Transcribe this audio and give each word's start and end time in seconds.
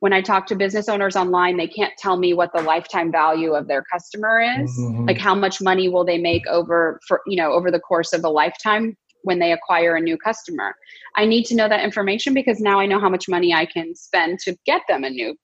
when 0.00 0.12
I 0.12 0.20
talk 0.20 0.46
to 0.48 0.54
business 0.54 0.88
owners 0.88 1.16
online, 1.16 1.56
they 1.56 1.66
can't 1.66 1.92
tell 1.98 2.16
me 2.16 2.34
what 2.34 2.50
the 2.54 2.62
lifetime 2.62 3.10
value 3.10 3.54
of 3.54 3.66
their 3.66 3.82
customer 3.90 4.40
is. 4.40 4.70
Mm-hmm. 4.78 5.06
Like 5.06 5.18
how 5.18 5.34
much 5.34 5.60
money 5.60 5.88
will 5.88 6.04
they 6.04 6.18
make 6.18 6.46
over 6.48 7.00
for, 7.08 7.20
you 7.26 7.36
know, 7.36 7.52
over 7.52 7.70
the 7.70 7.80
course 7.80 8.12
of 8.12 8.24
a 8.24 8.28
lifetime 8.28 8.96
when 9.22 9.38
they 9.38 9.52
acquire 9.52 9.96
a 9.96 10.00
new 10.00 10.16
customer. 10.18 10.74
I 11.16 11.24
need 11.24 11.44
to 11.46 11.56
know 11.56 11.68
that 11.68 11.82
information 11.82 12.34
because 12.34 12.60
now 12.60 12.78
I 12.78 12.86
know 12.86 13.00
how 13.00 13.08
much 13.08 13.28
money 13.28 13.52
I 13.54 13.66
can 13.66 13.94
spend 13.94 14.38
to 14.40 14.56
get 14.66 14.82
them 14.88 15.02
a 15.02 15.10
new 15.10 15.34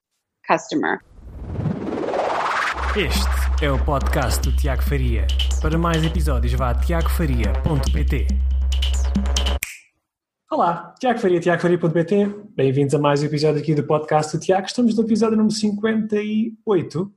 customer. 0.46 1.00
Este 2.94 3.64
é 3.64 3.71
o 3.71 3.82
podcast 3.82 4.42
do 4.42 4.54
Tiago 4.54 4.82
Faria. 4.82 5.26
Para 5.62 5.78
mais 5.78 6.04
episódios 6.04 6.53
vá 6.53 6.71
a 6.71 6.74
tiagofaria.pt. 6.74 8.51
Olá, 10.53 10.94
Tiago 11.00 11.19
Faria, 11.19 11.40
tiagofaria.pt. 11.40 12.26
Bem-vindos 12.54 12.94
a 12.94 12.98
mais 12.98 13.22
um 13.22 13.24
episódio 13.24 13.58
aqui 13.58 13.74
do 13.74 13.85
podcast 13.85 14.37
do 14.37 14.40
Tiago. 14.42 14.67
Estamos 14.67 14.94
no 14.94 15.03
episódio 15.03 15.35
número 15.35 15.54
58. 15.54 17.12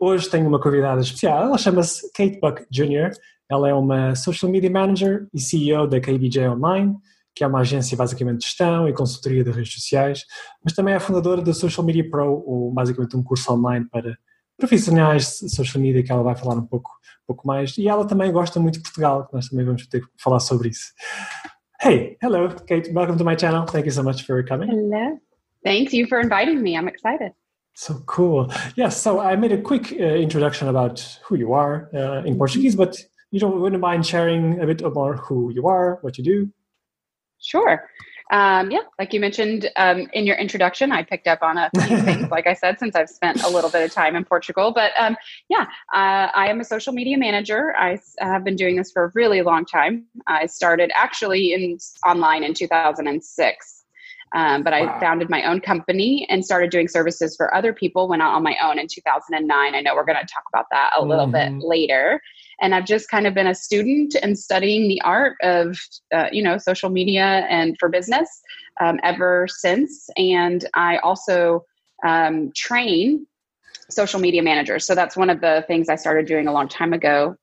Hoje 0.00 0.30
tenho 0.30 0.48
uma 0.48 0.58
convidada 0.58 1.02
especial. 1.02 1.42
Ela 1.42 1.58
chama-se 1.58 2.10
Kate 2.14 2.40
Buck 2.40 2.64
Jr. 2.70 3.10
Ela 3.50 3.68
é 3.68 3.74
uma 3.74 4.14
Social 4.14 4.50
Media 4.50 4.70
Manager 4.70 5.28
e 5.30 5.38
CEO 5.38 5.86
da 5.86 6.00
KBJ 6.00 6.48
Online, 6.48 6.96
que 7.34 7.44
é 7.44 7.46
uma 7.46 7.60
agência 7.60 7.94
basicamente 7.98 8.38
de 8.38 8.46
gestão 8.46 8.88
e 8.88 8.94
consultoria 8.94 9.44
de 9.44 9.50
redes 9.50 9.74
sociais, 9.74 10.24
mas 10.64 10.72
também 10.72 10.94
é 10.94 10.98
fundadora 10.98 11.42
do 11.42 11.52
Social 11.52 11.84
Media 11.84 12.08
Pro, 12.08 12.42
ou 12.46 12.72
basicamente 12.72 13.14
um 13.14 13.22
curso 13.22 13.52
online 13.52 13.86
para 13.90 14.16
profissionais 14.56 15.38
de 15.40 15.54
social 15.54 15.82
media 15.82 16.02
que 16.02 16.10
ela 16.10 16.22
vai 16.22 16.34
falar 16.34 16.54
um 16.54 16.66
pouco, 16.66 16.88
um 17.24 17.26
pouco 17.26 17.46
mais. 17.46 17.76
E 17.76 17.86
ela 17.86 18.06
também 18.06 18.32
gosta 18.32 18.58
muito 18.58 18.76
de 18.76 18.84
Portugal, 18.84 19.26
que 19.26 19.34
nós 19.34 19.48
também 19.48 19.66
vamos 19.66 19.86
ter 19.86 20.00
que 20.00 20.06
falar 20.16 20.40
sobre 20.40 20.70
isso. 20.70 20.94
Hey, 21.80 22.18
hello, 22.20 22.46
Kate. 22.50 22.92
Welcome 22.92 23.16
to 23.16 23.24
my 23.24 23.34
channel. 23.34 23.66
Thank 23.66 23.86
you 23.86 23.90
so 23.90 24.02
much 24.02 24.24
for 24.24 24.42
coming. 24.42 24.68
Hello. 24.68 25.18
Thank 25.64 25.94
you 25.94 26.06
for 26.06 26.20
inviting 26.20 26.62
me. 26.62 26.76
I'm 26.76 26.86
excited. 26.86 27.32
So 27.72 28.02
cool. 28.04 28.52
Yes, 28.76 29.00
so 29.00 29.18
I 29.18 29.34
made 29.36 29.52
a 29.52 29.62
quick 29.62 29.90
uh, 29.92 30.04
introduction 30.04 30.68
about 30.68 31.00
who 31.24 31.36
you 31.36 31.54
are 31.54 31.88
uh, 31.94 32.22
in 32.24 32.36
Portuguese, 32.36 32.76
but 32.76 33.02
you 33.30 33.40
don't 33.40 33.62
wouldn't 33.62 33.80
mind 33.80 34.06
sharing 34.06 34.60
a 34.60 34.66
bit 34.66 34.82
more 34.92 35.16
who 35.16 35.50
you 35.54 35.68
are, 35.68 35.98
what 36.02 36.18
you 36.18 36.24
do? 36.24 36.52
Sure. 37.40 37.88
Um, 38.30 38.70
yeah, 38.70 38.80
like 38.98 39.12
you 39.12 39.18
mentioned 39.18 39.68
um, 39.76 40.08
in 40.12 40.24
your 40.24 40.36
introduction, 40.36 40.92
I 40.92 41.02
picked 41.02 41.26
up 41.26 41.42
on 41.42 41.58
a 41.58 41.70
few 41.84 41.98
things, 42.02 42.30
like 42.30 42.46
I 42.46 42.54
said, 42.54 42.78
since 42.78 42.94
I've 42.94 43.10
spent 43.10 43.42
a 43.42 43.48
little 43.48 43.70
bit 43.70 43.82
of 43.82 43.92
time 43.92 44.14
in 44.14 44.24
Portugal. 44.24 44.72
But 44.72 44.92
um, 44.98 45.16
yeah, 45.48 45.66
uh, 45.92 46.28
I 46.34 46.48
am 46.48 46.60
a 46.60 46.64
social 46.64 46.92
media 46.92 47.18
manager. 47.18 47.74
I 47.76 47.98
have 48.20 48.44
been 48.44 48.56
doing 48.56 48.76
this 48.76 48.92
for 48.92 49.04
a 49.04 49.10
really 49.14 49.42
long 49.42 49.64
time. 49.64 50.06
I 50.28 50.46
started 50.46 50.92
actually 50.94 51.52
in 51.52 51.78
online 52.06 52.44
in 52.44 52.54
2006. 52.54 53.76
Um, 54.32 54.62
but 54.62 54.72
I 54.72 54.82
wow. 54.82 55.00
founded 55.00 55.28
my 55.28 55.42
own 55.42 55.60
company 55.60 56.24
and 56.30 56.44
started 56.44 56.70
doing 56.70 56.86
services 56.86 57.34
for 57.34 57.52
other 57.52 57.72
people. 57.72 58.08
Went 58.08 58.22
out 58.22 58.32
on 58.32 58.44
my 58.44 58.56
own 58.62 58.78
in 58.78 58.86
2009. 58.86 59.74
I 59.74 59.80
know 59.80 59.96
we're 59.96 60.04
going 60.04 60.20
to 60.20 60.32
talk 60.32 60.44
about 60.54 60.66
that 60.70 60.90
a 60.96 61.04
little 61.04 61.26
mm-hmm. 61.26 61.58
bit 61.58 61.66
later 61.66 62.20
and 62.60 62.74
I've 62.74 62.84
just 62.84 63.08
kind 63.08 63.26
of 63.26 63.34
been 63.34 63.46
a 63.46 63.54
student 63.54 64.16
and 64.22 64.38
studying 64.38 64.88
the 64.88 65.00
art 65.02 65.36
of 65.42 65.78
uh, 66.12 66.28
you 66.32 66.42
know 66.42 66.58
social 66.58 66.90
media 66.90 67.46
and 67.48 67.76
for 67.78 67.88
business 67.88 68.28
um, 68.80 68.98
ever 69.02 69.46
since. 69.48 70.08
And 70.16 70.66
I 70.74 70.98
also 70.98 71.64
um, 72.06 72.52
train 72.54 73.26
social 73.88 74.20
media 74.20 74.42
managers. 74.42 74.86
So 74.86 74.94
that's 74.94 75.16
one 75.16 75.30
of 75.30 75.40
the 75.40 75.64
things 75.66 75.88
I 75.88 75.96
started 75.96 76.26
doing 76.26 76.46
a 76.46 76.52
long 76.52 76.68
time 76.68 76.92
ago. 76.92 77.36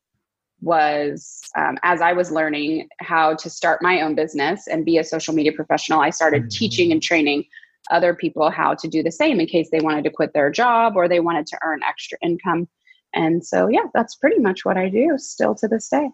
Was 0.60 1.40
um, 1.56 1.78
as 1.84 2.02
I 2.02 2.14
was 2.14 2.32
learning 2.32 2.90
how 3.00 3.36
to 3.36 3.48
start 3.48 3.84
my 3.84 4.02
own 4.02 4.16
business 4.16 4.68
and 4.68 4.84
be 4.84 4.98
a 4.98 5.04
social 5.04 5.36
media 5.36 5.52
professional, 5.52 6.00
I 6.00 6.10
started 6.10 6.44
mm-hmm. 6.44 6.58
teaching 6.58 6.92
and 6.92 7.02
training 7.02 7.44
other 7.92 8.16
people 8.16 8.50
how 8.50 8.74
to 8.74 8.88
do 8.88 9.04
the 9.04 9.12
same 9.12 9.40
in 9.40 9.46
case 9.46 9.70
they 9.72 9.80
wanted 9.80 10.04
to 10.04 10.10
quit 10.10 10.34
their 10.34 10.50
job 10.50 10.96
or 10.96 11.08
they 11.08 11.20
wanted 11.20 11.46
to 11.48 11.58
earn 11.64 11.82
extra 11.88 12.18
income 12.24 12.68
and 13.14 13.46
so, 13.46 13.68
yeah, 13.68 13.86
that's 13.94 14.16
pretty 14.16 14.40
much 14.40 14.66
what 14.66 14.78
I 14.78 14.90
do 14.90 15.16
still 15.18 15.56
to 15.56 15.68
this 15.68 15.90
day. 15.90 16.10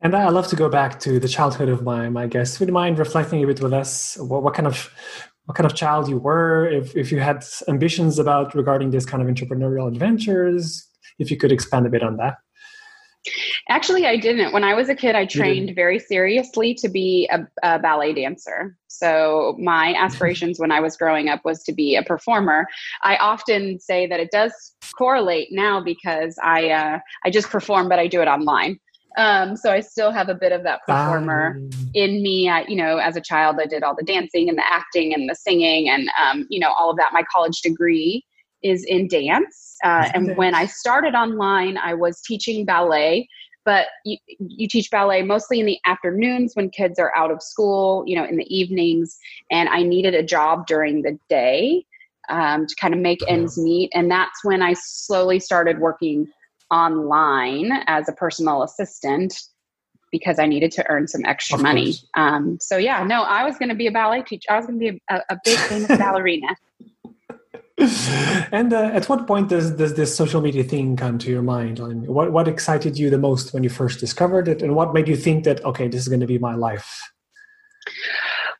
And 0.00 0.14
I 0.14 0.28
love 0.28 0.48
to 0.48 0.56
go 0.56 0.68
back 0.68 1.00
to 1.00 1.18
the 1.18 1.28
childhood 1.28 1.70
of 1.70 1.82
my 1.82 2.10
my 2.10 2.26
guests. 2.26 2.60
Would 2.60 2.68
you 2.68 2.74
mind 2.74 2.98
reflecting 2.98 3.42
a 3.42 3.46
bit 3.46 3.60
with 3.60 3.72
us? 3.72 4.18
What, 4.18 4.42
what 4.42 4.54
kind 4.54 4.66
of 4.66 4.90
what 5.46 5.56
kind 5.56 5.66
of 5.66 5.74
child 5.74 6.08
you 6.08 6.18
were? 6.18 6.66
If 6.66 6.94
if 6.94 7.10
you 7.10 7.20
had 7.20 7.42
ambitions 7.68 8.18
about 8.18 8.54
regarding 8.54 8.90
this 8.90 9.06
kind 9.06 9.22
of 9.22 9.28
entrepreneurial 9.28 9.88
adventures, 9.88 10.86
if 11.18 11.30
you 11.30 11.36
could 11.36 11.52
expand 11.52 11.86
a 11.86 11.90
bit 11.90 12.02
on 12.02 12.16
that. 12.18 12.36
Actually, 13.68 14.06
I 14.06 14.16
didn't. 14.16 14.52
When 14.52 14.64
I 14.64 14.74
was 14.74 14.88
a 14.88 14.94
kid, 14.94 15.14
I 15.14 15.24
trained 15.24 15.74
very 15.74 15.98
seriously 15.98 16.74
to 16.74 16.88
be 16.88 17.28
a, 17.32 17.46
a 17.62 17.78
ballet 17.78 18.12
dancer. 18.12 18.76
So, 18.88 19.56
my 19.58 19.94
aspirations 19.98 20.58
when 20.58 20.70
I 20.70 20.80
was 20.80 20.96
growing 20.96 21.28
up 21.28 21.40
was 21.44 21.62
to 21.64 21.72
be 21.72 21.96
a 21.96 22.02
performer. 22.02 22.66
I 23.02 23.16
often 23.16 23.80
say 23.80 24.06
that 24.06 24.20
it 24.20 24.30
does 24.30 24.52
correlate 24.96 25.48
now 25.50 25.82
because 25.82 26.36
I 26.42 26.70
uh, 26.70 26.98
I 27.24 27.30
just 27.30 27.50
perform, 27.50 27.88
but 27.88 27.98
I 27.98 28.06
do 28.06 28.20
it 28.20 28.28
online. 28.28 28.78
Um, 29.16 29.56
so 29.56 29.70
I 29.70 29.78
still 29.80 30.10
have 30.10 30.28
a 30.28 30.34
bit 30.34 30.50
of 30.50 30.64
that 30.64 30.80
performer 30.86 31.56
um. 31.56 31.70
in 31.94 32.22
me. 32.22 32.48
I, 32.48 32.62
you 32.62 32.76
know, 32.76 32.98
as 32.98 33.16
a 33.16 33.20
child, 33.20 33.56
I 33.60 33.66
did 33.66 33.82
all 33.82 33.94
the 33.94 34.02
dancing 34.02 34.48
and 34.48 34.58
the 34.58 34.66
acting 34.66 35.14
and 35.14 35.28
the 35.30 35.36
singing 35.36 35.88
and 35.88 36.08
um, 36.20 36.46
you 36.50 36.60
know 36.60 36.72
all 36.78 36.90
of 36.90 36.96
that. 36.98 37.12
My 37.12 37.22
college 37.32 37.60
degree 37.62 38.24
is 38.64 38.84
in 38.84 39.06
dance, 39.06 39.76
uh, 39.84 40.10
and 40.14 40.36
when 40.36 40.54
I 40.54 40.66
started 40.66 41.14
online, 41.14 41.78
I 41.78 41.94
was 41.94 42.20
teaching 42.20 42.64
ballet. 42.64 43.28
But 43.64 43.86
you, 44.04 44.18
you 44.38 44.68
teach 44.68 44.90
ballet 44.90 45.22
mostly 45.22 45.58
in 45.58 45.64
the 45.64 45.78
afternoons 45.86 46.52
when 46.54 46.68
kids 46.68 46.98
are 46.98 47.16
out 47.16 47.30
of 47.30 47.42
school, 47.42 48.04
you 48.06 48.14
know, 48.14 48.24
in 48.24 48.36
the 48.36 48.54
evenings. 48.54 49.16
And 49.50 49.70
I 49.70 49.82
needed 49.82 50.14
a 50.14 50.22
job 50.22 50.66
during 50.66 51.00
the 51.00 51.18
day 51.30 51.86
um, 52.28 52.66
to 52.66 52.74
kind 52.76 52.92
of 52.92 53.00
make 53.00 53.20
ends 53.26 53.56
meet. 53.56 53.90
And 53.94 54.10
that's 54.10 54.44
when 54.44 54.62
I 54.62 54.74
slowly 54.74 55.40
started 55.40 55.78
working 55.78 56.28
online 56.70 57.72
as 57.86 58.08
a 58.08 58.12
personal 58.12 58.62
assistant 58.62 59.34
because 60.10 60.38
I 60.38 60.46
needed 60.46 60.70
to 60.72 60.88
earn 60.88 61.08
some 61.08 61.24
extra 61.24 61.58
money. 61.58 61.94
Um, 62.14 62.58
so 62.60 62.76
yeah, 62.76 63.02
no, 63.02 63.22
I 63.22 63.44
was 63.44 63.58
going 63.58 63.70
to 63.70 63.74
be 63.74 63.88
a 63.88 63.90
ballet 63.90 64.22
teacher. 64.22 64.52
I 64.52 64.56
was 64.56 64.66
going 64.66 64.78
to 64.78 64.92
be 64.92 65.02
a, 65.10 65.20
a 65.28 65.38
big 65.44 65.58
famous 65.58 65.88
ballerina. 65.98 66.54
and 68.52 68.72
uh, 68.72 68.90
at 68.92 69.08
what 69.08 69.26
point 69.26 69.48
does 69.48 69.72
does 69.72 69.94
this 69.94 70.14
social 70.14 70.40
media 70.40 70.62
thing 70.62 70.96
come 70.96 71.18
to 71.18 71.30
your 71.30 71.42
mind? 71.42 71.80
I 71.80 71.88
mean, 71.88 72.06
what 72.06 72.30
what 72.30 72.46
excited 72.46 72.98
you 72.98 73.10
the 73.10 73.18
most 73.18 73.52
when 73.52 73.64
you 73.64 73.70
first 73.70 73.98
discovered 73.98 74.46
it, 74.46 74.62
and 74.62 74.76
what 74.76 74.94
made 74.94 75.08
you 75.08 75.16
think 75.16 75.44
that 75.44 75.64
okay, 75.64 75.88
this 75.88 76.02
is 76.02 76.08
going 76.08 76.20
to 76.20 76.26
be 76.26 76.38
my 76.38 76.54
life? 76.54 77.00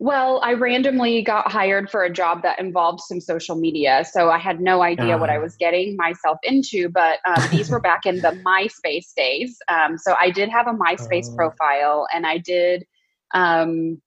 Well, 0.00 0.40
I 0.42 0.54
randomly 0.54 1.22
got 1.22 1.50
hired 1.50 1.88
for 1.88 2.02
a 2.02 2.12
job 2.12 2.42
that 2.42 2.58
involved 2.58 3.00
some 3.00 3.20
social 3.20 3.56
media. 3.56 4.04
So 4.10 4.30
I 4.30 4.38
had 4.38 4.60
no 4.60 4.82
idea 4.82 5.16
uh. 5.16 5.18
what 5.18 5.30
I 5.30 5.36
ah. 5.36 5.42
was 5.42 5.56
getting 5.56 5.96
myself 5.96 6.38
into, 6.42 6.88
but 6.88 7.20
um, 7.26 7.42
these 7.50 7.70
were 7.70 7.80
back 7.80 8.04
in 8.06 8.16
the 8.16 8.32
MySpace 8.46 9.14
days. 9.14 9.56
Um, 9.68 9.96
so 9.96 10.16
I 10.20 10.30
did 10.30 10.48
have 10.48 10.66
a 10.66 10.72
MySpace 10.72 11.32
uh. 11.32 11.36
profile 11.36 12.06
and 12.12 12.26
I 12.26 12.38
did. 12.38 12.84
Um, 13.32 14.00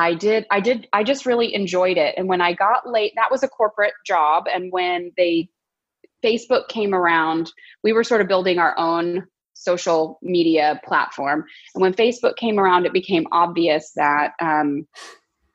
I 0.00 0.14
did, 0.14 0.46
I 0.50 0.60
did, 0.60 0.88
I 0.92 1.04
just 1.04 1.26
really 1.26 1.54
enjoyed 1.54 1.96
it. 1.96 2.14
And 2.16 2.28
when 2.28 2.40
I 2.40 2.54
got 2.54 2.88
late, 2.88 3.12
that 3.16 3.30
was 3.30 3.42
a 3.42 3.48
corporate 3.48 3.94
job. 4.06 4.46
And 4.52 4.72
when 4.72 5.12
they, 5.16 5.48
Facebook 6.24 6.68
came 6.68 6.94
around, 6.94 7.52
we 7.82 7.92
were 7.92 8.04
sort 8.04 8.20
of 8.20 8.28
building 8.28 8.58
our 8.58 8.76
own 8.78 9.26
social 9.54 10.18
media 10.22 10.80
platform. 10.84 11.44
And 11.74 11.82
when 11.82 11.94
Facebook 11.94 12.36
came 12.36 12.58
around, 12.58 12.86
it 12.86 12.92
became 12.92 13.26
obvious 13.30 13.92
that 13.96 14.32
um, 14.40 14.86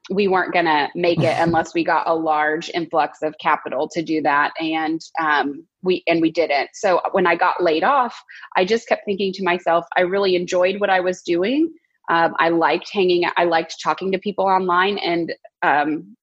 we 0.10 0.28
weren't 0.28 0.54
going 0.54 0.66
to 0.66 0.90
make 0.96 1.20
it 1.20 1.36
unless 1.40 1.74
we 1.74 1.84
got 1.84 2.08
a 2.08 2.14
large 2.14 2.70
influx 2.70 3.20
of 3.24 3.36
capital 3.40 3.90
to 3.90 4.04
do 4.04 4.22
that. 4.22 4.54
And 4.60 5.02
um, 5.20 5.66
we 5.82 6.04
and 6.08 6.22
we 6.22 6.32
didn't. 6.32 6.70
So 6.74 7.02
when 7.12 7.28
I 7.28 7.36
got 7.36 7.64
laid 7.64 7.84
off, 7.84 8.16
I 8.56 8.66
just 8.66 8.88
kept 8.88 9.06
thinking 9.06 9.34
to 9.34 9.44
myself, 9.44 9.86
I 9.98 10.02
really 10.02 10.36
enjoyed 10.36 10.80
what 10.80 10.90
I 10.90 11.00
was 11.00 11.22
doing. 11.22 11.74
Um, 12.10 12.36
I 12.40 12.50
liked 12.50 12.90
hanging. 12.92 13.24
I 13.36 13.46
liked 13.46 13.78
talking 13.84 14.12
to 14.12 14.20
people 14.20 14.46
online, 14.46 14.98
and 14.98 15.34
um, 15.62 16.16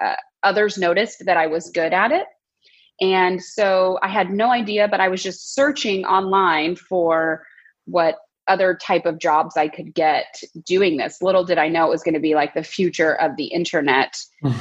uh, 0.00 0.14
others 0.42 0.78
noticed 0.78 1.24
that 1.26 1.36
I 1.36 1.46
was 1.46 1.70
good 1.70 1.92
at 1.92 2.12
it. 2.12 2.26
And 3.00 3.42
so 3.42 3.98
I 4.02 4.08
had 4.08 4.30
no 4.30 4.50
idea, 4.50 4.88
but 4.88 5.00
I 5.00 5.08
was 5.08 5.22
just 5.22 5.54
searching 5.54 6.04
online 6.04 6.74
for 6.76 7.44
what 7.84 8.16
other 8.48 8.74
type 8.74 9.04
of 9.06 9.18
jobs 9.18 9.56
I 9.56 9.68
could 9.68 9.94
get 9.94 10.40
doing 10.64 10.96
this. 10.96 11.22
Little 11.22 11.44
did 11.44 11.58
I 11.58 11.68
know 11.68 11.86
it 11.86 11.90
was 11.90 12.02
going 12.02 12.14
to 12.14 12.20
be 12.20 12.34
like 12.34 12.54
the 12.54 12.62
future 12.62 13.14
of 13.20 13.36
the 13.36 13.44
internet. 13.44 14.16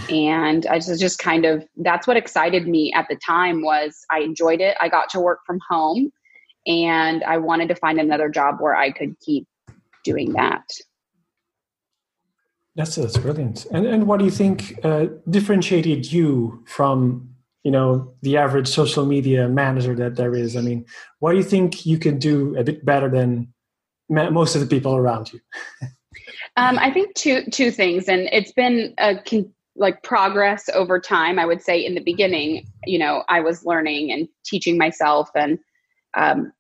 and 0.09 0.65
I 0.67 0.75
was 0.75 0.99
just 0.99 1.19
kind 1.19 1.45
of 1.45 1.65
that's 1.77 2.05
what 2.05 2.17
excited 2.17 2.67
me 2.67 2.91
at 2.93 3.07
the 3.09 3.17
time 3.25 3.63
was 3.63 4.05
I 4.11 4.19
enjoyed 4.19 4.61
it. 4.61 4.77
I 4.81 4.89
got 4.89 5.09
to 5.11 5.21
work 5.21 5.39
from 5.45 5.59
home 5.67 6.11
and 6.67 7.23
I 7.23 7.37
wanted 7.37 7.69
to 7.69 7.75
find 7.75 7.99
another 7.99 8.29
job 8.29 8.57
where 8.59 8.75
I 8.75 8.91
could 8.91 9.17
keep 9.21 9.47
doing 10.09 10.33
that. 10.33 10.65
That's 12.75 12.95
that's 12.95 13.17
brilliant. 13.17 13.65
And 13.71 13.85
and 13.85 14.07
what 14.07 14.17
do 14.19 14.25
you 14.25 14.31
think 14.31 14.79
uh, 14.83 15.07
differentiated 15.29 16.11
you 16.11 16.63
from 16.65 17.29
you 17.63 17.71
know 17.71 18.13
the 18.21 18.37
average 18.37 18.67
social 18.67 19.05
media 19.05 19.49
manager 19.49 19.93
that 19.95 20.15
there 20.15 20.33
is 20.35 20.55
i 20.55 20.61
mean 20.61 20.85
what 21.19 21.31
do 21.31 21.37
you 21.37 21.43
think 21.43 21.85
you 21.85 21.97
can 21.97 22.17
do 22.17 22.55
a 22.55 22.63
bit 22.63 22.85
better 22.85 23.09
than 23.09 23.51
most 24.09 24.55
of 24.55 24.61
the 24.61 24.67
people 24.67 24.95
around 24.95 25.33
you 25.33 25.39
um, 26.61 26.79
i 26.79 26.89
think 26.89 27.13
two 27.15 27.43
two 27.51 27.71
things 27.71 28.07
and 28.07 28.29
it's 28.31 28.53
been 28.53 28.93
a 28.99 29.17
con- 29.29 29.51
like 29.77 30.03
progress 30.03 30.69
over 30.73 30.99
time. 30.99 31.39
I 31.39 31.45
would 31.45 31.61
say 31.61 31.79
in 31.79 31.95
the 31.95 32.01
beginning, 32.01 32.67
you 32.85 32.99
know, 32.99 33.23
I 33.29 33.39
was 33.41 33.65
learning 33.65 34.11
and 34.11 34.27
teaching 34.45 34.77
myself 34.77 35.29
and 35.35 35.59
um, 36.15 36.51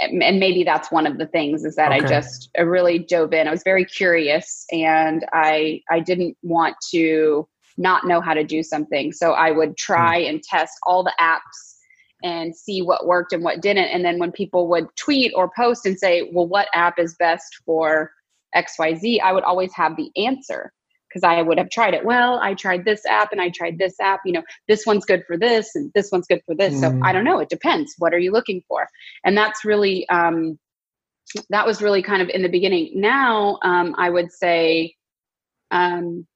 and 0.00 0.38
maybe 0.38 0.62
that's 0.62 0.92
one 0.92 1.06
of 1.06 1.18
the 1.18 1.26
things 1.26 1.64
is 1.64 1.74
that 1.76 1.92
okay. 1.92 2.04
I 2.04 2.08
just 2.08 2.50
I 2.56 2.62
really 2.62 2.98
dove 2.98 3.32
in. 3.32 3.48
I 3.48 3.50
was 3.50 3.64
very 3.64 3.84
curious 3.84 4.64
and 4.70 5.26
I 5.32 5.80
I 5.90 6.00
didn't 6.00 6.36
want 6.42 6.76
to 6.90 7.48
not 7.76 8.06
know 8.06 8.20
how 8.20 8.34
to 8.34 8.44
do 8.44 8.62
something. 8.62 9.12
So 9.12 9.32
I 9.32 9.50
would 9.50 9.76
try 9.76 10.22
mm. 10.22 10.28
and 10.30 10.42
test 10.42 10.78
all 10.84 11.04
the 11.04 11.14
apps 11.20 11.76
and 12.22 12.54
see 12.54 12.82
what 12.82 13.06
worked 13.06 13.32
and 13.32 13.44
what 13.44 13.60
didn't. 13.60 13.86
And 13.86 14.04
then 14.04 14.18
when 14.18 14.32
people 14.32 14.68
would 14.68 14.86
tweet 14.96 15.32
or 15.36 15.50
post 15.56 15.86
and 15.86 15.96
say, 15.96 16.28
well, 16.32 16.48
what 16.48 16.68
app 16.74 16.98
is 16.98 17.14
best 17.18 17.60
for 17.64 18.10
XYZ, 18.56 19.20
I 19.20 19.32
would 19.32 19.44
always 19.44 19.72
have 19.74 19.96
the 19.96 20.10
answer 20.16 20.72
because 21.08 21.22
I 21.22 21.42
would 21.42 21.58
have 21.58 21.70
tried 21.70 21.94
it. 21.94 22.04
Well, 22.04 22.38
I 22.42 22.54
tried 22.54 22.84
this 22.84 23.04
app 23.06 23.32
and 23.32 23.40
I 23.40 23.50
tried 23.50 23.78
this 23.78 23.98
app. 24.00 24.20
You 24.24 24.32
know, 24.32 24.42
this 24.66 24.86
one's 24.86 25.04
good 25.04 25.24
for 25.26 25.36
this 25.36 25.74
and 25.74 25.90
this 25.94 26.10
one's 26.12 26.26
good 26.26 26.42
for 26.46 26.54
this. 26.54 26.74
Mm. 26.74 26.80
So 26.80 27.00
I 27.02 27.12
don't 27.12 27.24
know. 27.24 27.38
It 27.38 27.48
depends. 27.48 27.94
What 27.98 28.12
are 28.12 28.18
you 28.18 28.32
looking 28.32 28.62
for? 28.68 28.86
And 29.24 29.36
that's 29.36 29.64
really, 29.64 30.08
um, 30.08 30.58
that 31.50 31.66
was 31.66 31.82
really 31.82 32.02
kind 32.02 32.22
of 32.22 32.28
in 32.28 32.42
the 32.42 32.48
beginning. 32.48 32.92
Now, 32.94 33.58
um, 33.62 33.94
I 33.98 34.10
would 34.10 34.32
say, 34.32 34.94
um, 35.70 36.26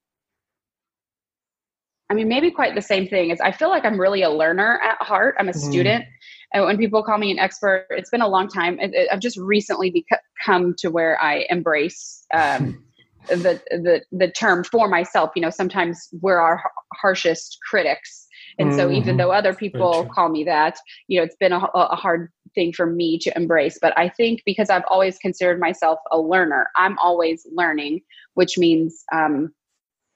I 2.10 2.14
mean, 2.14 2.28
maybe 2.28 2.50
quite 2.50 2.74
the 2.74 2.82
same 2.82 3.08
thing 3.08 3.30
is 3.30 3.40
I 3.40 3.52
feel 3.52 3.70
like 3.70 3.86
I'm 3.86 3.98
really 3.98 4.22
a 4.22 4.28
learner 4.28 4.78
at 4.82 5.00
heart. 5.02 5.34
I'm 5.38 5.48
a 5.48 5.52
mm. 5.52 5.56
student. 5.56 6.04
And 6.52 6.64
when 6.64 6.76
people 6.76 7.02
call 7.02 7.16
me 7.16 7.30
an 7.30 7.38
expert, 7.38 7.86
it's 7.90 8.10
been 8.10 8.20
a 8.20 8.28
long 8.28 8.48
time. 8.48 8.78
I've 9.10 9.20
just 9.20 9.38
recently 9.38 9.90
become 9.90 10.74
to 10.78 10.90
where 10.90 11.20
I 11.22 11.46
embrace 11.48 12.26
um, 12.34 12.84
the, 13.28 13.60
the, 13.70 14.02
the 14.12 14.30
term 14.30 14.64
for 14.64 14.88
myself. 14.88 15.30
You 15.34 15.42
know, 15.42 15.50
sometimes 15.50 16.08
we're 16.20 16.38
our 16.38 16.62
harshest 16.94 17.58
critics. 17.68 18.26
And 18.58 18.68
mm-hmm. 18.68 18.78
so 18.78 18.90
even 18.90 19.02
mm-hmm. 19.02 19.16
though 19.18 19.32
other 19.32 19.54
people 19.54 20.06
call 20.14 20.28
me 20.28 20.44
that, 20.44 20.76
you 21.08 21.18
know, 21.18 21.24
it's 21.24 21.36
been 21.36 21.52
a, 21.52 21.58
a 21.74 21.96
hard 21.96 22.30
thing 22.54 22.72
for 22.72 22.86
me 22.86 23.18
to 23.18 23.32
embrace. 23.34 23.78
But 23.80 23.96
I 23.98 24.08
think 24.08 24.42
because 24.44 24.68
I've 24.68 24.84
always 24.88 25.18
considered 25.18 25.58
myself 25.58 25.98
a 26.10 26.18
learner, 26.18 26.68
I'm 26.76 26.98
always 26.98 27.46
learning, 27.54 28.00
which 28.34 28.58
means 28.58 29.04
um, 29.12 29.52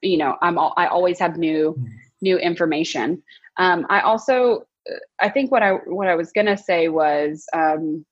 you 0.02 0.16
know 0.16 0.36
i'm 0.42 0.58
all, 0.58 0.72
i 0.76 0.86
always 0.86 1.18
have 1.18 1.36
new 1.36 1.72
hmm. 1.72 1.84
new 2.20 2.38
information 2.38 3.22
um, 3.58 3.86
i 3.90 4.00
also 4.00 4.66
uh, 4.90 4.98
i 5.20 5.28
think 5.28 5.50
what 5.50 5.62
i 5.62 5.72
what 5.72 6.08
i 6.08 6.14
was 6.14 6.32
going 6.32 6.46
to 6.46 6.56
say 6.56 6.88
was 6.88 7.46
um, 7.54 8.04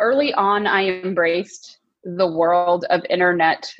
early 0.00 0.32
on 0.34 0.66
i 0.66 0.84
embraced 0.84 1.78
the 2.04 2.26
world 2.26 2.84
of 2.90 3.02
internet 3.10 3.72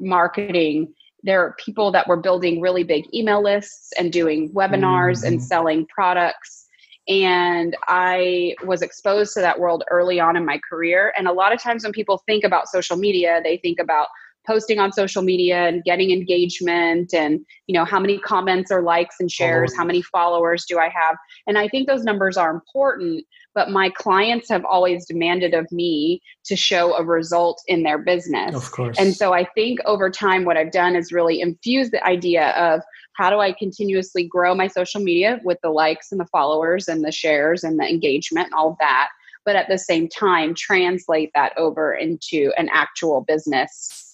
marketing 0.00 0.92
there 1.24 1.42
are 1.42 1.56
people 1.58 1.90
that 1.90 2.06
were 2.06 2.16
building 2.16 2.60
really 2.60 2.84
big 2.84 3.04
email 3.12 3.42
lists 3.42 3.90
and 3.98 4.12
doing 4.12 4.52
webinars 4.52 5.18
mm-hmm. 5.18 5.26
and 5.26 5.42
selling 5.42 5.86
products 5.86 6.66
and 7.08 7.74
I 7.86 8.54
was 8.64 8.82
exposed 8.82 9.32
to 9.34 9.40
that 9.40 9.58
world 9.58 9.82
early 9.90 10.20
on 10.20 10.36
in 10.36 10.44
my 10.44 10.60
career. 10.68 11.14
And 11.16 11.26
a 11.26 11.32
lot 11.32 11.54
of 11.54 11.62
times 11.62 11.82
when 11.82 11.92
people 11.92 12.22
think 12.26 12.44
about 12.44 12.68
social 12.68 12.98
media, 12.98 13.40
they 13.42 13.56
think 13.56 13.80
about 13.80 14.08
posting 14.46 14.78
on 14.78 14.92
social 14.92 15.22
media 15.22 15.68
and 15.68 15.84
getting 15.84 16.10
engagement 16.10 17.12
and 17.12 17.40
you 17.66 17.74
know 17.74 17.84
how 17.84 18.00
many 18.00 18.18
comments 18.18 18.70
or 18.70 18.80
likes 18.82 19.16
and 19.20 19.30
shares 19.30 19.76
how 19.76 19.84
many 19.84 20.00
followers 20.00 20.64
do 20.66 20.78
i 20.78 20.88
have 20.88 21.16
and 21.46 21.58
i 21.58 21.68
think 21.68 21.86
those 21.86 22.02
numbers 22.02 22.38
are 22.38 22.50
important 22.50 23.24
but 23.58 23.70
my 23.70 23.90
clients 23.90 24.48
have 24.48 24.64
always 24.64 25.04
demanded 25.04 25.52
of 25.52 25.66
me 25.72 26.22
to 26.44 26.54
show 26.54 26.94
a 26.94 27.02
result 27.02 27.60
in 27.66 27.82
their 27.82 27.98
business 27.98 28.54
of 28.54 28.70
course 28.70 28.96
and 29.00 29.16
so 29.16 29.34
i 29.34 29.44
think 29.56 29.80
over 29.84 30.08
time 30.08 30.44
what 30.44 30.56
i've 30.56 30.70
done 30.70 30.94
is 30.94 31.10
really 31.10 31.40
infuse 31.40 31.90
the 31.90 32.04
idea 32.06 32.50
of 32.50 32.80
how 33.14 33.28
do 33.28 33.40
i 33.40 33.50
continuously 33.50 34.22
grow 34.22 34.54
my 34.54 34.68
social 34.68 35.00
media 35.00 35.40
with 35.42 35.58
the 35.64 35.70
likes 35.70 36.12
and 36.12 36.20
the 36.20 36.26
followers 36.26 36.86
and 36.86 37.04
the 37.04 37.10
shares 37.10 37.64
and 37.64 37.80
the 37.80 37.84
engagement 37.84 38.44
and 38.44 38.54
all 38.54 38.70
of 38.70 38.76
that 38.78 39.08
but 39.44 39.56
at 39.56 39.66
the 39.68 39.78
same 39.78 40.08
time 40.08 40.54
translate 40.54 41.32
that 41.34 41.52
over 41.58 41.92
into 41.92 42.52
an 42.56 42.68
actual 42.72 43.22
business 43.22 44.04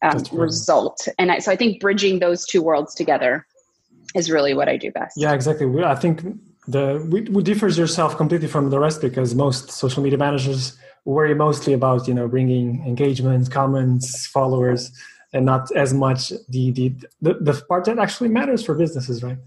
um, 0.00 0.22
result. 0.32 1.08
And 1.18 1.32
I, 1.32 1.40
so 1.40 1.50
I 1.50 1.56
think 1.56 1.80
bridging 1.80 2.20
those 2.20 2.46
two 2.46 2.62
worlds 2.62 2.94
together 2.94 3.44
is 4.14 4.30
really 4.30 4.54
what 4.54 4.68
I 4.68 4.76
do 4.76 4.92
best. 4.92 5.14
Yeah, 5.16 5.32
exactly. 5.32 5.66
I 5.82 5.96
think 5.96 6.22
the 6.68 7.04
we, 7.10 7.22
we 7.22 7.42
differs 7.42 7.78
yourself 7.78 8.16
completely 8.16 8.46
from 8.46 8.70
the 8.70 8.78
rest 8.78 9.00
because 9.00 9.34
most 9.34 9.70
social 9.70 10.02
media 10.02 10.18
managers 10.18 10.76
worry 11.04 11.34
mostly 11.34 11.72
about 11.72 12.06
you 12.06 12.14
know 12.14 12.28
bringing 12.28 12.84
engagement, 12.86 13.50
comments, 13.50 14.26
followers, 14.26 14.92
and 15.32 15.46
not 15.46 15.70
as 15.74 15.94
much 15.94 16.30
the 16.48 16.70
the 16.72 16.92
the, 17.22 17.34
the 17.40 17.64
part 17.68 17.86
that 17.86 17.98
actually 17.98 18.28
matters 18.28 18.64
for 18.64 18.74
businesses, 18.74 19.22
right? 19.22 19.38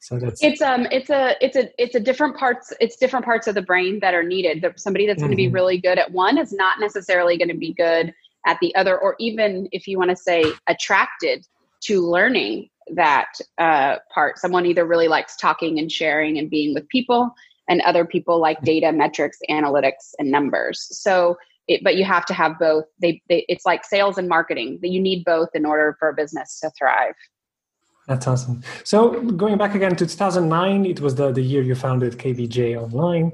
So 0.00 0.18
that's 0.18 0.42
it's 0.42 0.62
um 0.62 0.86
it's 0.90 1.10
a 1.10 1.36
it's 1.44 1.56
a 1.56 1.70
it's 1.82 1.94
a 1.94 2.00
different 2.00 2.36
parts 2.36 2.72
it's 2.80 2.96
different 2.96 3.26
parts 3.26 3.46
of 3.46 3.54
the 3.54 3.62
brain 3.62 4.00
that 4.00 4.14
are 4.14 4.22
needed. 4.22 4.64
Somebody 4.76 5.06
that's 5.06 5.18
mm-hmm. 5.18 5.26
going 5.26 5.32
to 5.32 5.36
be 5.36 5.48
really 5.48 5.78
good 5.78 5.98
at 5.98 6.10
one 6.10 6.38
is 6.38 6.52
not 6.52 6.80
necessarily 6.80 7.36
going 7.36 7.48
to 7.48 7.56
be 7.56 7.74
good 7.74 8.14
at 8.46 8.58
the 8.60 8.74
other, 8.74 8.98
or 8.98 9.16
even 9.18 9.68
if 9.70 9.86
you 9.86 9.98
want 9.98 10.08
to 10.10 10.16
say 10.16 10.44
attracted 10.66 11.46
to 11.82 12.00
learning 12.00 12.70
that 12.94 13.32
uh, 13.58 13.96
part. 14.12 14.38
Someone 14.38 14.66
either 14.66 14.86
really 14.86 15.08
likes 15.08 15.36
talking 15.36 15.78
and 15.78 15.90
sharing 15.90 16.38
and 16.38 16.50
being 16.50 16.74
with 16.74 16.88
people, 16.88 17.30
and 17.68 17.80
other 17.82 18.04
people 18.04 18.40
like 18.40 18.60
data, 18.62 18.92
metrics, 18.92 19.38
analytics, 19.48 20.12
and 20.18 20.30
numbers. 20.30 20.86
So, 20.90 21.36
it, 21.68 21.82
but 21.84 21.96
you 21.96 22.04
have 22.04 22.26
to 22.26 22.34
have 22.34 22.58
both. 22.58 22.84
They, 23.00 23.22
they, 23.28 23.44
it's 23.48 23.64
like 23.64 23.84
sales 23.84 24.18
and 24.18 24.28
marketing. 24.28 24.78
That 24.82 24.88
you 24.88 25.00
need 25.00 25.24
both 25.24 25.50
in 25.54 25.64
order 25.64 25.96
for 25.98 26.08
a 26.08 26.14
business 26.14 26.60
to 26.60 26.70
thrive. 26.78 27.14
That's 28.10 28.26
awesome. 28.26 28.64
So 28.82 29.20
going 29.22 29.56
back 29.56 29.76
again 29.76 29.94
to 29.94 30.04
2009, 30.04 30.84
it 30.84 31.00
was 31.00 31.14
the, 31.14 31.30
the 31.30 31.42
year 31.42 31.62
you 31.62 31.76
founded 31.76 32.18
KBJ 32.18 32.76
Online. 32.76 33.30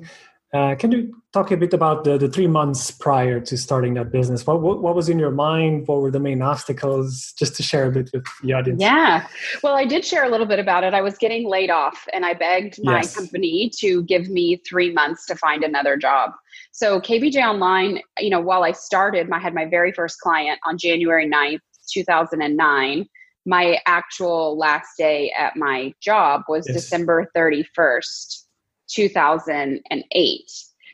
Uh, 0.54 0.74
can 0.76 0.92
you 0.92 1.12
talk 1.32 1.50
a 1.50 1.56
bit 1.56 1.74
about 1.74 2.04
the, 2.04 2.16
the 2.16 2.28
three 2.28 2.46
months 2.46 2.90
prior 2.90 3.40
to 3.40 3.58
starting 3.58 3.94
that 3.94 4.12
business? 4.12 4.46
What, 4.46 4.62
what, 4.62 4.80
what 4.80 4.94
was 4.94 5.08
in 5.08 5.18
your 5.18 5.32
mind? 5.32 5.86
What 5.88 6.00
were 6.00 6.10
the 6.10 6.20
main 6.20 6.40
obstacles? 6.40 7.34
Just 7.36 7.56
to 7.56 7.62
share 7.62 7.86
a 7.86 7.90
bit 7.90 8.10
with 8.14 8.24
the 8.42 8.52
audience. 8.52 8.80
Yeah, 8.80 9.26
well, 9.62 9.74
I 9.74 9.84
did 9.84 10.04
share 10.04 10.24
a 10.24 10.28
little 10.28 10.46
bit 10.46 10.58
about 10.58 10.84
it. 10.84 10.94
I 10.94 11.02
was 11.02 11.18
getting 11.18 11.48
laid 11.48 11.70
off, 11.70 12.06
and 12.12 12.24
I 12.24 12.34
begged 12.34 12.78
my 12.82 12.98
yes. 12.98 13.14
company 13.14 13.70
to 13.78 14.04
give 14.04 14.28
me 14.28 14.62
three 14.68 14.92
months 14.92 15.26
to 15.26 15.34
find 15.34 15.64
another 15.64 15.96
job. 15.96 16.30
So 16.72 17.00
KBJ 17.00 17.36
Online, 17.42 18.00
you 18.18 18.30
know, 18.30 18.40
while 18.40 18.62
I 18.62 18.72
started, 18.72 19.28
I 19.30 19.38
had 19.38 19.52
my 19.52 19.66
very 19.66 19.92
first 19.92 20.20
client 20.20 20.60
on 20.64 20.78
January 20.78 21.28
9th, 21.28 21.60
2009 21.92 23.06
my 23.48 23.78
actual 23.86 24.58
last 24.58 24.88
day 24.98 25.32
at 25.38 25.56
my 25.56 25.92
job 26.00 26.42
was 26.48 26.66
yes. 26.66 26.74
December 26.74 27.30
31st, 27.34 28.42
2008. 28.88 30.52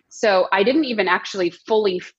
So 0.09 0.47
I 0.53 0.63
didn't 0.63 0.85
even 0.85 1.09
actually 1.09 1.51
fully 1.51 1.97
f- 1.97 2.13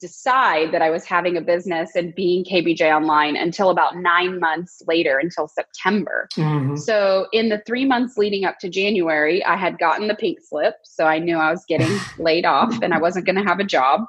decide 0.00 0.72
that 0.72 0.82
I 0.82 0.90
was 0.90 1.04
having 1.04 1.36
a 1.36 1.40
business 1.40 1.94
and 1.94 2.14
being 2.14 2.44
KBJ 2.44 2.94
Online 2.94 3.36
until 3.36 3.70
about 3.70 3.96
nine 3.96 4.40
months 4.40 4.82
later, 4.86 5.18
until 5.18 5.46
September. 5.46 6.28
Mm-hmm. 6.36 6.76
So 6.76 7.26
in 7.32 7.50
the 7.50 7.62
three 7.66 7.84
months 7.84 8.16
leading 8.16 8.44
up 8.44 8.58
to 8.60 8.68
January, 8.68 9.44
I 9.44 9.56
had 9.56 9.78
gotten 9.78 10.08
the 10.08 10.14
pink 10.14 10.38
slip. 10.42 10.74
So 10.84 11.04
I 11.04 11.18
knew 11.18 11.36
I 11.36 11.50
was 11.50 11.64
getting 11.68 11.94
laid 12.18 12.44
off 12.44 12.80
and 12.82 12.92
I 12.92 12.98
wasn't 12.98 13.26
going 13.26 13.36
to 13.36 13.44
have 13.44 13.60
a 13.60 13.64
job. 13.64 14.00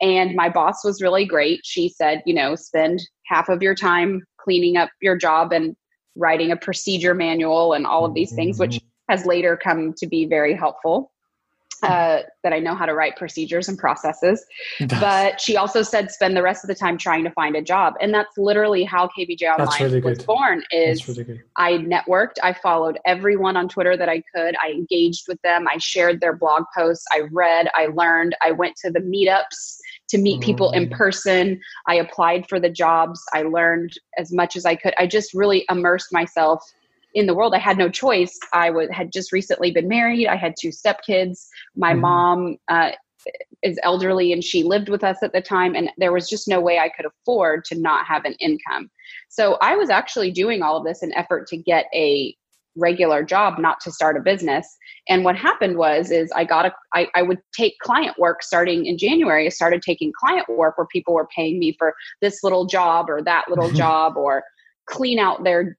And 0.00 0.34
my 0.34 0.48
boss 0.48 0.84
was 0.84 1.02
really 1.02 1.26
great. 1.26 1.60
She 1.64 1.88
said, 1.88 2.22
you 2.26 2.34
know, 2.34 2.54
spend 2.54 3.00
half 3.26 3.48
of 3.48 3.62
your 3.62 3.74
time 3.74 4.22
cleaning 4.38 4.76
up 4.76 4.90
your 5.02 5.16
job 5.16 5.52
and 5.52 5.76
writing 6.16 6.50
a 6.50 6.56
procedure 6.56 7.14
manual 7.14 7.72
and 7.74 7.86
all 7.86 8.04
of 8.04 8.14
these 8.14 8.32
things, 8.32 8.58
which 8.58 8.76
mm-hmm 8.76 8.86
has 9.10 9.26
later 9.26 9.56
come 9.56 9.92
to 9.94 10.06
be 10.06 10.26
very 10.26 10.54
helpful. 10.54 11.12
Uh, 11.82 12.20
that 12.42 12.52
I 12.52 12.58
know 12.58 12.74
how 12.74 12.84
to 12.84 12.92
write 12.92 13.16
procedures 13.16 13.66
and 13.66 13.78
processes. 13.78 14.44
But 15.00 15.40
she 15.40 15.56
also 15.56 15.80
said 15.80 16.10
spend 16.10 16.36
the 16.36 16.42
rest 16.42 16.62
of 16.62 16.68
the 16.68 16.74
time 16.74 16.98
trying 16.98 17.24
to 17.24 17.30
find 17.30 17.56
a 17.56 17.62
job, 17.62 17.94
and 18.02 18.12
that's 18.12 18.36
literally 18.36 18.84
how 18.84 19.08
KBJ 19.18 19.44
Online 19.44 19.82
really 19.82 20.00
was 20.02 20.22
born. 20.22 20.62
Is 20.72 21.08
really 21.08 21.40
I 21.56 21.72
networked, 21.78 22.34
I 22.42 22.52
followed 22.52 22.98
everyone 23.06 23.56
on 23.56 23.66
Twitter 23.66 23.96
that 23.96 24.10
I 24.10 24.22
could, 24.34 24.56
I 24.62 24.72
engaged 24.72 25.24
with 25.26 25.40
them, 25.40 25.66
I 25.68 25.78
shared 25.78 26.20
their 26.20 26.36
blog 26.36 26.64
posts, 26.76 27.06
I 27.14 27.22
read, 27.32 27.70
I 27.74 27.86
learned, 27.86 28.36
I 28.42 28.50
went 28.50 28.76
to 28.84 28.90
the 28.90 29.00
meetups 29.00 29.78
to 30.10 30.18
meet 30.18 30.42
people 30.42 30.72
in 30.72 30.88
mm. 30.88 30.92
person. 30.92 31.60
I 31.86 31.94
applied 31.94 32.46
for 32.46 32.60
the 32.60 32.68
jobs, 32.68 33.22
I 33.32 33.42
learned 33.42 33.94
as 34.18 34.32
much 34.32 34.54
as 34.54 34.66
I 34.66 34.74
could. 34.74 34.92
I 34.98 35.06
just 35.06 35.32
really 35.32 35.64
immersed 35.70 36.12
myself 36.12 36.62
in 37.14 37.26
the 37.26 37.34
world. 37.34 37.54
I 37.54 37.58
had 37.58 37.78
no 37.78 37.88
choice. 37.88 38.38
I 38.52 38.70
was, 38.70 38.88
had 38.90 39.12
just 39.12 39.32
recently 39.32 39.70
been 39.70 39.88
married. 39.88 40.26
I 40.26 40.36
had 40.36 40.54
two 40.60 40.68
stepkids. 40.68 41.46
My 41.76 41.92
mm-hmm. 41.92 42.00
mom 42.00 42.56
uh, 42.68 42.90
is 43.62 43.78
elderly 43.82 44.32
and 44.32 44.42
she 44.42 44.62
lived 44.62 44.88
with 44.88 45.04
us 45.04 45.18
at 45.22 45.32
the 45.32 45.42
time. 45.42 45.74
And 45.74 45.90
there 45.98 46.12
was 46.12 46.28
just 46.28 46.48
no 46.48 46.60
way 46.60 46.78
I 46.78 46.88
could 46.88 47.06
afford 47.06 47.64
to 47.66 47.78
not 47.78 48.06
have 48.06 48.24
an 48.24 48.34
income. 48.34 48.90
So 49.28 49.58
I 49.60 49.76
was 49.76 49.90
actually 49.90 50.30
doing 50.30 50.62
all 50.62 50.76
of 50.76 50.84
this 50.84 51.02
in 51.02 51.12
effort 51.14 51.46
to 51.48 51.56
get 51.56 51.86
a 51.94 52.34
regular 52.76 53.22
job, 53.22 53.58
not 53.58 53.80
to 53.80 53.90
start 53.90 54.16
a 54.16 54.20
business. 54.20 54.66
And 55.08 55.24
what 55.24 55.36
happened 55.36 55.76
was, 55.76 56.10
is 56.10 56.30
I 56.32 56.44
got 56.44 56.66
a, 56.66 56.72
I, 56.94 57.08
I 57.14 57.22
would 57.22 57.38
take 57.52 57.74
client 57.82 58.16
work 58.18 58.42
starting 58.42 58.86
in 58.86 58.96
January. 58.96 59.46
I 59.46 59.50
started 59.50 59.82
taking 59.82 60.12
client 60.18 60.48
work 60.48 60.78
where 60.78 60.86
people 60.86 61.14
were 61.14 61.28
paying 61.34 61.58
me 61.58 61.74
for 61.78 61.94
this 62.20 62.42
little 62.42 62.66
job 62.66 63.10
or 63.10 63.22
that 63.22 63.46
little 63.48 63.70
job 63.72 64.16
or 64.16 64.44
clean 64.86 65.18
out 65.18 65.44
their 65.44 65.76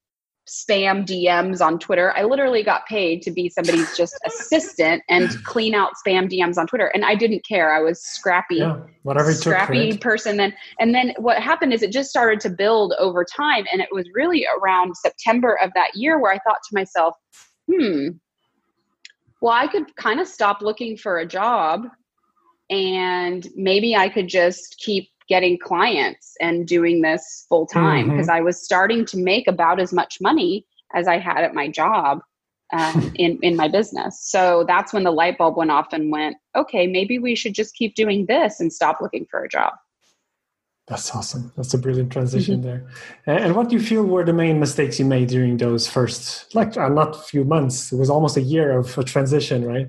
spam 0.47 1.05
DMs 1.05 1.61
on 1.61 1.79
Twitter. 1.79 2.13
I 2.15 2.23
literally 2.23 2.63
got 2.63 2.85
paid 2.87 3.21
to 3.23 3.31
be 3.31 3.49
somebody's 3.49 3.95
just 3.95 4.17
assistant 4.25 5.03
and 5.07 5.29
clean 5.43 5.73
out 5.75 5.93
spam 6.05 6.29
DMs 6.29 6.57
on 6.57 6.67
Twitter. 6.67 6.87
And 6.87 7.05
I 7.05 7.15
didn't 7.15 7.45
care. 7.45 7.73
I 7.73 7.79
was 7.81 8.01
scrappy, 8.01 8.57
yeah, 8.57 8.77
whatever 9.03 9.33
scrappy 9.33 9.97
person. 9.97 10.37
Then 10.37 10.53
and 10.79 10.93
then 10.93 11.13
what 11.17 11.37
happened 11.41 11.73
is 11.73 11.83
it 11.83 11.91
just 11.91 12.09
started 12.09 12.39
to 12.41 12.49
build 12.49 12.93
over 12.99 13.23
time. 13.23 13.65
And 13.71 13.81
it 13.81 13.89
was 13.91 14.07
really 14.13 14.45
around 14.59 14.97
September 14.97 15.57
of 15.61 15.71
that 15.75 15.91
year 15.95 16.19
where 16.19 16.33
I 16.33 16.39
thought 16.39 16.59
to 16.69 16.75
myself, 16.75 17.15
hmm, 17.71 18.09
well, 19.41 19.53
I 19.53 19.67
could 19.67 19.95
kind 19.95 20.19
of 20.19 20.27
stop 20.27 20.61
looking 20.61 20.97
for 20.97 21.19
a 21.19 21.25
job 21.25 21.87
and 22.69 23.47
maybe 23.55 23.95
I 23.95 24.07
could 24.09 24.27
just 24.27 24.77
keep 24.79 25.09
getting 25.31 25.57
clients 25.57 26.35
and 26.41 26.67
doing 26.67 27.01
this 27.01 27.45
full 27.47 27.65
time 27.65 28.09
because 28.09 28.27
mm-hmm. 28.27 28.35
I 28.35 28.41
was 28.41 28.61
starting 28.61 29.05
to 29.05 29.17
make 29.17 29.47
about 29.47 29.79
as 29.79 29.93
much 29.93 30.17
money 30.19 30.65
as 30.93 31.07
I 31.07 31.19
had 31.19 31.45
at 31.45 31.55
my 31.55 31.69
job 31.69 32.19
um, 32.73 33.13
in 33.15 33.39
in 33.41 33.55
my 33.55 33.69
business. 33.69 34.19
So 34.21 34.65
that's 34.67 34.91
when 34.91 35.05
the 35.05 35.11
light 35.11 35.37
bulb 35.37 35.55
went 35.55 35.71
off 35.71 35.93
and 35.93 36.11
went, 36.11 36.35
okay, 36.53 36.85
maybe 36.85 37.17
we 37.17 37.33
should 37.35 37.55
just 37.55 37.75
keep 37.75 37.95
doing 37.95 38.25
this 38.25 38.59
and 38.59 38.73
stop 38.73 38.99
looking 38.99 39.25
for 39.31 39.41
a 39.41 39.47
job. 39.47 39.71
That's 40.91 41.15
awesome. 41.15 41.53
That's 41.55 41.73
a 41.73 41.77
brilliant 41.77 42.11
transition 42.11 42.61
mm-hmm. 42.61 42.83
there. 43.25 43.37
And 43.37 43.55
what 43.55 43.69
do 43.69 43.77
you 43.77 43.81
feel 43.81 44.03
were 44.03 44.25
the 44.25 44.33
main 44.33 44.59
mistakes 44.59 44.99
you 44.99 45.05
made 45.05 45.29
during 45.29 45.55
those 45.55 45.87
first, 45.87 46.53
like 46.53 46.75
uh, 46.75 46.89
not 46.89 47.29
few 47.29 47.45
months? 47.45 47.93
It 47.93 47.95
was 47.95 48.09
almost 48.09 48.35
a 48.35 48.41
year 48.41 48.77
of 48.77 48.97
a 48.97 49.03
transition, 49.05 49.63
right? 49.63 49.87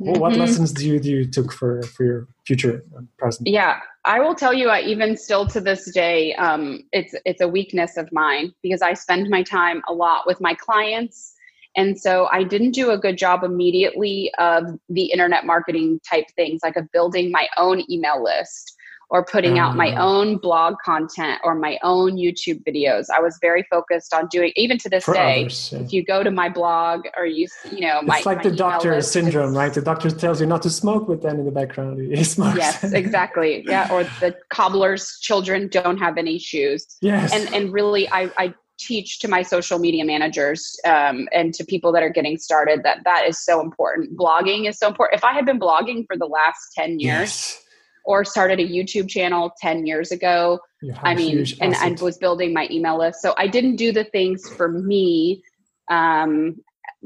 Mm-hmm. 0.00 0.18
What 0.18 0.36
lessons 0.36 0.72
do 0.72 0.88
you 0.88 0.98
do 1.00 1.10
you 1.10 1.30
took 1.30 1.52
for 1.52 1.82
for 1.82 2.02
your 2.02 2.28
future 2.46 2.82
and 2.96 3.14
present? 3.18 3.46
Yeah, 3.46 3.80
I 4.06 4.20
will 4.20 4.34
tell 4.34 4.54
you. 4.54 4.70
I 4.70 4.80
even 4.80 5.18
still 5.18 5.46
to 5.48 5.60
this 5.60 5.92
day, 5.92 6.34
um, 6.36 6.82
it's 6.92 7.14
it's 7.26 7.42
a 7.42 7.48
weakness 7.48 7.98
of 7.98 8.10
mine 8.10 8.54
because 8.62 8.80
I 8.80 8.94
spend 8.94 9.28
my 9.28 9.42
time 9.42 9.82
a 9.86 9.92
lot 9.92 10.26
with 10.26 10.40
my 10.40 10.54
clients. 10.54 11.34
And 11.76 12.00
so 12.00 12.26
I 12.32 12.42
didn't 12.42 12.70
do 12.70 12.90
a 12.90 12.96
good 12.96 13.18
job 13.18 13.44
immediately 13.44 14.32
of 14.38 14.64
the 14.88 15.12
internet 15.12 15.44
marketing 15.44 16.00
type 16.08 16.24
things, 16.36 16.60
like 16.62 16.76
of 16.76 16.90
building 16.90 17.30
my 17.30 17.48
own 17.58 17.84
email 17.90 18.24
list 18.24 18.77
or 19.10 19.24
putting 19.24 19.58
out 19.58 19.74
my 19.74 19.94
ah. 19.94 20.06
own 20.06 20.36
blog 20.36 20.74
content 20.84 21.40
or 21.42 21.54
my 21.54 21.78
own 21.82 22.16
YouTube 22.16 22.62
videos. 22.64 23.06
I 23.14 23.20
was 23.20 23.38
very 23.40 23.64
focused 23.70 24.12
on 24.12 24.26
doing, 24.28 24.52
even 24.56 24.76
to 24.78 24.88
this 24.88 25.06
day, 25.06 25.42
others, 25.42 25.72
yeah. 25.72 25.80
if 25.80 25.92
you 25.92 26.04
go 26.04 26.22
to 26.22 26.30
my 26.30 26.48
blog 26.48 27.06
or 27.16 27.24
you, 27.24 27.46
you 27.72 27.80
know, 27.80 28.02
my, 28.02 28.18
it's 28.18 28.26
like 28.26 28.42
the 28.42 28.50
doctor 28.50 28.94
list, 28.94 29.12
syndrome, 29.12 29.56
right? 29.56 29.72
The 29.72 29.80
doctor 29.80 30.10
tells 30.10 30.40
you 30.40 30.46
not 30.46 30.62
to 30.62 30.70
smoke, 30.70 31.06
but 31.06 31.22
then 31.22 31.38
in 31.38 31.46
the 31.46 31.50
background 31.50 32.00
he 32.14 32.22
smokes. 32.24 32.58
Yes, 32.58 32.92
exactly. 32.92 33.64
Yeah. 33.66 33.88
Or 33.90 34.04
the 34.20 34.36
cobbler's 34.50 35.18
children 35.20 35.68
don't 35.68 35.98
have 35.98 36.18
any 36.18 36.38
shoes. 36.38 36.86
Yes. 37.00 37.32
And, 37.32 37.54
and 37.54 37.72
really, 37.72 38.08
I, 38.10 38.30
I 38.36 38.54
teach 38.78 39.18
to 39.20 39.28
my 39.28 39.42
social 39.42 39.78
media 39.78 40.04
managers 40.04 40.78
um, 40.84 41.28
and 41.32 41.52
to 41.54 41.64
people 41.64 41.90
that 41.92 42.02
are 42.02 42.10
getting 42.10 42.36
started 42.36 42.82
that 42.84 43.02
that 43.04 43.26
is 43.26 43.42
so 43.42 43.60
important. 43.60 44.16
Blogging 44.16 44.68
is 44.68 44.78
so 44.78 44.86
important. 44.86 45.16
If 45.16 45.24
I 45.24 45.32
had 45.32 45.46
been 45.46 45.58
blogging 45.58 46.04
for 46.06 46.16
the 46.16 46.26
last 46.26 46.60
10 46.76 47.00
years, 47.00 47.00
yes 47.00 47.64
or 48.08 48.24
started 48.24 48.58
a 48.58 48.66
YouTube 48.66 49.06
channel 49.06 49.52
10 49.60 49.86
years 49.86 50.10
ago. 50.10 50.58
I 51.02 51.14
mean, 51.14 51.44
and 51.60 51.74
I 51.74 51.94
was 52.00 52.16
building 52.16 52.54
my 52.54 52.66
email 52.70 52.98
list. 52.98 53.20
So 53.20 53.34
I 53.36 53.46
didn't 53.46 53.76
do 53.76 53.92
the 53.92 54.04
things 54.04 54.48
for 54.48 54.66
me 54.66 55.42
um, 55.90 56.56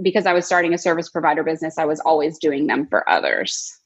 because 0.00 0.26
I 0.26 0.32
was 0.32 0.47
starting 0.47 0.73
a 0.75 0.78
service 0.78 1.11
provider 1.11 1.42
business. 1.42 1.76
I 1.76 1.87
was 1.87 1.99
always 1.99 2.38
doing 2.38 2.68
them 2.68 2.87
for 2.87 3.09
others. 3.11 3.76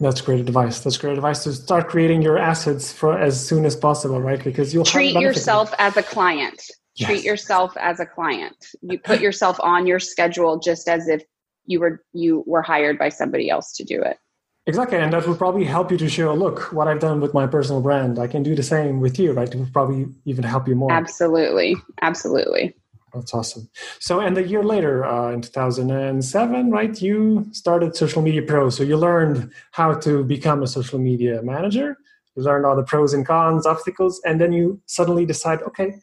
That's 0.00 0.20
great 0.20 0.40
advice. 0.40 0.80
That's 0.80 0.96
great 0.96 1.12
advice 1.12 1.44
to 1.44 1.52
start 1.52 1.86
creating 1.86 2.22
your 2.22 2.36
assets 2.36 2.92
for 2.92 3.16
as 3.16 3.34
soon 3.46 3.64
as 3.64 3.76
possible, 3.76 4.20
right? 4.20 4.42
Because 4.42 4.74
you'll 4.74 4.84
treat 4.84 5.14
yourself 5.14 5.72
as 5.78 5.96
a 5.96 6.02
client. 6.02 6.60
Yes. 6.96 7.10
Treat 7.10 7.24
yourself 7.24 7.76
as 7.76 8.00
a 8.00 8.06
client. 8.06 8.56
You 8.82 8.98
put 8.98 9.20
yourself 9.20 9.60
on 9.60 9.86
your 9.86 10.00
schedule 10.00 10.58
just 10.58 10.88
as 10.88 11.06
if 11.06 11.22
you 11.66 11.78
were 11.78 12.02
you 12.12 12.42
were 12.44 12.62
hired 12.62 12.98
by 12.98 13.08
somebody 13.08 13.48
else 13.48 13.72
to 13.76 13.84
do 13.84 14.02
it. 14.02 14.18
Exactly, 14.66 14.96
and 14.96 15.12
that 15.12 15.26
would 15.28 15.36
probably 15.36 15.64
help 15.64 15.90
you 15.90 15.98
to 15.98 16.08
show, 16.08 16.32
look, 16.32 16.72
what 16.72 16.88
I've 16.88 17.00
done 17.00 17.20
with 17.20 17.34
my 17.34 17.46
personal 17.46 17.82
brand. 17.82 18.18
I 18.18 18.26
can 18.26 18.42
do 18.42 18.54
the 18.54 18.62
same 18.62 19.00
with 19.00 19.18
you, 19.18 19.32
right? 19.32 19.48
It 19.48 19.56
would 19.56 19.72
probably 19.72 20.06
even 20.24 20.44
help 20.44 20.66
you 20.66 20.74
more. 20.74 20.90
Absolutely, 20.90 21.76
absolutely. 22.00 22.74
That's 23.12 23.34
awesome. 23.34 23.68
So, 24.00 24.20
and 24.20 24.36
a 24.38 24.42
year 24.42 24.64
later, 24.64 25.04
uh, 25.04 25.32
in 25.32 25.42
2007, 25.42 26.70
right, 26.70 27.00
you 27.00 27.46
started 27.52 27.94
Social 27.94 28.22
Media 28.22 28.42
Pro. 28.42 28.70
So 28.70 28.82
you 28.82 28.96
learned 28.96 29.52
how 29.72 29.94
to 29.94 30.24
become 30.24 30.62
a 30.62 30.66
social 30.66 30.98
media 30.98 31.42
manager. 31.42 31.96
You 32.34 32.42
learned 32.42 32.64
all 32.66 32.74
the 32.74 32.82
pros 32.82 33.12
and 33.12 33.24
cons, 33.24 33.66
obstacles, 33.66 34.20
and 34.24 34.40
then 34.40 34.52
you 34.52 34.80
suddenly 34.86 35.26
decide, 35.26 35.62
okay, 35.62 35.94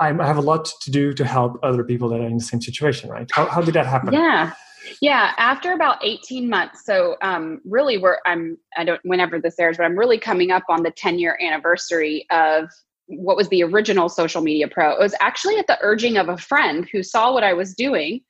I 0.00 0.08
have 0.12 0.36
a 0.36 0.42
lot 0.42 0.70
to 0.82 0.90
do 0.90 1.12
to 1.14 1.24
help 1.24 1.58
other 1.62 1.82
people 1.82 2.08
that 2.10 2.20
are 2.20 2.26
in 2.26 2.38
the 2.38 2.44
same 2.44 2.60
situation, 2.60 3.10
right? 3.10 3.28
How, 3.32 3.46
how 3.46 3.62
did 3.62 3.74
that 3.74 3.86
happen? 3.86 4.12
Yeah. 4.12 4.52
Yeah, 5.00 5.32
after 5.36 5.72
about 5.72 6.04
18 6.04 6.48
months. 6.48 6.84
So 6.84 7.16
um, 7.22 7.60
really 7.64 7.98
we're 7.98 8.18
I'm 8.26 8.58
I 8.76 8.84
don't 8.84 9.00
whenever 9.04 9.40
this 9.40 9.58
airs, 9.58 9.76
but 9.76 9.84
I'm 9.84 9.98
really 9.98 10.18
coming 10.18 10.50
up 10.50 10.64
on 10.68 10.82
the 10.82 10.90
10 10.90 11.18
year 11.18 11.38
anniversary 11.40 12.26
of 12.30 12.70
what 13.06 13.36
was 13.36 13.48
the 13.48 13.62
original 13.62 14.08
social 14.08 14.42
media 14.42 14.68
pro. 14.68 14.92
It 14.92 14.98
was 14.98 15.14
actually 15.20 15.58
at 15.58 15.66
the 15.66 15.78
urging 15.80 16.18
of 16.18 16.28
a 16.28 16.36
friend 16.36 16.86
who 16.92 17.02
saw 17.02 17.32
what 17.32 17.42
I 17.42 17.54
was 17.54 17.74
doing. 17.74 18.20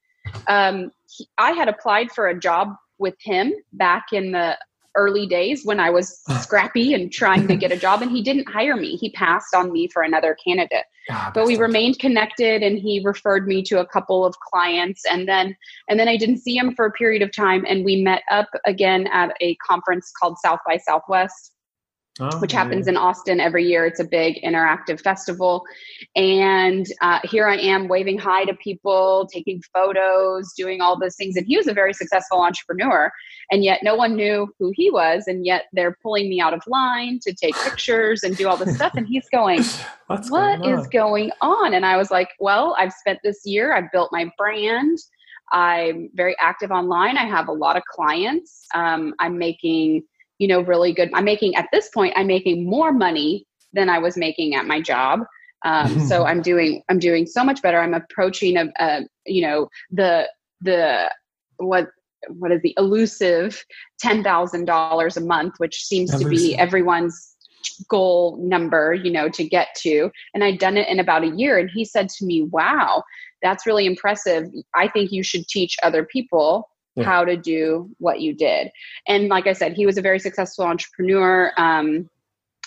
Um, 0.46 0.92
he, 1.08 1.28
I 1.38 1.52
had 1.52 1.68
applied 1.68 2.12
for 2.12 2.28
a 2.28 2.38
job 2.38 2.74
with 2.98 3.14
him 3.20 3.52
back 3.72 4.06
in 4.12 4.32
the 4.32 4.56
early 4.98 5.26
days 5.26 5.64
when 5.64 5.78
I 5.78 5.90
was 5.90 6.20
scrappy 6.40 6.92
and 6.92 7.10
trying 7.12 7.46
to 7.48 7.56
get 7.56 7.72
a 7.72 7.76
job, 7.76 8.02
and 8.02 8.10
he 8.10 8.22
didn't 8.22 8.48
hire 8.48 8.76
me. 8.76 8.96
He 8.96 9.10
passed 9.12 9.54
on 9.54 9.72
me 9.72 9.88
for 9.88 10.02
another 10.02 10.36
candidate. 10.44 10.84
God, 11.08 11.32
but 11.32 11.46
we 11.46 11.56
remained 11.56 11.98
connected, 11.98 12.62
and 12.62 12.78
he 12.78 13.00
referred 13.04 13.46
me 13.46 13.62
to 13.62 13.80
a 13.80 13.86
couple 13.86 14.26
of 14.26 14.34
clients, 14.40 15.02
and 15.10 15.26
then 15.28 15.56
and 15.88 15.98
then 15.98 16.08
I 16.08 16.16
didn't 16.16 16.38
see 16.38 16.56
him 16.56 16.74
for 16.74 16.84
a 16.84 16.92
period 16.92 17.22
of 17.22 17.32
time, 17.34 17.64
and 17.66 17.84
we 17.84 18.02
met 18.02 18.22
up 18.30 18.48
again 18.66 19.06
at 19.12 19.34
a 19.40 19.54
conference 19.56 20.12
called 20.20 20.36
South 20.38 20.60
by 20.66 20.76
Southwest 20.76 21.52
oh, 22.20 22.38
which 22.38 22.52
happens 22.52 22.86
yeah. 22.86 22.92
in 22.92 22.96
Austin 22.96 23.40
every 23.40 23.64
year. 23.64 23.86
It's 23.86 24.00
a 24.00 24.04
big 24.04 24.40
interactive 24.42 25.00
festival. 25.00 25.64
And 26.16 26.86
uh, 27.02 27.20
here 27.24 27.46
I 27.46 27.56
am 27.56 27.88
waving 27.88 28.18
hi 28.18 28.44
to 28.44 28.54
people, 28.54 29.28
taking 29.32 29.62
photos, 29.72 30.52
doing 30.56 30.80
all 30.80 30.98
those 30.98 31.16
things. 31.16 31.36
And 31.36 31.46
he 31.46 31.56
was 31.56 31.66
a 31.66 31.72
very 31.72 31.92
successful 31.92 32.40
entrepreneur. 32.40 33.10
And 33.50 33.64
yet 33.64 33.82
no 33.82 33.94
one 33.94 34.16
knew 34.16 34.48
who 34.58 34.72
he 34.74 34.90
was. 34.90 35.24
And 35.26 35.44
yet 35.44 35.64
they're 35.72 35.96
pulling 36.02 36.28
me 36.28 36.40
out 36.40 36.54
of 36.54 36.62
line 36.66 37.18
to 37.22 37.32
take 37.32 37.54
pictures 37.64 38.22
and 38.22 38.36
do 38.36 38.48
all 38.48 38.56
this 38.56 38.74
stuff. 38.74 38.92
And 38.96 39.06
he's 39.06 39.28
going, 39.30 39.62
What's 40.06 40.30
What 40.30 40.60
going 40.60 40.78
is 40.78 40.86
going 40.88 41.30
on? 41.40 41.74
And 41.74 41.84
I 41.84 41.96
was 41.96 42.10
like, 42.10 42.30
Well, 42.40 42.74
I've 42.78 42.92
spent 42.92 43.20
this 43.22 43.40
year, 43.44 43.74
I've 43.74 43.90
built 43.92 44.10
my 44.12 44.30
brand. 44.36 44.98
I'm 45.50 46.10
very 46.14 46.36
active 46.38 46.70
online. 46.70 47.16
I 47.16 47.24
have 47.24 47.48
a 47.48 47.52
lot 47.52 47.76
of 47.76 47.82
clients. 47.84 48.66
Um, 48.74 49.14
I'm 49.18 49.38
making 49.38 50.02
you 50.38 50.48
know 50.48 50.60
really 50.60 50.92
good 50.92 51.10
i'm 51.14 51.24
making 51.24 51.54
at 51.54 51.66
this 51.72 51.88
point 51.90 52.12
i'm 52.16 52.26
making 52.26 52.68
more 52.68 52.92
money 52.92 53.44
than 53.72 53.88
i 53.88 53.98
was 53.98 54.16
making 54.16 54.54
at 54.54 54.66
my 54.66 54.80
job. 54.80 55.20
Um, 55.64 56.00
so 56.06 56.24
i'm 56.30 56.42
doing 56.42 56.82
i'm 56.88 56.98
doing 56.98 57.26
so 57.26 57.44
much 57.44 57.62
better. 57.62 57.80
I'm 57.80 57.94
approaching 57.94 58.56
a, 58.56 58.66
a 58.78 59.00
you 59.26 59.42
know 59.42 59.68
the 59.90 60.28
the 60.60 61.10
what 61.58 61.88
what 62.28 62.50
is 62.50 62.60
the 62.62 62.74
elusive 62.76 63.64
$10,000 64.04 65.16
a 65.16 65.20
month 65.20 65.54
which 65.58 65.84
seems 65.84 66.10
to 66.18 66.28
be 66.28 66.58
everyone's 66.58 67.36
goal 67.88 68.36
number 68.40 68.92
you 68.92 69.10
know 69.10 69.28
to 69.28 69.48
get 69.48 69.68
to. 69.78 70.10
And 70.34 70.42
i'd 70.42 70.58
done 70.58 70.76
it 70.76 70.88
in 70.88 71.00
about 71.00 71.24
a 71.24 71.36
year 71.36 71.58
and 71.58 71.70
he 71.70 71.84
said 71.84 72.08
to 72.08 72.24
me 72.24 72.42
wow 72.42 73.02
that's 73.42 73.66
really 73.66 73.86
impressive. 73.86 74.50
I 74.74 74.88
think 74.88 75.12
you 75.12 75.22
should 75.22 75.46
teach 75.48 75.76
other 75.82 76.04
people 76.04 76.68
yeah. 76.98 77.04
how 77.04 77.24
to 77.24 77.36
do 77.36 77.90
what 77.98 78.20
you 78.20 78.34
did. 78.34 78.70
And 79.06 79.28
like 79.28 79.46
I 79.46 79.52
said, 79.52 79.74
he 79.74 79.86
was 79.86 79.98
a 79.98 80.02
very 80.02 80.18
successful 80.18 80.64
entrepreneur. 80.64 81.52
Um, 81.56 82.08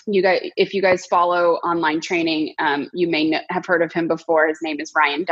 you 0.06 0.22
guys, 0.22 0.50
if 0.56 0.74
you 0.74 0.82
guys 0.82 1.06
follow 1.06 1.54
online 1.56 2.00
training, 2.00 2.54
um, 2.58 2.90
you 2.92 3.08
may 3.08 3.40
have 3.50 3.64
heard 3.66 3.82
of 3.82 3.92
him 3.92 4.08
before. 4.08 4.48
His 4.48 4.58
name 4.62 4.80
is 4.80 4.92
Ryan 4.96 5.24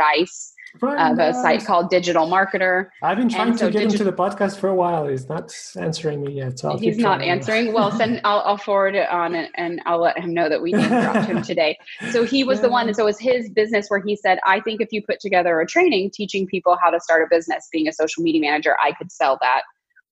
Deiss 0.79 1.11
of 1.11 1.19
a 1.19 1.33
site 1.33 1.65
called 1.65 1.89
Digital 1.89 2.27
Marketer. 2.27 2.87
I've 3.01 3.17
been 3.17 3.29
trying 3.29 3.49
and 3.49 3.57
to 3.57 3.65
so 3.65 3.71
get 3.71 3.81
digi- 3.81 3.91
him 3.91 3.97
to 3.97 4.03
the 4.05 4.13
podcast 4.13 4.57
for 4.57 4.69
a 4.69 4.75
while. 4.75 5.07
He's 5.07 5.27
not 5.27 5.53
answering 5.77 6.21
me 6.21 6.33
yet. 6.33 6.59
So 6.59 6.77
he's 6.77 6.97
not 6.97 7.21
answering. 7.21 7.73
well, 7.73 7.91
send 7.97 8.21
I'll, 8.23 8.41
I'll, 8.41 8.57
forward 8.57 8.95
it 8.95 9.09
on 9.09 9.35
and, 9.35 9.49
and, 9.55 9.81
I'll 9.85 10.01
let 10.01 10.17
him 10.17 10.33
know 10.33 10.49
that 10.49 10.61
we 10.61 10.71
dropped 10.71 11.27
him 11.27 11.41
today. 11.43 11.77
So 12.11 12.23
he 12.23 12.43
was 12.43 12.59
yeah. 12.59 12.63
the 12.63 12.69
one, 12.69 12.87
and 12.87 12.95
so 12.95 13.03
it 13.03 13.05
was 13.05 13.19
his 13.19 13.49
business 13.49 13.87
where 13.89 14.01
he 14.05 14.15
said, 14.15 14.39
"I 14.45 14.59
think 14.61 14.81
if 14.81 14.89
you 14.91 15.01
put 15.03 15.19
together 15.19 15.59
a 15.59 15.67
training 15.67 16.11
teaching 16.13 16.47
people 16.47 16.77
how 16.81 16.89
to 16.89 16.99
start 16.99 17.23
a 17.23 17.27
business, 17.29 17.67
being 17.71 17.87
a 17.87 17.93
social 17.93 18.23
media 18.23 18.41
manager, 18.41 18.75
I 18.83 18.91
could 18.93 19.11
sell 19.11 19.37
that." 19.41 19.61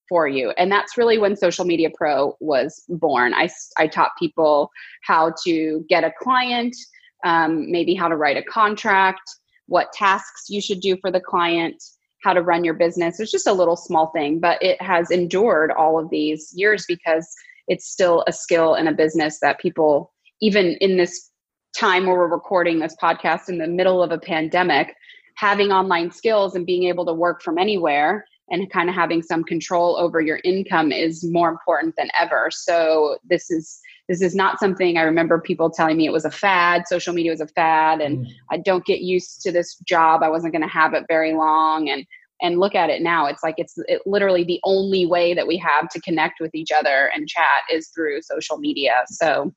for 0.08 0.28
you 0.28 0.50
and 0.58 0.72
that's 0.72 0.98
really 0.98 1.20
when 1.20 1.36
social 1.36 1.64
media 1.64 1.88
pro 1.96 2.36
was 2.40 2.84
born 2.90 3.32
i, 3.36 3.48
I 3.78 3.86
taught 3.86 4.10
people 4.18 4.72
how 5.04 5.34
to 5.46 5.86
get 5.88 6.04
a 6.04 6.12
client 6.20 6.76
um, 7.24 7.70
maybe 7.70 7.94
how 7.94 8.08
to 8.08 8.16
write 8.16 8.36
a 8.36 8.42
contract 8.42 9.22
what 9.70 9.94
tasks 9.94 10.46
you 10.50 10.62
should 10.62 10.82
do 10.82 10.98
for 11.00 11.12
the 11.12 11.22
client, 11.22 11.82
how 12.24 12.34
to 12.34 12.42
run 12.42 12.64
your 12.64 12.74
business. 12.74 13.20
It's 13.20 13.32
just 13.32 13.48
a 13.48 13.54
little 13.54 13.76
small 13.76 14.08
thing, 14.08 14.40
but 14.40 14.62
it 14.62 14.82
has 14.82 15.12
endured 15.12 15.72
all 15.72 15.98
of 15.98 16.10
these 16.10 16.52
years 16.56 16.86
because 16.88 17.28
it's 17.68 17.88
still 17.88 18.24
a 18.28 18.34
skill 18.34 18.76
in 18.76 18.88
a 18.88 18.94
business 18.94 19.40
that 19.42 19.60
people, 19.60 20.12
even 20.42 20.76
in 20.82 20.98
this 20.98 21.30
time 21.78 22.08
where 22.08 22.18
we're 22.18 22.28
recording 22.28 22.80
this 22.80 22.96
podcast 23.02 23.48
in 23.48 23.60
the 23.60 23.68
middle 23.68 24.02
of 24.04 24.12
a 24.12 24.18
pandemic, 24.18 24.94
having 25.36 25.72
online 25.72 26.12
skills 26.12 26.56
and 26.56 26.66
being 26.66 26.84
able 26.86 27.06
to 27.06 27.14
work 27.14 27.42
from 27.42 27.58
anywhere 27.58 28.26
and 28.50 28.72
kind 28.72 28.90
of 28.90 28.96
having 28.96 29.22
some 29.22 29.44
control 29.44 29.96
over 29.98 30.20
your 30.20 30.40
income 30.44 30.92
is 30.92 31.24
more 31.24 31.50
important 31.50 31.96
than 31.96 32.10
ever. 32.20 32.50
So 32.52 33.18
this 33.24 33.52
is 33.52 33.80
this 34.10 34.22
is 34.24 34.36
not 34.36 34.60
something 34.60 34.98
I 34.98 35.04
remember 35.04 35.40
people 35.40 35.70
telling 35.70 35.96
me 35.96 36.08
it 36.08 36.12
was 36.12 36.26
a 36.26 36.32
fad. 36.32 36.88
Social 36.88 37.14
media 37.14 37.32
was 37.32 37.42
a 37.42 37.48
fad, 37.48 38.02
and 38.02 38.26
mm. 38.26 38.32
I 38.52 38.58
don't 38.58 38.84
get 38.84 39.02
used 39.02 39.42
to 39.44 39.52
this 39.52 39.78
job. 39.88 40.24
I 40.24 40.30
wasn't 40.30 40.52
going 40.52 40.64
to 40.64 40.68
have 40.68 40.94
it 40.96 41.06
very 41.08 41.34
long, 41.34 41.90
and 41.90 42.06
and 42.42 42.60
look 42.60 42.74
at 42.74 42.90
it 42.90 43.02
now. 43.04 43.28
It's 43.28 43.44
like 43.44 43.56
it's 43.58 43.76
it, 43.88 44.02
literally 44.06 44.44
the 44.44 44.60
only 44.64 45.06
way 45.06 45.34
that 45.36 45.48
we 45.48 45.58
have 45.58 45.88
to 45.90 46.02
connect 46.02 46.40
with 46.42 46.56
each 46.56 46.72
other 46.72 47.12
and 47.14 47.28
chat 47.28 47.62
is 47.72 47.90
through 47.90 48.22
social 48.24 48.58
media. 48.58 49.04
So 49.08 49.54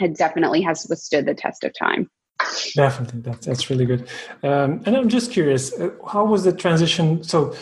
it 0.00 0.16
definitely 0.16 0.62
has 0.62 0.86
withstood 0.88 1.26
the 1.26 1.34
test 1.34 1.64
of 1.64 1.72
time. 1.76 2.08
Definitely, 2.76 3.20
that's 3.22 3.46
that's 3.46 3.70
really 3.70 3.86
good. 3.86 4.08
Um, 4.44 4.82
and 4.86 4.96
I'm 4.96 5.08
just 5.08 5.32
curious, 5.32 5.72
uh, 5.72 5.90
how 6.06 6.24
was 6.24 6.44
the 6.44 6.52
transition? 6.52 7.24
So 7.24 7.56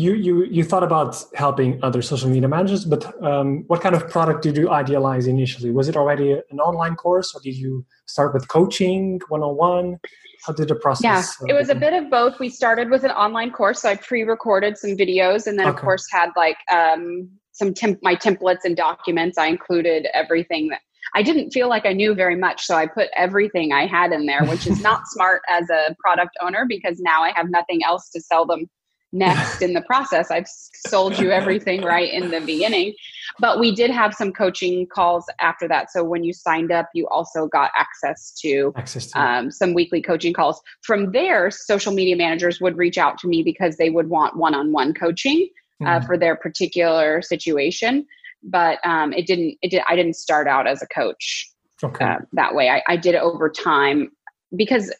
you 0.00 0.14
you 0.14 0.44
you 0.44 0.64
thought 0.64 0.82
about 0.82 1.22
helping 1.34 1.78
other 1.82 2.00
social 2.00 2.28
media 2.30 2.48
managers, 2.48 2.84
but 2.84 3.02
um, 3.22 3.64
what 3.66 3.80
kind 3.82 3.94
of 3.94 4.08
product 4.08 4.42
did 4.42 4.56
you 4.56 4.70
idealize 4.70 5.26
initially? 5.26 5.70
Was 5.70 5.88
it 5.88 5.96
already 5.96 6.32
an 6.32 6.58
online 6.60 6.96
course, 6.96 7.34
or 7.34 7.40
did 7.40 7.56
you 7.56 7.84
start 8.06 8.32
with 8.32 8.48
coaching 8.48 9.20
one 9.28 9.42
on 9.42 9.56
one? 9.56 9.98
How 10.46 10.54
did 10.54 10.68
the 10.68 10.74
process? 10.74 11.04
Yeah, 11.04 11.46
uh, 11.46 11.52
it 11.52 11.58
was 11.58 11.68
a 11.68 11.74
bit 11.74 11.92
of 11.92 12.10
both. 12.10 12.40
We 12.40 12.48
started 12.48 12.90
with 12.90 13.04
an 13.04 13.10
online 13.10 13.50
course, 13.50 13.82
so 13.82 13.90
I 13.90 13.96
pre-recorded 13.96 14.78
some 14.78 14.92
videos, 14.96 15.46
and 15.46 15.58
then 15.58 15.68
okay. 15.68 15.76
of 15.76 15.82
course 15.82 16.06
had 16.10 16.30
like 16.34 16.56
um, 16.72 17.28
some 17.52 17.74
temp- 17.74 18.02
my 18.02 18.16
templates 18.16 18.64
and 18.64 18.76
documents. 18.76 19.36
I 19.36 19.46
included 19.46 20.06
everything 20.14 20.68
that 20.68 20.80
I 21.14 21.22
didn't 21.22 21.50
feel 21.50 21.68
like 21.68 21.84
I 21.84 21.92
knew 21.92 22.14
very 22.14 22.36
much, 22.36 22.64
so 22.64 22.74
I 22.74 22.86
put 22.86 23.08
everything 23.14 23.72
I 23.72 23.86
had 23.86 24.12
in 24.12 24.24
there, 24.24 24.44
which 24.46 24.66
is 24.66 24.80
not 24.80 25.02
smart 25.14 25.42
as 25.48 25.68
a 25.68 25.94
product 25.98 26.36
owner 26.40 26.64
because 26.66 27.00
now 27.00 27.22
I 27.22 27.32
have 27.34 27.50
nothing 27.50 27.80
else 27.84 28.08
to 28.10 28.20
sell 28.20 28.46
them 28.46 28.66
next 29.12 29.62
in 29.62 29.74
the 29.74 29.82
process. 29.82 30.30
I've 30.30 30.48
sold 30.86 31.18
you 31.18 31.30
everything 31.30 31.82
right 31.82 32.10
in 32.10 32.30
the 32.30 32.40
beginning. 32.40 32.94
But 33.38 33.58
we 33.58 33.74
did 33.74 33.90
have 33.90 34.14
some 34.14 34.32
coaching 34.32 34.86
calls 34.86 35.24
after 35.40 35.68
that. 35.68 35.90
So 35.90 36.04
when 36.04 36.24
you 36.24 36.32
signed 36.32 36.70
up, 36.72 36.88
you 36.94 37.06
also 37.08 37.46
got 37.46 37.70
access 37.76 38.32
to, 38.42 38.72
access 38.76 39.10
to. 39.10 39.20
Um, 39.20 39.50
some 39.50 39.74
weekly 39.74 40.02
coaching 40.02 40.32
calls. 40.32 40.60
From 40.82 41.12
there, 41.12 41.50
social 41.50 41.92
media 41.92 42.16
managers 42.16 42.60
would 42.60 42.76
reach 42.76 42.98
out 42.98 43.18
to 43.18 43.28
me 43.28 43.42
because 43.42 43.76
they 43.76 43.90
would 43.90 44.08
want 44.08 44.36
one 44.36 44.54
on 44.54 44.72
one 44.72 44.94
coaching 44.94 45.48
uh, 45.82 46.00
mm. 46.00 46.06
for 46.06 46.18
their 46.18 46.36
particular 46.36 47.22
situation. 47.22 48.06
But 48.42 48.78
um, 48.84 49.12
it 49.12 49.26
didn't, 49.26 49.58
it 49.62 49.70
did, 49.70 49.82
I 49.88 49.96
didn't 49.96 50.16
start 50.16 50.48
out 50.48 50.66
as 50.66 50.82
a 50.82 50.86
coach 50.86 51.50
okay. 51.82 52.04
uh, 52.04 52.18
that 52.32 52.54
way. 52.54 52.68
I, 52.68 52.82
I 52.88 52.96
did 52.96 53.14
it 53.14 53.22
over 53.22 53.50
time 53.50 54.10
because 54.56 54.92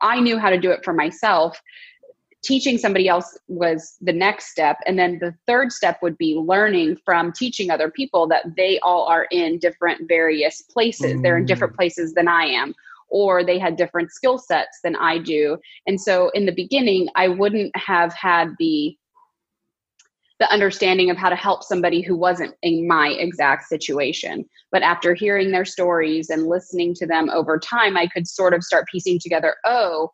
I 0.00 0.20
knew 0.20 0.38
how 0.38 0.50
to 0.50 0.58
do 0.58 0.70
it 0.70 0.84
for 0.84 0.92
myself 0.92 1.60
teaching 2.44 2.78
somebody 2.78 3.08
else 3.08 3.36
was 3.48 3.96
the 4.00 4.12
next 4.12 4.50
step 4.50 4.78
and 4.86 4.98
then 4.98 5.18
the 5.18 5.34
third 5.46 5.72
step 5.72 5.98
would 6.02 6.16
be 6.18 6.34
learning 6.34 6.96
from 7.04 7.32
teaching 7.32 7.70
other 7.70 7.90
people 7.90 8.26
that 8.28 8.44
they 8.56 8.78
all 8.80 9.04
are 9.06 9.26
in 9.30 9.58
different 9.58 10.06
various 10.08 10.62
places 10.62 11.14
mm. 11.14 11.22
they're 11.22 11.38
in 11.38 11.46
different 11.46 11.72
mm. 11.72 11.76
places 11.76 12.14
than 12.14 12.28
i 12.28 12.44
am 12.44 12.74
or 13.08 13.44
they 13.44 13.58
had 13.58 13.76
different 13.76 14.12
skill 14.12 14.38
sets 14.38 14.80
than 14.84 14.94
i 14.96 15.18
do 15.18 15.56
and 15.86 16.00
so 16.00 16.30
in 16.30 16.46
the 16.46 16.52
beginning 16.52 17.08
i 17.16 17.26
wouldn't 17.26 17.74
have 17.76 18.12
had 18.12 18.50
the 18.58 18.96
the 20.40 20.52
understanding 20.52 21.10
of 21.10 21.16
how 21.16 21.28
to 21.28 21.36
help 21.36 21.62
somebody 21.62 22.02
who 22.02 22.16
wasn't 22.16 22.54
in 22.62 22.88
my 22.88 23.10
exact 23.18 23.64
situation. 23.68 24.44
But 24.72 24.82
after 24.82 25.14
hearing 25.14 25.52
their 25.52 25.64
stories 25.64 26.28
and 26.28 26.48
listening 26.48 26.92
to 26.94 27.06
them 27.06 27.30
over 27.30 27.58
time, 27.58 27.96
I 27.96 28.08
could 28.08 28.26
sort 28.26 28.52
of 28.52 28.64
start 28.64 28.86
piecing 28.90 29.20
together, 29.20 29.54
oh, 29.64 30.10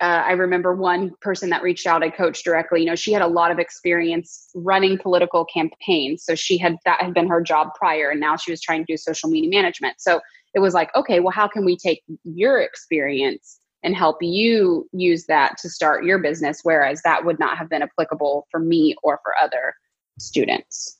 uh, 0.00 0.22
I 0.26 0.32
remember 0.32 0.74
one 0.74 1.12
person 1.22 1.48
that 1.50 1.62
reached 1.62 1.86
out, 1.86 2.02
I 2.02 2.10
coached 2.10 2.44
directly. 2.44 2.80
You 2.80 2.86
know, 2.86 2.94
she 2.94 3.12
had 3.12 3.22
a 3.22 3.26
lot 3.26 3.50
of 3.50 3.58
experience 3.58 4.50
running 4.54 4.98
political 4.98 5.46
campaigns. 5.46 6.24
So 6.24 6.34
she 6.34 6.58
had, 6.58 6.76
that 6.84 7.00
had 7.00 7.14
been 7.14 7.28
her 7.28 7.40
job 7.40 7.68
prior, 7.74 8.10
and 8.10 8.20
now 8.20 8.36
she 8.36 8.50
was 8.50 8.60
trying 8.60 8.84
to 8.84 8.92
do 8.92 8.96
social 8.96 9.30
media 9.30 9.48
management. 9.48 10.00
So 10.00 10.20
it 10.54 10.60
was 10.60 10.74
like, 10.74 10.94
okay, 10.94 11.20
well, 11.20 11.32
how 11.32 11.48
can 11.48 11.64
we 11.64 11.76
take 11.76 12.02
your 12.24 12.60
experience 12.60 13.58
and 13.82 13.94
help 13.94 14.18
you 14.20 14.86
use 14.92 15.24
that 15.26 15.56
to 15.58 15.70
start 15.70 16.04
your 16.04 16.18
business? 16.18 16.60
Whereas 16.62 17.00
that 17.02 17.24
would 17.24 17.38
not 17.38 17.56
have 17.56 17.70
been 17.70 17.82
applicable 17.82 18.46
for 18.50 18.60
me 18.60 18.94
or 19.02 19.20
for 19.22 19.32
other 19.42 19.74
students. 20.18 20.98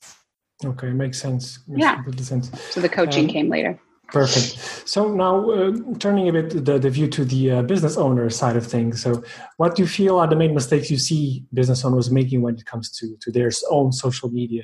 Okay, 0.65 0.89
makes 0.89 1.21
sense. 1.21 1.59
Makes 1.69 1.83
yeah. 1.83 2.03
sense. 2.23 2.51
So 2.71 2.81
the 2.81 2.89
coaching 2.89 3.27
um, 3.27 3.31
came 3.31 3.51
later. 3.51 3.79
Perfect. 4.09 4.89
So 4.89 5.13
now 5.13 5.51
uh, 5.51 5.73
turning 5.99 6.29
a 6.29 6.33
bit 6.33 6.65
the, 6.65 6.79
the 6.79 6.91
view 6.91 7.09
to 7.09 7.25
the 7.25 7.51
uh, 7.51 7.63
business 7.63 7.97
owner 7.97 8.31
side 8.31 8.57
of 8.57 8.67
things. 8.67 9.03
So 9.03 9.23
what 9.57 9.75
do 9.75 9.83
you 9.83 9.89
feel 9.89 10.19
are 10.19 10.29
the 10.29 10.37
main 10.37 10.55
mistakes 10.55 10.91
you 10.91 10.99
see 10.99 11.45
business 11.53 11.85
owners 11.85 12.11
making 12.11 12.43
when 12.43 12.55
it 12.55 12.65
comes 12.65 12.91
to, 12.99 13.17
to 13.21 13.33
their 13.33 13.51
own 13.71 13.93
social 13.93 14.31
media? 14.31 14.63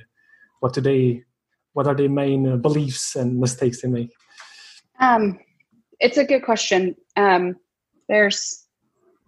What 0.61 0.75
do 0.75 0.81
they, 0.81 1.25
what 1.73 1.87
are 1.87 1.95
the 1.95 2.09
main 2.09 2.49
uh, 2.49 2.57
beliefs 2.57 3.17
and 3.17 3.41
mistakes 3.41 3.83
they 3.83 3.89
make? 3.89 4.13
Um, 5.01 5.41
it's 5.99 6.19
a 6.19 6.25
good 6.25 6.45
question. 6.45 6.95
Um, 7.17 7.57
there's 8.09 8.62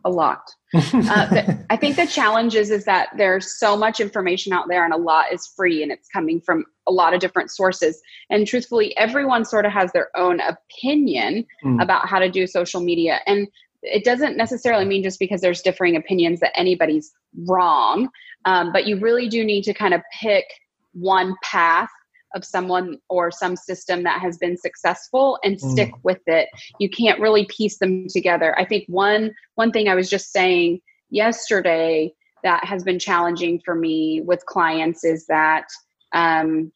a 0.04 0.10
lot. 0.10 0.42
uh, 0.74 1.54
I 1.70 1.76
think 1.76 1.96
the 1.96 2.06
challenge 2.06 2.54
is, 2.54 2.70
is 2.70 2.84
that 2.84 3.08
there's 3.16 3.58
so 3.58 3.76
much 3.76 4.00
information 4.00 4.52
out 4.52 4.66
there 4.68 4.84
and 4.84 4.92
a 4.92 4.98
lot 4.98 5.32
is 5.32 5.52
free 5.56 5.82
and 5.82 5.90
it's 5.90 6.08
coming 6.08 6.40
from 6.40 6.64
a 6.86 6.92
lot 6.92 7.14
of 7.14 7.20
different 7.20 7.50
sources. 7.50 8.00
And 8.30 8.46
truthfully, 8.46 8.96
everyone 8.96 9.44
sort 9.44 9.66
of 9.66 9.72
has 9.72 9.92
their 9.92 10.08
own 10.16 10.40
opinion 10.40 11.46
mm. 11.64 11.82
about 11.82 12.08
how 12.08 12.18
to 12.18 12.30
do 12.30 12.46
social 12.46 12.80
media. 12.80 13.20
And 13.26 13.48
it 13.82 14.04
doesn't 14.04 14.36
necessarily 14.36 14.84
mean 14.84 15.02
just 15.02 15.18
because 15.18 15.40
there's 15.40 15.62
differing 15.62 15.96
opinions 15.96 16.40
that 16.40 16.58
anybody's 16.58 17.12
wrong. 17.46 18.08
Um, 18.44 18.72
but 18.72 18.86
you 18.86 18.98
really 18.98 19.28
do 19.28 19.44
need 19.44 19.62
to 19.64 19.74
kind 19.74 19.94
of 19.94 20.02
pick 20.20 20.44
one 20.92 21.34
path 21.42 21.90
of 22.34 22.44
someone 22.44 22.98
or 23.08 23.30
some 23.30 23.56
system 23.56 24.02
that 24.02 24.20
has 24.20 24.36
been 24.38 24.56
successful 24.56 25.38
and 25.42 25.56
mm. 25.56 25.72
stick 25.72 25.92
with 26.02 26.20
it 26.26 26.48
you 26.78 26.88
can't 26.88 27.20
really 27.20 27.46
piece 27.46 27.78
them 27.78 28.06
together 28.08 28.58
i 28.58 28.64
think 28.64 28.84
one 28.88 29.32
one 29.54 29.70
thing 29.70 29.88
i 29.88 29.94
was 29.94 30.10
just 30.10 30.32
saying 30.32 30.80
yesterday 31.10 32.12
that 32.42 32.64
has 32.64 32.84
been 32.84 32.98
challenging 32.98 33.60
for 33.64 33.74
me 33.74 34.20
with 34.20 34.44
clients 34.46 35.02
is 35.02 35.26
that 35.26 35.64
um, 36.12 36.70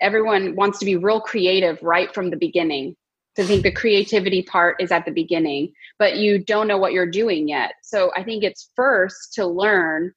everyone 0.00 0.54
wants 0.54 0.78
to 0.78 0.84
be 0.84 0.96
real 0.96 1.20
creative 1.20 1.82
right 1.82 2.14
from 2.14 2.30
the 2.30 2.36
beginning 2.36 2.96
So 3.36 3.42
I 3.44 3.46
think 3.46 3.62
the 3.62 3.72
creativity 3.72 4.42
part 4.42 4.76
is 4.80 4.90
at 4.90 5.04
the 5.04 5.12
beginning, 5.12 5.72
but 5.98 6.16
you 6.16 6.38
don't 6.38 6.66
know 6.66 6.78
what 6.78 6.92
you're 6.92 7.10
doing 7.10 7.48
yet. 7.48 7.72
So 7.82 8.10
I 8.16 8.22
think 8.22 8.42
it's 8.42 8.70
first 8.74 9.34
to 9.34 9.46
learn 9.46 10.12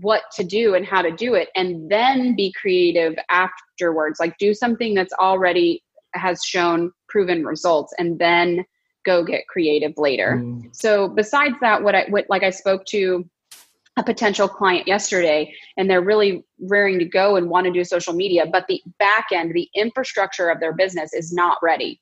what 0.00 0.22
to 0.34 0.44
do 0.44 0.74
and 0.74 0.84
how 0.84 1.02
to 1.02 1.12
do 1.12 1.34
it 1.34 1.48
and 1.54 1.90
then 1.90 2.34
be 2.34 2.52
creative 2.60 3.14
afterwards. 3.30 4.18
Like 4.20 4.36
do 4.38 4.52
something 4.54 4.94
that's 4.94 5.12
already 5.14 5.82
has 6.14 6.42
shown 6.44 6.92
proven 7.08 7.44
results 7.44 7.92
and 7.98 8.18
then 8.18 8.64
go 9.04 9.24
get 9.24 9.46
creative 9.48 9.92
later. 9.96 10.40
Mm. 10.42 10.74
so 10.74 11.08
besides 11.08 11.56
that 11.60 11.82
what 11.82 11.94
i 11.94 12.06
what 12.08 12.24
like 12.28 12.42
i 12.42 12.50
spoke 12.50 12.84
to 12.86 13.28
a 13.96 14.02
potential 14.02 14.48
client 14.48 14.88
yesterday 14.88 15.52
and 15.76 15.88
they're 15.88 16.02
really 16.02 16.44
raring 16.58 16.98
to 16.98 17.04
go 17.04 17.36
and 17.36 17.48
want 17.48 17.66
to 17.66 17.72
do 17.72 17.84
social 17.84 18.12
media 18.12 18.44
but 18.50 18.64
the 18.66 18.82
back 18.98 19.26
end 19.32 19.52
the 19.52 19.68
infrastructure 19.74 20.48
of 20.48 20.58
their 20.58 20.72
business 20.72 21.12
is 21.12 21.32
not 21.32 21.58
ready 21.62 22.00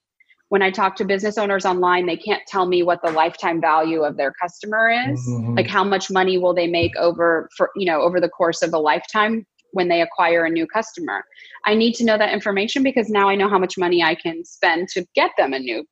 when 0.52 0.60
I 0.60 0.70
talk 0.70 0.96
to 0.96 1.06
business 1.06 1.38
owners 1.38 1.64
online, 1.64 2.04
they 2.04 2.18
can't 2.18 2.42
tell 2.46 2.66
me 2.66 2.82
what 2.82 3.00
the 3.02 3.10
lifetime 3.10 3.58
value 3.58 4.02
of 4.02 4.18
their 4.18 4.34
customer 4.38 4.90
is. 4.90 5.18
Mm-hmm. 5.26 5.54
Like 5.54 5.66
how 5.66 5.82
much 5.82 6.10
money 6.10 6.36
will 6.36 6.52
they 6.52 6.66
make 6.66 6.94
over 6.96 7.48
for, 7.56 7.70
you 7.74 7.86
know, 7.86 8.02
over 8.02 8.20
the 8.20 8.28
course 8.28 8.60
of 8.60 8.74
a 8.74 8.78
lifetime 8.78 9.46
when 9.70 9.88
they 9.88 10.02
acquire 10.02 10.44
a 10.44 10.50
new 10.50 10.66
customer. 10.66 11.24
I 11.64 11.72
need 11.72 11.94
to 11.94 12.04
know 12.04 12.18
that 12.18 12.34
information 12.34 12.82
because 12.82 13.08
now 13.08 13.30
I 13.30 13.34
know 13.34 13.48
how 13.48 13.58
much 13.58 13.78
money 13.78 14.02
I 14.02 14.14
can 14.14 14.44
spend 14.44 14.88
to 14.88 15.06
get 15.14 15.30
them 15.38 15.54
a 15.54 15.58
new 15.58 15.86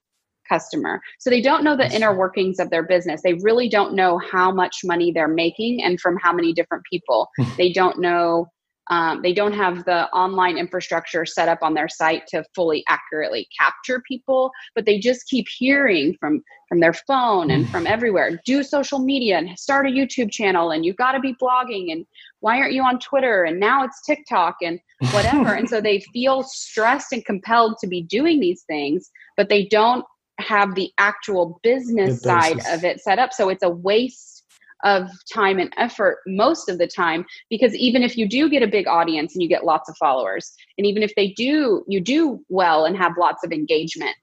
customer. 0.46 1.00
So 1.20 1.30
they 1.30 1.40
don't 1.40 1.64
know 1.64 1.74
the 1.74 1.90
inner 1.90 2.14
workings 2.14 2.58
of 2.58 2.68
their 2.68 2.86
business. 2.86 3.22
They 3.22 3.38
really 3.42 3.70
don't 3.70 3.94
know 3.94 4.18
how 4.18 4.52
much 4.52 4.80
money 4.84 5.10
they're 5.10 5.26
making 5.26 5.82
and 5.82 5.98
from 5.98 6.18
how 6.18 6.34
many 6.34 6.52
different 6.52 6.84
people. 6.92 7.30
they 7.56 7.72
don't 7.72 7.98
know 7.98 8.46
um, 8.90 9.22
they 9.22 9.32
don't 9.32 9.52
have 9.52 9.84
the 9.84 10.10
online 10.10 10.58
infrastructure 10.58 11.24
set 11.24 11.48
up 11.48 11.60
on 11.62 11.74
their 11.74 11.88
site 11.88 12.26
to 12.28 12.44
fully 12.56 12.84
accurately 12.88 13.48
capture 13.56 14.02
people, 14.06 14.50
but 14.74 14.84
they 14.84 14.98
just 14.98 15.28
keep 15.28 15.46
hearing 15.48 16.16
from 16.18 16.42
from 16.68 16.80
their 16.80 16.92
phone 16.92 17.50
and 17.50 17.68
from 17.68 17.86
everywhere. 17.86 18.40
Do 18.44 18.62
social 18.62 19.00
media 19.00 19.38
and 19.38 19.58
start 19.58 19.86
a 19.86 19.90
YouTube 19.90 20.30
channel, 20.30 20.72
and 20.72 20.84
you've 20.84 20.96
got 20.96 21.12
to 21.12 21.20
be 21.20 21.34
blogging. 21.40 21.92
And 21.92 22.04
why 22.40 22.58
aren't 22.58 22.72
you 22.72 22.82
on 22.82 22.98
Twitter? 22.98 23.44
And 23.44 23.58
now 23.58 23.84
it's 23.84 24.04
TikTok 24.04 24.56
and 24.62 24.80
whatever. 25.12 25.54
and 25.54 25.68
so 25.68 25.80
they 25.80 26.00
feel 26.12 26.42
stressed 26.42 27.12
and 27.12 27.24
compelled 27.24 27.76
to 27.80 27.86
be 27.86 28.02
doing 28.02 28.40
these 28.40 28.62
things, 28.62 29.10
but 29.36 29.48
they 29.48 29.66
don't 29.66 30.04
have 30.38 30.74
the 30.74 30.90
actual 30.98 31.60
business 31.62 32.22
side 32.22 32.60
of 32.70 32.84
it 32.84 33.00
set 33.00 33.18
up. 33.18 33.32
So 33.32 33.48
it's 33.50 33.62
a 33.62 33.70
waste 33.70 34.39
of 34.84 35.08
time 35.32 35.58
and 35.58 35.72
effort 35.76 36.18
most 36.26 36.68
of 36.68 36.78
the 36.78 36.86
time 36.86 37.24
because 37.48 37.74
even 37.74 38.02
if 38.02 38.16
you 38.16 38.28
do 38.28 38.48
get 38.48 38.62
a 38.62 38.66
big 38.66 38.86
audience 38.86 39.34
and 39.34 39.42
you 39.42 39.48
get 39.48 39.64
lots 39.64 39.88
of 39.88 39.96
followers 39.98 40.52
and 40.78 40.86
even 40.86 41.02
if 41.02 41.12
they 41.16 41.28
do 41.32 41.84
you 41.88 42.00
do 42.00 42.40
well 42.48 42.84
and 42.84 42.96
have 42.96 43.12
lots 43.18 43.44
of 43.44 43.52
engagement 43.52 44.16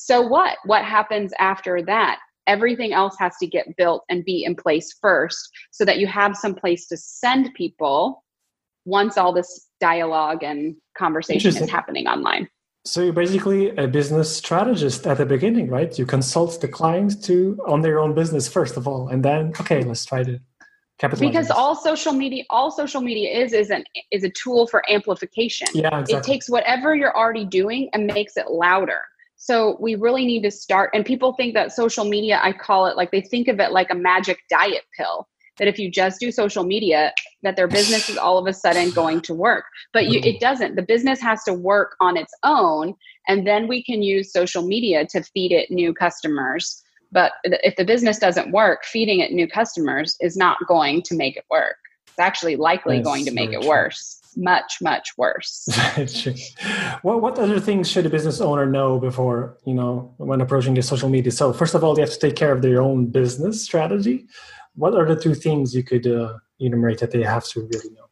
so 0.00 0.22
what? 0.22 0.56
What 0.64 0.84
happens 0.84 1.32
after 1.38 1.82
that? 1.82 2.20
Everything 2.46 2.94
else 2.94 3.16
has 3.18 3.36
to 3.36 3.46
get 3.46 3.76
built 3.76 4.02
and 4.08 4.24
be 4.24 4.44
in 4.44 4.54
place 4.54 4.96
first 5.00 5.50
so 5.72 5.84
that 5.84 5.98
you 5.98 6.06
have 6.06 6.34
some 6.36 6.54
place 6.54 6.86
to 6.88 6.96
send 6.96 7.52
people 7.54 8.24
once 8.86 9.18
all 9.18 9.34
this 9.34 9.68
dialogue 9.78 10.42
and 10.42 10.74
conversation 10.96 11.54
is 11.54 11.70
happening 11.70 12.06
online. 12.06 12.48
So 12.84 13.02
you're 13.02 13.12
basically 13.12 13.76
a 13.76 13.86
business 13.86 14.34
strategist 14.34 15.06
at 15.06 15.18
the 15.18 15.26
beginning, 15.26 15.68
right? 15.68 15.96
You 15.98 16.06
consult 16.06 16.60
the 16.60 16.68
client 16.68 17.22
to 17.24 17.58
on 17.66 17.82
their 17.82 18.00
own 18.00 18.14
business 18.14 18.48
first 18.48 18.76
of 18.76 18.88
all, 18.88 19.08
and 19.08 19.22
then 19.22 19.52
okay, 19.60 19.82
let's 19.82 20.04
try 20.06 20.22
to 20.24 20.40
capitalize. 20.98 21.28
Because 21.30 21.50
all 21.50 21.76
social 21.76 22.12
media, 22.12 22.44
all 22.48 22.70
social 22.70 23.02
media 23.02 23.30
is 23.30 23.52
is 23.52 23.70
an 23.70 23.84
is 24.10 24.24
a 24.24 24.30
tool 24.30 24.66
for 24.66 24.82
amplification. 24.90 25.68
Yeah, 25.74 26.00
exactly. 26.00 26.14
It 26.14 26.24
takes 26.24 26.48
whatever 26.48 26.94
you're 26.94 27.16
already 27.16 27.44
doing 27.44 27.90
and 27.92 28.06
makes 28.06 28.36
it 28.38 28.50
louder. 28.50 29.02
So 29.36 29.76
we 29.80 29.94
really 29.94 30.24
need 30.24 30.42
to 30.42 30.50
start. 30.50 30.90
And 30.94 31.04
people 31.04 31.32
think 31.34 31.54
that 31.54 31.72
social 31.72 32.04
media, 32.04 32.40
I 32.42 32.52
call 32.52 32.86
it 32.86 32.96
like 32.96 33.10
they 33.10 33.22
think 33.22 33.48
of 33.48 33.60
it 33.60 33.72
like 33.72 33.90
a 33.90 33.94
magic 33.94 34.38
diet 34.48 34.84
pill 34.96 35.28
that 35.58 35.68
if 35.68 35.78
you 35.78 35.90
just 35.90 36.20
do 36.20 36.30
social 36.32 36.64
media 36.64 37.12
that 37.42 37.56
their 37.56 37.68
business 37.68 38.08
is 38.08 38.16
all 38.16 38.38
of 38.38 38.46
a 38.46 38.52
sudden 38.52 38.90
going 38.90 39.20
to 39.22 39.34
work. 39.34 39.64
But 39.92 40.08
you, 40.08 40.20
it 40.22 40.40
doesn't. 40.40 40.76
The 40.76 40.82
business 40.82 41.20
has 41.20 41.42
to 41.44 41.54
work 41.54 41.96
on 42.00 42.16
its 42.16 42.32
own 42.42 42.94
and 43.28 43.46
then 43.46 43.68
we 43.68 43.82
can 43.82 44.02
use 44.02 44.32
social 44.32 44.66
media 44.66 45.06
to 45.06 45.22
feed 45.22 45.52
it 45.52 45.70
new 45.70 45.94
customers. 45.94 46.82
But 47.12 47.32
if 47.44 47.76
the 47.76 47.84
business 47.84 48.18
doesn't 48.18 48.52
work 48.52 48.84
feeding 48.84 49.20
it 49.20 49.32
new 49.32 49.48
customers 49.48 50.16
is 50.20 50.36
not 50.36 50.58
going 50.68 51.02
to 51.02 51.16
make 51.16 51.36
it 51.36 51.44
work. 51.50 51.76
It's 52.08 52.18
actually 52.18 52.56
likely 52.56 53.00
going 53.00 53.24
to 53.24 53.30
make 53.30 53.50
it 53.50 53.60
true. 53.60 53.68
worse. 53.68 54.20
Much 54.36 54.78
much 54.80 55.12
worse. 55.16 55.68
What, 57.02 57.22
what 57.22 57.38
other 57.38 57.58
things 57.58 57.90
should 57.90 58.06
a 58.06 58.10
business 58.10 58.40
owner 58.40 58.66
know 58.66 58.98
before 59.00 59.56
you 59.64 59.74
know 59.74 60.14
when 60.18 60.40
approaching 60.40 60.74
the 60.74 60.82
social 60.82 61.08
media? 61.08 61.32
So 61.32 61.52
first 61.52 61.74
of 61.74 61.82
all 61.82 61.94
they 61.94 62.02
have 62.02 62.12
to 62.12 62.18
take 62.18 62.36
care 62.36 62.52
of 62.52 62.62
their 62.62 62.80
own 62.80 63.06
business 63.06 63.64
strategy 63.64 64.26
what 64.74 64.94
are 64.94 65.06
the 65.06 65.20
two 65.20 65.34
things 65.34 65.74
you 65.74 65.82
could 65.82 66.06
uh, 66.06 66.34
enumerate 66.58 66.98
that 66.98 67.10
they 67.10 67.22
have 67.22 67.44
to 67.48 67.60
really 67.60 67.90
know? 67.90 68.06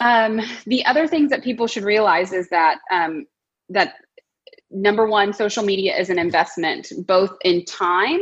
Um, 0.00 0.40
the 0.66 0.84
other 0.86 1.08
things 1.08 1.30
that 1.30 1.42
people 1.42 1.66
should 1.66 1.84
realize 1.84 2.32
is 2.32 2.48
that 2.50 2.78
um, 2.90 3.26
that 3.68 3.94
number 4.70 5.06
one, 5.06 5.32
social 5.32 5.64
media 5.64 5.96
is 5.96 6.10
an 6.10 6.18
investment 6.18 6.92
both 7.06 7.36
in 7.42 7.64
time 7.64 8.20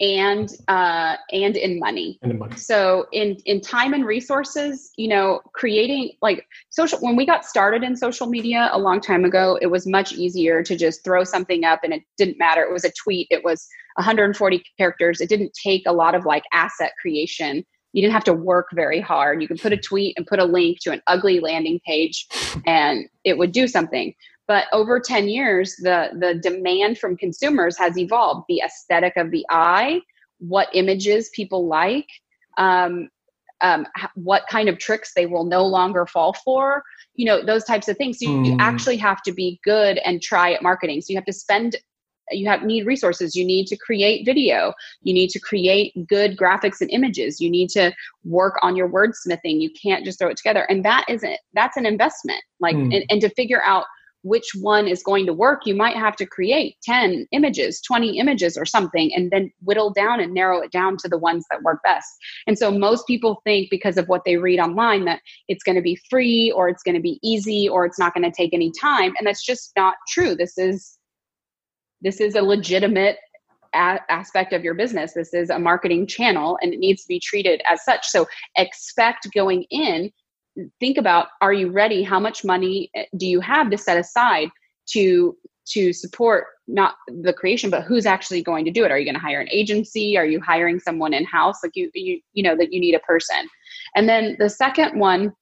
and 0.00 0.50
uh, 0.68 1.16
and 1.32 1.56
in 1.56 1.78
money. 1.78 2.18
And 2.22 2.32
in 2.32 2.38
money. 2.38 2.56
So 2.56 3.06
in 3.12 3.36
in 3.46 3.60
time 3.60 3.94
and 3.94 4.04
resources, 4.04 4.92
you 4.96 5.08
know, 5.08 5.40
creating 5.54 6.12
like 6.22 6.46
social. 6.70 6.98
When 7.00 7.16
we 7.16 7.26
got 7.26 7.44
started 7.44 7.82
in 7.82 7.96
social 7.96 8.26
media 8.26 8.70
a 8.72 8.78
long 8.78 9.00
time 9.00 9.24
ago, 9.24 9.58
it 9.60 9.66
was 9.66 9.86
much 9.86 10.12
easier 10.12 10.62
to 10.62 10.76
just 10.76 11.04
throw 11.04 11.24
something 11.24 11.64
up, 11.64 11.80
and 11.82 11.92
it 11.92 12.02
didn't 12.16 12.38
matter. 12.38 12.62
It 12.62 12.72
was 12.72 12.84
a 12.84 12.92
tweet. 12.92 13.26
It 13.30 13.44
was 13.44 13.66
140 13.96 14.62
characters. 14.78 15.20
It 15.20 15.28
didn't 15.28 15.52
take 15.60 15.82
a 15.86 15.92
lot 15.92 16.14
of 16.14 16.24
like 16.24 16.44
asset 16.52 16.92
creation. 17.00 17.64
You 17.92 18.02
didn't 18.02 18.14
have 18.14 18.24
to 18.24 18.34
work 18.34 18.68
very 18.72 19.00
hard. 19.00 19.40
You 19.40 19.48
could 19.48 19.60
put 19.60 19.72
a 19.72 19.76
tweet 19.76 20.14
and 20.16 20.26
put 20.26 20.38
a 20.38 20.44
link 20.44 20.80
to 20.80 20.92
an 20.92 21.02
ugly 21.06 21.40
landing 21.40 21.80
page, 21.86 22.26
and 22.66 23.06
it 23.24 23.38
would 23.38 23.52
do 23.52 23.66
something 23.66 24.14
but 24.48 24.64
over 24.72 24.98
10 24.98 25.28
years 25.28 25.76
the 25.76 26.08
the 26.18 26.34
demand 26.34 26.98
from 26.98 27.16
consumers 27.16 27.78
has 27.78 27.96
evolved 27.96 28.44
the 28.48 28.60
aesthetic 28.64 29.16
of 29.16 29.30
the 29.30 29.46
eye 29.50 30.00
what 30.38 30.68
images 30.72 31.30
people 31.34 31.68
like 31.68 32.08
um, 32.56 33.08
um, 33.60 33.86
what 34.14 34.44
kind 34.50 34.68
of 34.68 34.78
tricks 34.78 35.12
they 35.14 35.26
will 35.26 35.44
no 35.44 35.64
longer 35.64 36.06
fall 36.06 36.32
for 36.32 36.82
you 37.14 37.24
know 37.24 37.44
those 37.44 37.64
types 37.64 37.88
of 37.88 37.96
things 37.96 38.18
so 38.18 38.28
you, 38.28 38.36
mm. 38.36 38.46
you 38.46 38.56
actually 38.58 38.96
have 38.96 39.22
to 39.22 39.32
be 39.32 39.60
good 39.62 39.98
and 39.98 40.22
try 40.22 40.52
at 40.52 40.62
marketing 40.62 41.00
so 41.00 41.12
you 41.12 41.16
have 41.16 41.24
to 41.24 41.32
spend 41.32 41.76
you 42.30 42.48
have 42.48 42.62
need 42.62 42.86
resources 42.86 43.34
you 43.34 43.44
need 43.44 43.66
to 43.66 43.76
create 43.76 44.24
video 44.24 44.72
you 45.02 45.14
need 45.14 45.28
to 45.28 45.40
create 45.40 45.92
good 46.06 46.36
graphics 46.36 46.80
and 46.80 46.90
images 46.90 47.40
you 47.40 47.50
need 47.50 47.68
to 47.68 47.92
work 48.24 48.56
on 48.62 48.76
your 48.76 48.88
wordsmithing 48.88 49.60
you 49.60 49.70
can't 49.80 50.04
just 50.04 50.18
throw 50.18 50.28
it 50.28 50.36
together 50.36 50.66
and 50.70 50.84
that 50.84 51.04
isn't 51.08 51.38
that's 51.54 51.76
an 51.76 51.86
investment 51.86 52.40
like 52.60 52.76
mm. 52.76 52.94
and, 52.94 53.04
and 53.10 53.20
to 53.20 53.28
figure 53.30 53.62
out 53.64 53.84
which 54.22 54.50
one 54.60 54.88
is 54.88 55.02
going 55.02 55.26
to 55.26 55.32
work, 55.32 55.62
you 55.64 55.74
might 55.74 55.96
have 55.96 56.16
to 56.16 56.26
create 56.26 56.76
10 56.82 57.26
images, 57.32 57.80
20 57.80 58.18
images 58.18 58.56
or 58.56 58.66
something, 58.66 59.14
and 59.14 59.30
then 59.30 59.50
whittle 59.62 59.90
down 59.90 60.20
and 60.20 60.34
narrow 60.34 60.60
it 60.60 60.72
down 60.72 60.96
to 60.98 61.08
the 61.08 61.18
ones 61.18 61.44
that 61.50 61.62
work 61.62 61.80
best. 61.84 62.08
And 62.46 62.58
so 62.58 62.70
most 62.70 63.06
people 63.06 63.40
think 63.44 63.70
because 63.70 63.96
of 63.96 64.08
what 64.08 64.22
they 64.24 64.36
read 64.36 64.58
online 64.58 65.04
that 65.04 65.20
it's 65.48 65.62
going 65.62 65.76
to 65.76 65.82
be 65.82 66.00
free 66.10 66.52
or 66.54 66.68
it's 66.68 66.82
going 66.82 66.96
to 66.96 67.00
be 67.00 67.18
easy 67.22 67.68
or 67.68 67.86
it's 67.86 67.98
not 67.98 68.14
going 68.14 68.28
to 68.28 68.36
take 68.36 68.52
any 68.52 68.72
time. 68.78 69.14
And 69.18 69.26
that's 69.26 69.44
just 69.44 69.72
not 69.76 69.94
true. 70.08 70.34
This 70.34 70.58
is 70.58 70.97
this 72.00 72.20
is 72.20 72.34
a 72.34 72.42
legitimate 72.42 73.16
a- 73.74 74.00
aspect 74.08 74.52
of 74.52 74.64
your 74.64 74.74
business. 74.74 75.12
This 75.14 75.34
is 75.34 75.50
a 75.50 75.58
marketing 75.58 76.06
channel 76.06 76.58
and 76.62 76.72
it 76.72 76.78
needs 76.78 77.02
to 77.02 77.08
be 77.08 77.20
treated 77.20 77.60
as 77.70 77.84
such. 77.84 78.06
So 78.08 78.26
expect 78.56 79.28
going 79.34 79.64
in 79.70 80.10
think 80.80 80.98
about 80.98 81.28
are 81.40 81.52
you 81.52 81.70
ready? 81.70 82.02
How 82.02 82.18
much 82.18 82.44
money 82.44 82.90
eh, 82.94 83.04
do 83.16 83.26
you 83.26 83.40
have 83.40 83.70
to 83.70 83.78
set 83.78 83.96
aside 83.96 84.48
to 84.90 85.36
to 85.66 85.92
support 85.92 86.46
not 86.66 86.94
the 87.20 87.32
creation 87.32 87.68
but 87.68 87.82
who's 87.82 88.06
actually 88.06 88.42
going 88.42 88.64
to 88.64 88.70
do 88.70 88.84
it? 88.84 88.90
Are 88.90 88.98
you 88.98 89.04
going 89.04 89.14
to 89.14 89.20
hire 89.20 89.40
an 89.40 89.48
agency? 89.50 90.16
Are 90.16 90.26
you 90.26 90.40
hiring 90.40 90.80
someone 90.80 91.12
in 91.12 91.24
house 91.24 91.58
like 91.62 91.72
you 91.74 91.90
you 91.94 92.20
you 92.32 92.42
know 92.42 92.56
that 92.56 92.72
you 92.72 92.80
need 92.80 92.94
a 92.94 93.00
person. 93.00 93.48
And 93.94 94.08
then 94.08 94.36
the 94.38 94.50
second 94.50 94.98
one 94.98 95.32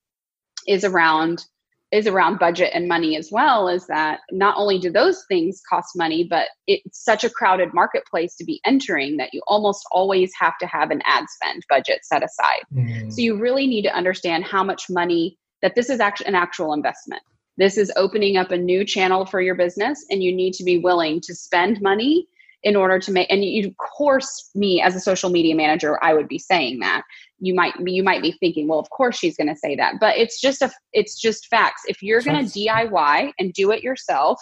is 0.67 0.85
around 0.85 1.45
is 1.93 2.07
around 2.07 2.39
budget 2.39 2.71
and 2.75 2.89
money 2.89 3.17
as 3.17 3.31
well 3.31 3.69
is 3.69 3.87
that 3.87 4.21
not 4.33 4.57
only 4.57 4.79
do 4.79 4.91
those 4.91 5.25
things 5.29 5.63
cost 5.69 5.91
money 5.95 6.27
but 6.29 6.49
it's 6.67 7.05
such 7.05 7.23
a 7.23 7.31
crowded 7.31 7.73
marketplace 7.73 8.35
to 8.37 8.45
be 8.45 8.61
entering 8.65 9.17
that 9.17 9.33
you 9.33 9.41
almost 9.47 9.85
always 9.93 10.33
have 10.39 10.59
to 10.59 10.67
have 10.67 10.91
an 10.91 11.01
ad 11.05 11.25
spend 11.29 11.63
budget 11.69 12.05
set 12.05 12.25
aside 12.25 12.63
mm. 12.75 13.13
so 13.13 13.21
you 13.21 13.39
really 13.39 13.67
need 13.67 13.83
to 13.83 13.95
understand 13.95 14.45
how 14.45 14.65
much 14.65 14.87
money 14.91 15.39
that 15.63 15.75
this 15.75 15.89
is 15.89 16.01
actually 16.01 16.27
an 16.27 16.35
actual 16.35 16.73
investment 16.73 17.23
this 17.57 17.79
is 17.79 17.93
opening 17.97 18.37
up 18.37 18.51
a 18.51 18.59
new 18.59 18.85
channel 18.85 19.25
for 19.25 19.41
your 19.41 19.55
business 19.55 20.05
and 20.11 20.23
you 20.23 20.35
need 20.35 20.53
to 20.53 20.65
be 20.65 20.79
willing 20.79 21.21
to 21.21 21.35
spend 21.35 21.81
money 21.81 22.27
in 22.63 22.77
order 22.77 22.99
to 22.99 23.13
make 23.13 23.31
and 23.31 23.45
you, 23.45 23.69
of 23.69 23.77
course 23.77 24.51
me 24.55 24.81
as 24.81 24.95
a 24.95 25.01
social 25.01 25.31
media 25.31 25.55
manager 25.55 26.03
i 26.03 26.13
would 26.15 26.29
be 26.29 26.39
saying 26.39 26.81
that. 26.81 27.03
You 27.39 27.55
might 27.55 27.75
be 27.85 27.93
you 27.93 28.03
might 28.03 28.23
be 28.23 28.33
thinking 28.33 28.67
well 28.67 28.79
of 28.79 28.89
course 28.91 29.19
she's 29.19 29.37
going 29.37 29.49
to 29.49 29.57
say 29.57 29.77
that 29.77 29.95
but 30.01 30.17
it's 30.17 30.41
just 30.41 30.63
a 30.63 30.71
it's 30.93 31.21
just 31.21 31.49
facts. 31.49 31.83
If 31.87 32.03
you're 32.03 32.23
going 32.23 32.47
to 32.47 32.59
diy 32.59 33.33
and 33.39 33.53
do 33.53 33.71
it 33.71 33.83
yourself 33.83 34.41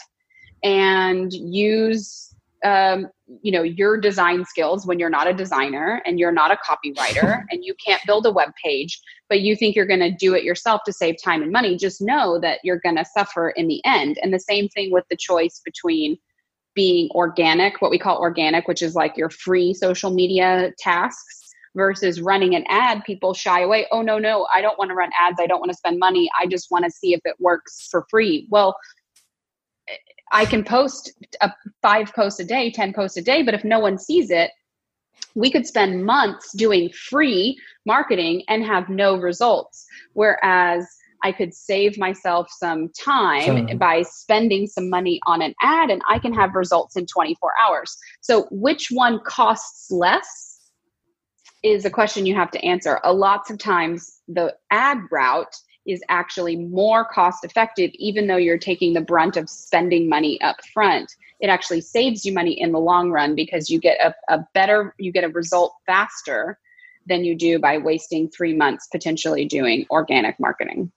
and 0.63 1.33
use 1.33 2.33
um, 2.65 3.09
you 3.43 3.53
know 3.53 3.63
your 3.63 3.99
design 3.99 4.45
skills 4.45 4.87
when 4.87 4.99
you're 4.99 5.11
not 5.11 5.27
a 5.27 5.35
designer 5.35 6.03
and 6.07 6.19
you're 6.19 6.33
not 6.33 6.53
a 6.53 6.59
copywriter 6.67 7.43
and 7.51 7.65
you 7.65 7.75
can't 7.85 8.01
build 8.07 8.27
a 8.27 8.31
web 8.31 8.51
page 8.63 9.01
but 9.29 9.41
you 9.41 9.57
think 9.57 9.75
you're 9.75 9.87
going 9.87 10.01
to 10.01 10.11
do 10.11 10.35
it 10.35 10.45
yourself 10.45 10.83
to 10.87 10.93
save 10.93 11.17
time 11.23 11.43
and 11.43 11.53
money 11.53 11.77
just 11.77 12.01
know 12.01 12.39
that 12.41 12.61
you're 12.63 12.81
going 12.81 12.97
to 12.97 13.05
suffer 13.05 13.51
in 13.51 13.69
the 13.69 13.81
end. 13.85 14.19
And 14.23 14.33
the 14.33 14.39
same 14.39 14.69
thing 14.69 14.93
with 14.93 15.05
the 15.11 15.17
choice 15.17 15.61
between 15.65 16.17
being 16.75 17.09
organic 17.11 17.81
what 17.81 17.91
we 17.91 17.99
call 17.99 18.19
organic 18.19 18.67
which 18.69 18.83
is 18.83 18.95
like 18.95 19.17
your 19.17 19.31
free 19.31 19.73
social 19.73 20.11
media 20.11 20.73
tasks 20.79 21.45
versus 21.75 22.21
running 22.21 22.55
an 22.55 22.65
ad, 22.69 23.03
people 23.05 23.35
shy 23.35 23.61
away. 23.63 23.87
Oh, 23.91 24.03
no, 24.03 24.19
no, 24.19 24.47
I 24.55 24.61
don't 24.61 24.79
want 24.79 24.91
to 24.91 24.95
run 24.95 25.11
ads. 25.19 25.39
I 25.41 25.47
don't 25.47 25.61
want 25.61 25.73
to 25.73 25.77
spend 25.77 25.99
money. 25.99 26.31
I 26.41 26.47
just 26.47 26.71
want 26.71 26.85
to 26.85 26.91
see 26.91 27.13
if 27.15 27.21
it 27.25 27.37
works 27.41 27.89
for 27.91 28.07
free. 28.09 28.47
Well, 28.51 28.77
I 30.33 30.45
can 30.45 30.65
post 30.65 31.13
a 31.41 31.53
five 31.83 32.13
posts 32.15 32.41
a 32.41 32.45
day, 32.45 32.71
10 32.71 32.93
posts 32.95 33.17
a 33.17 33.23
day, 33.23 33.43
but 33.43 33.55
if 33.55 33.65
no 33.65 33.79
one 33.79 33.99
sees 33.99 34.31
it, 34.31 34.51
we 35.35 35.51
could 35.51 35.67
spend 35.67 36.05
months 36.05 36.53
doing 36.57 36.91
free 36.91 37.59
marketing 37.87 38.43
and 38.49 38.65
have 38.65 38.89
no 38.89 39.17
results. 39.17 39.87
Whereas 40.13 40.87
I 41.25 41.33
could 41.33 41.55
save 41.55 41.99
myself 41.99 42.49
some 42.51 42.91
time 42.91 43.79
by 43.79 44.03
spending 44.03 44.67
some 44.67 44.89
money 44.89 45.19
on 45.27 45.43
an 45.43 45.55
ad 45.63 45.91
and 45.91 46.03
I 46.09 46.19
can 46.19 46.35
have 46.35 46.55
results 46.55 46.97
in 46.97 47.07
24 47.07 47.53
hours. 47.61 47.97
So, 48.21 48.47
which 48.51 48.89
one 48.91 49.21
costs 49.25 49.91
less? 49.91 50.53
is 51.65 51.87
a 51.87 51.91
question 51.91 52.27
you 52.27 52.35
have 52.35 52.51
to 52.51 52.63
answer. 52.63 53.01
A 53.05 53.13
lots 53.13 53.51
of 53.51 53.59
times 53.59 54.21
the 54.29 54.55
ad 54.71 54.99
route 55.11 55.57
is 55.87 56.03
actually 56.09 56.57
more 56.57 57.05
cost 57.05 57.45
effective 57.45 57.91
even 57.95 58.27
though 58.27 58.37
you're 58.37 58.59
taking 58.59 58.93
the 58.93 59.01
brunt 59.01 59.37
of 59.37 59.51
spending 59.51 60.09
money 60.09 60.41
up 60.41 60.57
front 60.73 61.15
it 61.41 61.49
actually 61.49 61.81
saves 61.81 62.25
you 62.25 62.33
money 62.33 62.59
in 62.59 62.73
the 62.73 62.79
long 62.79 63.11
run 63.11 63.35
because 63.35 63.69
you 63.69 63.79
get 63.79 63.99
a, 64.01 64.15
a 64.35 64.47
better 64.55 64.95
you 64.99 65.13
get 65.13 65.25
a 65.25 65.29
result 65.29 65.75
faster 65.85 66.59
than 67.07 67.23
you 67.23 67.35
do 67.35 67.59
by 67.59 67.77
wasting 67.77 68.31
three 68.31 68.55
months 68.55 68.89
potentially 68.91 69.45
doing 69.45 69.85
organic 69.91 70.41
marketing 70.41 70.91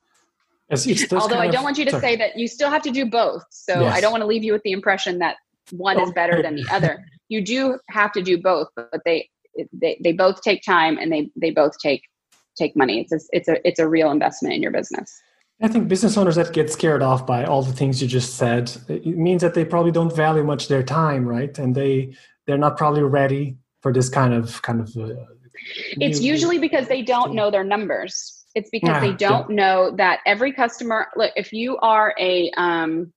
although 1.11 1.39
i 1.39 1.47
don't 1.47 1.63
want 1.63 1.77
you 1.77 1.85
to 1.85 1.91
sorry. 1.91 2.01
say 2.01 2.15
that 2.15 2.37
you 2.37 2.47
still 2.47 2.69
have 2.69 2.81
to 2.81 2.91
do 2.91 3.05
both 3.05 3.43
so 3.49 3.81
yes. 3.81 3.95
i 3.95 4.01
don't 4.01 4.11
want 4.11 4.21
to 4.21 4.27
leave 4.27 4.43
you 4.43 4.51
with 4.51 4.63
the 4.63 4.71
impression 4.71 5.19
that 5.19 5.37
one 5.71 5.99
is 5.99 6.11
better 6.11 6.41
than 6.41 6.55
the 6.55 6.67
other 6.71 7.05
you 7.29 7.43
do 7.43 7.79
have 7.89 8.11
to 8.11 8.21
do 8.21 8.37
both 8.37 8.67
but 8.75 9.01
they 9.05 9.29
they, 9.73 9.99
they 10.03 10.11
both 10.11 10.41
take 10.41 10.61
time 10.63 10.97
and 10.97 11.11
they 11.11 11.29
they 11.35 11.51
both 11.51 11.77
take 11.79 12.01
take 12.57 12.75
money 12.75 13.01
it's 13.01 13.11
a, 13.13 13.19
it's 13.31 13.47
a 13.47 13.67
it's 13.67 13.79
a 13.79 13.87
real 13.87 14.11
investment 14.11 14.53
in 14.53 14.61
your 14.61 14.71
business 14.71 15.21
I 15.61 15.67
think 15.67 15.87
business 15.87 16.17
owners 16.17 16.35
that 16.35 16.53
get 16.53 16.71
scared 16.71 17.01
off 17.01 17.25
by 17.25 17.43
all 17.43 17.63
the 17.63 17.73
things 17.73 17.99
you 17.99 18.07
just 18.07 18.35
said, 18.35 18.71
it 18.87 19.07
means 19.07 19.41
that 19.41 19.55
they 19.55 19.65
probably 19.65 19.91
don't 19.91 20.15
value 20.15 20.43
much 20.43 20.67
their 20.67 20.83
time, 20.83 21.25
right? 21.25 21.57
And 21.57 21.73
they 21.73 22.13
they're 22.45 22.59
not 22.59 22.77
probably 22.77 23.01
ready 23.01 23.57
for 23.81 23.91
this 23.91 24.07
kind 24.07 24.33
of 24.33 24.61
kind 24.61 24.81
of. 24.81 24.95
Uh, 24.95 25.15
it's 25.99 26.21
usually 26.21 26.59
because 26.59 26.87
they 26.87 27.01
don't 27.01 27.33
know 27.33 27.49
their 27.49 27.63
numbers. 27.63 28.36
It's 28.57 28.71
because 28.71 28.95
yeah, 28.95 28.99
they 29.01 29.13
don't 29.13 29.51
know 29.51 29.91
that 29.97 30.21
every 30.25 30.51
customer. 30.51 31.09
Look, 31.15 31.31
if 31.35 31.53
you 31.53 31.77
are 31.77 32.15
a 32.19 32.49
um, 32.57 33.13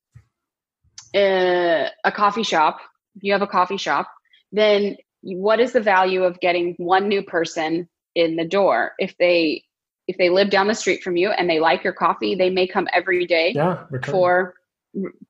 a, 1.15 1.87
a 2.03 2.11
coffee 2.11 2.43
shop, 2.43 2.77
you 3.21 3.33
have 3.33 3.41
a 3.41 3.47
coffee 3.47 3.77
shop, 3.77 4.07
then 4.51 4.97
what 5.23 5.59
is 5.59 5.73
the 5.73 5.81
value 5.81 6.23
of 6.25 6.39
getting 6.41 6.75
one 6.77 7.07
new 7.07 7.23
person 7.23 7.89
in 8.13 8.35
the 8.35 8.47
door? 8.47 8.91
If 8.99 9.17
they 9.17 9.63
if 10.07 10.15
they 10.19 10.29
live 10.29 10.51
down 10.51 10.67
the 10.67 10.75
street 10.75 11.01
from 11.01 11.17
you 11.17 11.31
and 11.31 11.49
they 11.49 11.59
like 11.59 11.83
your 11.83 11.93
coffee 11.93 12.35
they 12.35 12.49
may 12.51 12.67
come 12.67 12.87
every 12.93 13.25
day 13.25 13.53
yeah, 13.55 13.85
for 14.05 14.53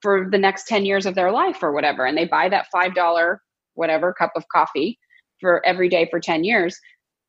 for 0.02 0.28
the 0.30 0.38
next 0.38 0.66
10 0.66 0.84
years 0.84 1.06
of 1.06 1.14
their 1.14 1.30
life 1.30 1.62
or 1.62 1.72
whatever 1.72 2.04
and 2.04 2.18
they 2.18 2.24
buy 2.24 2.48
that 2.48 2.66
five 2.72 2.94
dollar 2.94 3.40
whatever 3.74 4.12
cup 4.12 4.32
of 4.34 4.44
coffee 4.48 4.98
for 5.40 5.64
every 5.64 5.88
day 5.88 6.08
for 6.10 6.18
10 6.18 6.42
years 6.42 6.76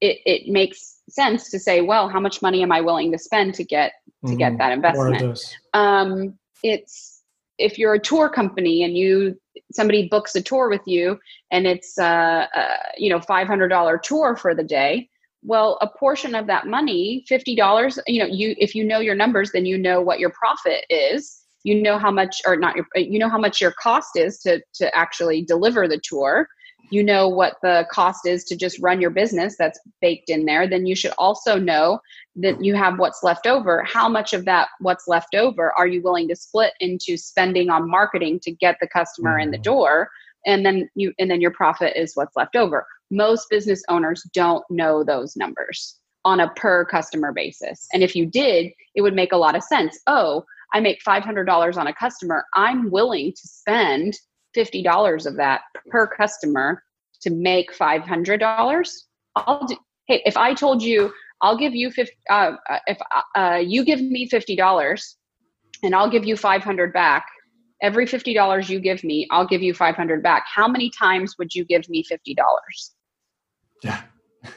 it, 0.02 0.18
it 0.26 0.52
makes 0.52 0.93
sense 1.10 1.50
to 1.50 1.60
say 1.60 1.82
well 1.82 2.08
how 2.08 2.20
much 2.20 2.42
money 2.42 2.64
am 2.64 2.72
i 2.72 2.80
willing 2.80 3.12
to 3.12 3.18
spend 3.18 3.54
to 3.54 3.64
get 3.64 3.94
to 4.26 4.32
mm-hmm. 4.32 4.38
get 4.38 4.58
that 4.58 4.72
investment? 4.72 5.56
um, 5.74 6.38
it's 6.64 7.22
if 7.58 7.78
you're 7.78 7.94
a 7.94 8.00
tour 8.00 8.30
company 8.30 8.84
and 8.84 8.98
you 8.98 9.38
somebody 9.72 10.08
books 10.08 10.36
a 10.36 10.42
tour 10.42 10.70
with 10.70 10.82
you 10.86 11.20
and 11.52 11.68
it's 11.68 11.98
uh, 12.00 12.48
uh 12.56 12.78
you 12.98 13.10
know 13.10 13.20
$500 13.20 14.02
tour 14.02 14.36
for 14.36 14.56
the 14.56 14.64
day 14.64 15.10
well 15.44 15.78
a 15.82 15.88
portion 15.88 16.36
of 16.36 16.48
that 16.48 16.68
money 16.68 17.26
$50 17.30 18.00
you 18.08 18.20
know 18.20 18.26
you 18.26 18.56
if 18.58 18.74
you 18.74 18.84
know 18.84 19.00
your 19.00 19.16
numbers 19.16 19.52
then 19.52 19.66
you 19.66 19.78
know 19.78 20.02
what 20.02 20.20
your 20.20 20.32
profit 20.32 20.86
is. 20.90 21.40
You 21.66 21.82
know 21.82 21.98
how 21.98 22.12
much 22.12 22.42
or 22.46 22.58
not 22.58 22.76
your 22.76 22.86
you 22.94 23.18
know 23.18 23.30
how 23.30 23.38
much 23.38 23.62
your 23.62 23.72
cost 23.72 24.18
is 24.18 24.40
to 24.40 24.62
to 24.74 24.94
actually 24.94 25.44
deliver 25.44 25.88
the 25.88 26.02
tour 26.04 26.46
you 26.94 27.04
know 27.04 27.28
what 27.28 27.56
the 27.62 27.86
cost 27.92 28.28
is 28.28 28.44
to 28.46 28.56
just 28.56 28.80
run 28.82 29.02
your 29.02 29.10
business 29.10 29.56
that's 29.58 29.80
baked 30.02 30.30
in 30.30 30.46
there 30.46 30.68
then 30.68 30.86
you 30.86 30.96
should 30.96 31.14
also 31.18 31.58
know 31.58 32.00
that 32.36 32.64
you 32.64 32.74
have 32.76 32.98
what's 32.98 33.24
left 33.24 33.46
over. 33.46 33.84
How 33.84 34.10
much 34.10 34.34
of 34.34 34.46
that 34.46 34.70
what's 34.80 35.08
left 35.08 35.36
over 35.36 35.72
are 35.78 35.88
you 35.88 36.02
willing 36.02 36.28
to 36.30 36.36
split 36.36 36.74
into 36.80 37.18
spending 37.18 37.70
on 37.70 37.90
marketing 37.90 38.40
to 38.42 38.52
get 38.52 38.78
the 38.82 38.88
customer 38.88 39.38
in 39.38 39.52
the 39.52 39.58
mm. 39.58 39.64
door? 39.64 40.10
And 40.46 40.66
then 40.66 40.90
you 40.96 41.14
and 41.20 41.30
then 41.30 41.42
your 41.42 41.52
profit 41.52 41.94
is 41.96 42.16
what's 42.16 42.36
left 42.36 42.56
over. 42.56 42.86
Most 43.12 43.50
business 43.50 43.84
owners 43.88 44.28
don't 44.34 44.64
know 44.70 45.04
those 45.04 45.36
numbers 45.36 46.00
on 46.26 46.40
a 46.40 46.50
per 46.54 46.86
customer 46.86 47.32
basis. 47.34 47.88
And 47.94 48.02
if 48.02 48.16
you 48.16 48.26
did 48.26 48.72
it 48.96 49.02
would 49.02 49.16
make 49.16 49.32
a 49.32 49.38
lot 49.38 49.56
of 49.56 49.64
sense. 49.64 50.00
Oh 50.08 50.44
i 50.76 50.80
make 50.80 51.04
$500 51.04 51.78
on 51.78 51.86
a 51.86 51.94
customer. 51.94 52.46
I'm 52.56 52.90
willing 52.90 53.32
to 53.32 53.48
spend 53.48 54.16
$50 54.56 55.26
of 55.26 55.36
that 55.38 55.62
per 55.90 56.08
customer 56.08 56.84
to 57.22 57.30
make 57.30 57.74
$500 57.74 58.94
i'll 59.36 59.66
do 59.66 59.76
hey 60.08 60.22
if 60.26 60.38
i 60.38 60.54
told 60.54 60.82
you 60.82 61.12
i'll 61.42 61.58
give 61.58 61.74
you 61.74 61.92
50 61.92 62.14
uh, 62.30 62.52
uh, 62.70 62.80
if 62.88 62.98
uh, 63.36 63.62
you 63.64 63.84
give 63.84 64.02
me 64.02 64.30
$50 64.30 65.16
and 65.84 65.96
i'll 65.96 66.10
give 66.10 66.26
you 66.26 66.36
500 66.36 66.94
back 66.94 67.26
every 67.84 68.08
$50 68.08 68.70
you 68.70 68.80
give 68.80 69.04
me, 69.04 69.28
I'll 69.30 69.46
give 69.46 69.62
you 69.62 69.74
500 69.74 70.24
back. 70.24 70.46
How 70.48 70.68
many 70.68 70.90
times 70.90 71.36
would 71.38 71.54
you 71.54 71.66
give 71.66 71.88
me 71.90 72.04
$50? 72.10 72.36
Yeah. 73.84 74.02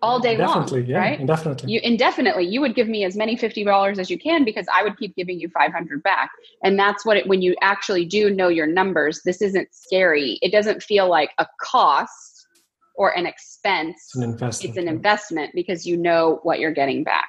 All 0.00 0.20
day 0.20 0.36
definitely, 0.36 0.80
long, 0.80 0.90
yeah, 0.90 0.98
right? 0.98 1.20
Indefinitely. 1.20 1.72
You 1.72 1.80
indefinitely, 1.82 2.46
you 2.46 2.60
would 2.60 2.74
give 2.74 2.88
me 2.88 3.04
as 3.04 3.16
many 3.16 3.36
$50 3.36 3.98
as 3.98 4.10
you 4.10 4.18
can 4.18 4.44
because 4.44 4.66
I 4.72 4.82
would 4.82 4.96
keep 4.98 5.16
giving 5.16 5.40
you 5.40 5.48
500 5.48 6.02
back. 6.02 6.30
And 6.62 6.78
that's 6.78 7.04
what 7.04 7.16
it, 7.16 7.26
when 7.26 7.42
you 7.42 7.56
actually 7.62 8.04
do 8.04 8.30
know 8.30 8.48
your 8.48 8.66
numbers, 8.66 9.22
this 9.24 9.42
isn't 9.42 9.68
scary. 9.72 10.38
It 10.42 10.52
doesn't 10.52 10.82
feel 10.82 11.08
like 11.08 11.30
a 11.38 11.46
cost 11.60 12.46
or 12.94 13.16
an 13.16 13.26
expense. 13.26 13.96
It's 13.96 14.16
an 14.16 14.22
investment. 14.24 14.68
It's 14.68 14.78
an 14.78 14.88
investment 14.88 15.52
because 15.54 15.86
you 15.86 15.96
know 15.96 16.40
what 16.42 16.58
you're 16.60 16.72
getting 16.72 17.04
back. 17.04 17.28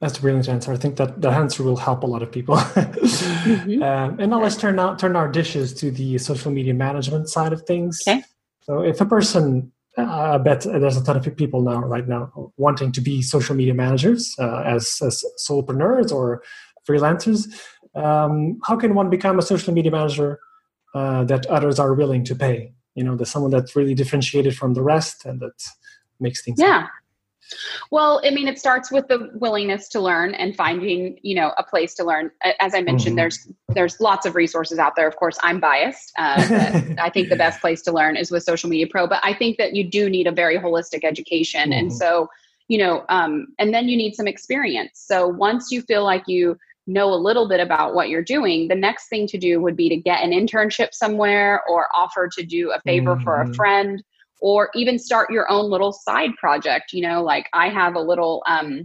That's 0.00 0.18
a 0.18 0.20
brilliant 0.20 0.48
answer. 0.48 0.72
I 0.72 0.76
think 0.76 0.96
that 0.96 1.22
the 1.22 1.30
answer 1.30 1.62
will 1.62 1.76
help 1.76 2.02
a 2.02 2.06
lot 2.06 2.22
of 2.22 2.30
people. 2.30 2.56
mm-hmm. 2.56 3.82
um, 3.82 4.20
and 4.20 4.30
now 4.30 4.42
let's 4.42 4.56
turn 4.56 4.78
out 4.78 4.98
turn 4.98 5.16
our 5.16 5.28
dishes 5.28 5.72
to 5.74 5.90
the 5.90 6.18
social 6.18 6.52
media 6.52 6.74
management 6.74 7.30
side 7.30 7.54
of 7.54 7.62
things. 7.62 8.02
Okay. 8.06 8.22
So 8.60 8.82
if 8.82 9.00
a 9.00 9.06
person, 9.06 9.72
I 9.96 10.38
bet 10.38 10.62
there's 10.62 10.96
a 10.96 11.04
ton 11.04 11.16
of 11.16 11.36
people 11.36 11.62
now 11.62 11.80
right 11.80 12.06
now 12.06 12.52
wanting 12.56 12.92
to 12.92 13.00
be 13.00 13.22
social 13.22 13.56
media 13.56 13.74
managers 13.74 14.34
uh, 14.38 14.62
as, 14.66 14.98
as 15.02 15.24
solopreneurs 15.48 16.12
or 16.12 16.42
freelancers. 16.86 17.48
Um, 17.94 18.60
how 18.64 18.76
can 18.76 18.94
one 18.94 19.08
become 19.08 19.38
a 19.38 19.42
social 19.42 19.72
media 19.72 19.90
manager 19.90 20.38
uh, 20.94 21.24
that 21.24 21.46
others 21.46 21.78
are 21.78 21.94
willing 21.94 22.24
to 22.24 22.34
pay? 22.34 22.74
You 22.94 23.04
know, 23.04 23.16
there's 23.16 23.30
someone 23.30 23.50
that's 23.50 23.74
really 23.74 23.94
differentiated 23.94 24.56
from 24.56 24.74
the 24.74 24.82
rest 24.82 25.24
and 25.24 25.40
that 25.40 25.62
makes 26.20 26.44
things. 26.44 26.60
Yeah. 26.60 26.82
Happen. 26.82 26.90
Well, 27.90 28.20
I 28.24 28.30
mean, 28.30 28.48
it 28.48 28.58
starts 28.58 28.90
with 28.90 29.08
the 29.08 29.30
willingness 29.34 29.88
to 29.90 30.00
learn 30.00 30.34
and 30.34 30.56
finding, 30.56 31.18
you 31.22 31.34
know, 31.34 31.52
a 31.58 31.62
place 31.62 31.94
to 31.94 32.04
learn. 32.04 32.30
As 32.60 32.74
I 32.74 32.82
mentioned, 32.82 33.10
mm-hmm. 33.10 33.16
there's 33.16 33.48
there's 33.68 34.00
lots 34.00 34.26
of 34.26 34.34
resources 34.34 34.78
out 34.78 34.96
there. 34.96 35.06
Of 35.06 35.16
course, 35.16 35.38
I'm 35.42 35.60
biased. 35.60 36.12
Uh, 36.18 36.82
I 36.98 37.10
think 37.10 37.28
the 37.28 37.36
best 37.36 37.60
place 37.60 37.82
to 37.82 37.92
learn 37.92 38.16
is 38.16 38.30
with 38.30 38.42
Social 38.42 38.68
Media 38.68 38.86
Pro, 38.90 39.06
but 39.06 39.20
I 39.22 39.34
think 39.34 39.58
that 39.58 39.74
you 39.74 39.88
do 39.88 40.10
need 40.10 40.26
a 40.26 40.32
very 40.32 40.58
holistic 40.58 41.04
education, 41.04 41.70
mm-hmm. 41.70 41.72
and 41.72 41.92
so 41.92 42.28
you 42.68 42.78
know, 42.78 43.04
um, 43.08 43.46
and 43.58 43.72
then 43.72 43.88
you 43.88 43.96
need 43.96 44.14
some 44.16 44.26
experience. 44.26 45.04
So 45.06 45.28
once 45.28 45.70
you 45.70 45.82
feel 45.82 46.02
like 46.02 46.24
you 46.26 46.58
know 46.88 47.12
a 47.12 47.16
little 47.16 47.48
bit 47.48 47.60
about 47.60 47.94
what 47.94 48.08
you're 48.08 48.22
doing, 48.24 48.68
the 48.68 48.74
next 48.74 49.08
thing 49.08 49.26
to 49.28 49.38
do 49.38 49.60
would 49.60 49.76
be 49.76 49.88
to 49.88 49.96
get 49.96 50.22
an 50.22 50.30
internship 50.30 50.92
somewhere 50.92 51.62
or 51.68 51.86
offer 51.94 52.28
to 52.36 52.44
do 52.44 52.72
a 52.72 52.80
favor 52.80 53.14
mm-hmm. 53.14 53.24
for 53.24 53.40
a 53.40 53.44
mm-hmm. 53.44 53.54
friend 53.54 54.02
or 54.40 54.70
even 54.74 54.98
start 54.98 55.30
your 55.30 55.50
own 55.50 55.70
little 55.70 55.92
side 55.92 56.30
project 56.38 56.92
you 56.92 57.06
know 57.06 57.22
like 57.22 57.48
i 57.52 57.68
have 57.68 57.94
a 57.94 58.00
little 58.00 58.42
um 58.46 58.84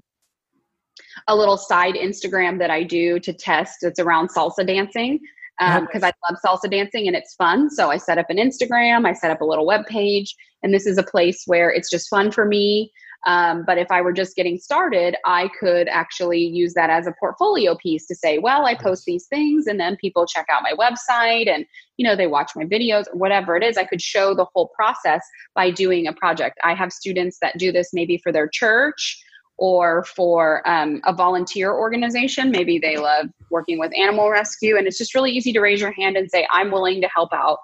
a 1.27 1.35
little 1.35 1.57
side 1.57 1.95
instagram 1.95 2.59
that 2.59 2.69
i 2.69 2.83
do 2.83 3.19
to 3.19 3.33
test 3.33 3.83
it's 3.83 3.99
around 3.99 4.29
salsa 4.29 4.65
dancing 4.65 5.19
because 5.59 6.03
um, 6.03 6.11
I 6.11 6.13
love 6.29 6.39
salsa 6.43 6.71
dancing 6.71 7.07
and 7.07 7.15
it's 7.15 7.35
fun. 7.35 7.69
So 7.69 7.91
I 7.91 7.97
set 7.97 8.17
up 8.17 8.25
an 8.29 8.37
Instagram, 8.37 9.05
I 9.05 9.13
set 9.13 9.29
up 9.29 9.41
a 9.41 9.45
little 9.45 9.65
web 9.65 9.85
page, 9.85 10.35
and 10.63 10.73
this 10.73 10.87
is 10.87 10.97
a 10.97 11.03
place 11.03 11.43
where 11.45 11.69
it's 11.69 11.89
just 11.89 12.09
fun 12.09 12.31
for 12.31 12.45
me. 12.45 12.91
Um, 13.25 13.63
but 13.65 13.77
if 13.77 13.91
I 13.91 14.01
were 14.01 14.13
just 14.13 14.35
getting 14.35 14.57
started, 14.57 15.15
I 15.25 15.49
could 15.59 15.87
actually 15.87 16.39
use 16.39 16.73
that 16.73 16.89
as 16.89 17.05
a 17.05 17.13
portfolio 17.19 17.75
piece 17.75 18.07
to 18.07 18.15
say, 18.15 18.39
well, 18.39 18.65
I 18.65 18.75
post 18.75 19.05
these 19.05 19.27
things 19.27 19.67
and 19.67 19.79
then 19.79 19.95
people 19.97 20.25
check 20.25 20.47
out 20.51 20.63
my 20.63 20.73
website 20.73 21.47
and, 21.47 21.65
you 21.97 22.07
know, 22.07 22.15
they 22.15 22.27
watch 22.27 22.51
my 22.55 22.65
videos, 22.65 23.05
whatever 23.13 23.55
it 23.55 23.63
is. 23.63 23.77
I 23.77 23.85
could 23.85 24.01
show 24.01 24.33
the 24.33 24.47
whole 24.53 24.71
process 24.75 25.21
by 25.53 25.69
doing 25.69 26.07
a 26.07 26.13
project. 26.13 26.57
I 26.63 26.73
have 26.73 26.91
students 26.91 27.37
that 27.41 27.57
do 27.57 27.71
this 27.71 27.89
maybe 27.93 28.17
for 28.17 28.31
their 28.31 28.47
church 28.47 29.23
or 29.57 30.03
for 30.03 30.67
um, 30.67 31.01
a 31.05 31.13
volunteer 31.13 31.71
organization. 31.71 32.49
Maybe 32.49 32.79
they 32.79 32.97
love 32.97 33.27
working 33.51 33.77
with 33.77 33.91
animal 33.95 34.31
rescue. 34.31 34.75
And 34.75 34.87
it's 34.87 34.97
just 34.97 35.13
really 35.13 35.31
easy 35.31 35.53
to 35.53 35.59
raise 35.59 35.79
your 35.79 35.91
hand 35.91 36.17
and 36.17 36.29
say, 36.31 36.47
I'm 36.51 36.71
willing 36.71 37.01
to 37.01 37.09
help 37.13 37.31
out 37.31 37.59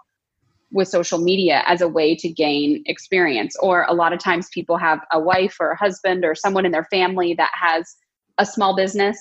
with 0.72 0.88
social 0.88 1.20
media 1.20 1.64
as 1.66 1.82
a 1.82 1.88
way 1.88 2.16
to 2.16 2.30
gain 2.30 2.84
experience. 2.86 3.56
Or 3.62 3.86
a 3.88 3.94
lot 3.94 4.14
of 4.14 4.20
times 4.20 4.50
people 4.54 4.78
have 4.78 5.00
a 5.12 5.20
wife 5.20 5.58
or 5.60 5.72
a 5.72 5.78
husband 5.78 6.26
or 6.26 6.36
someone 6.36 6.66
in 6.66 6.72
their 6.72 6.86
family 6.86 7.34
that 7.36 7.52
has 7.54 7.96
a 8.38 8.46
small 8.46 8.76
business. 8.76 9.18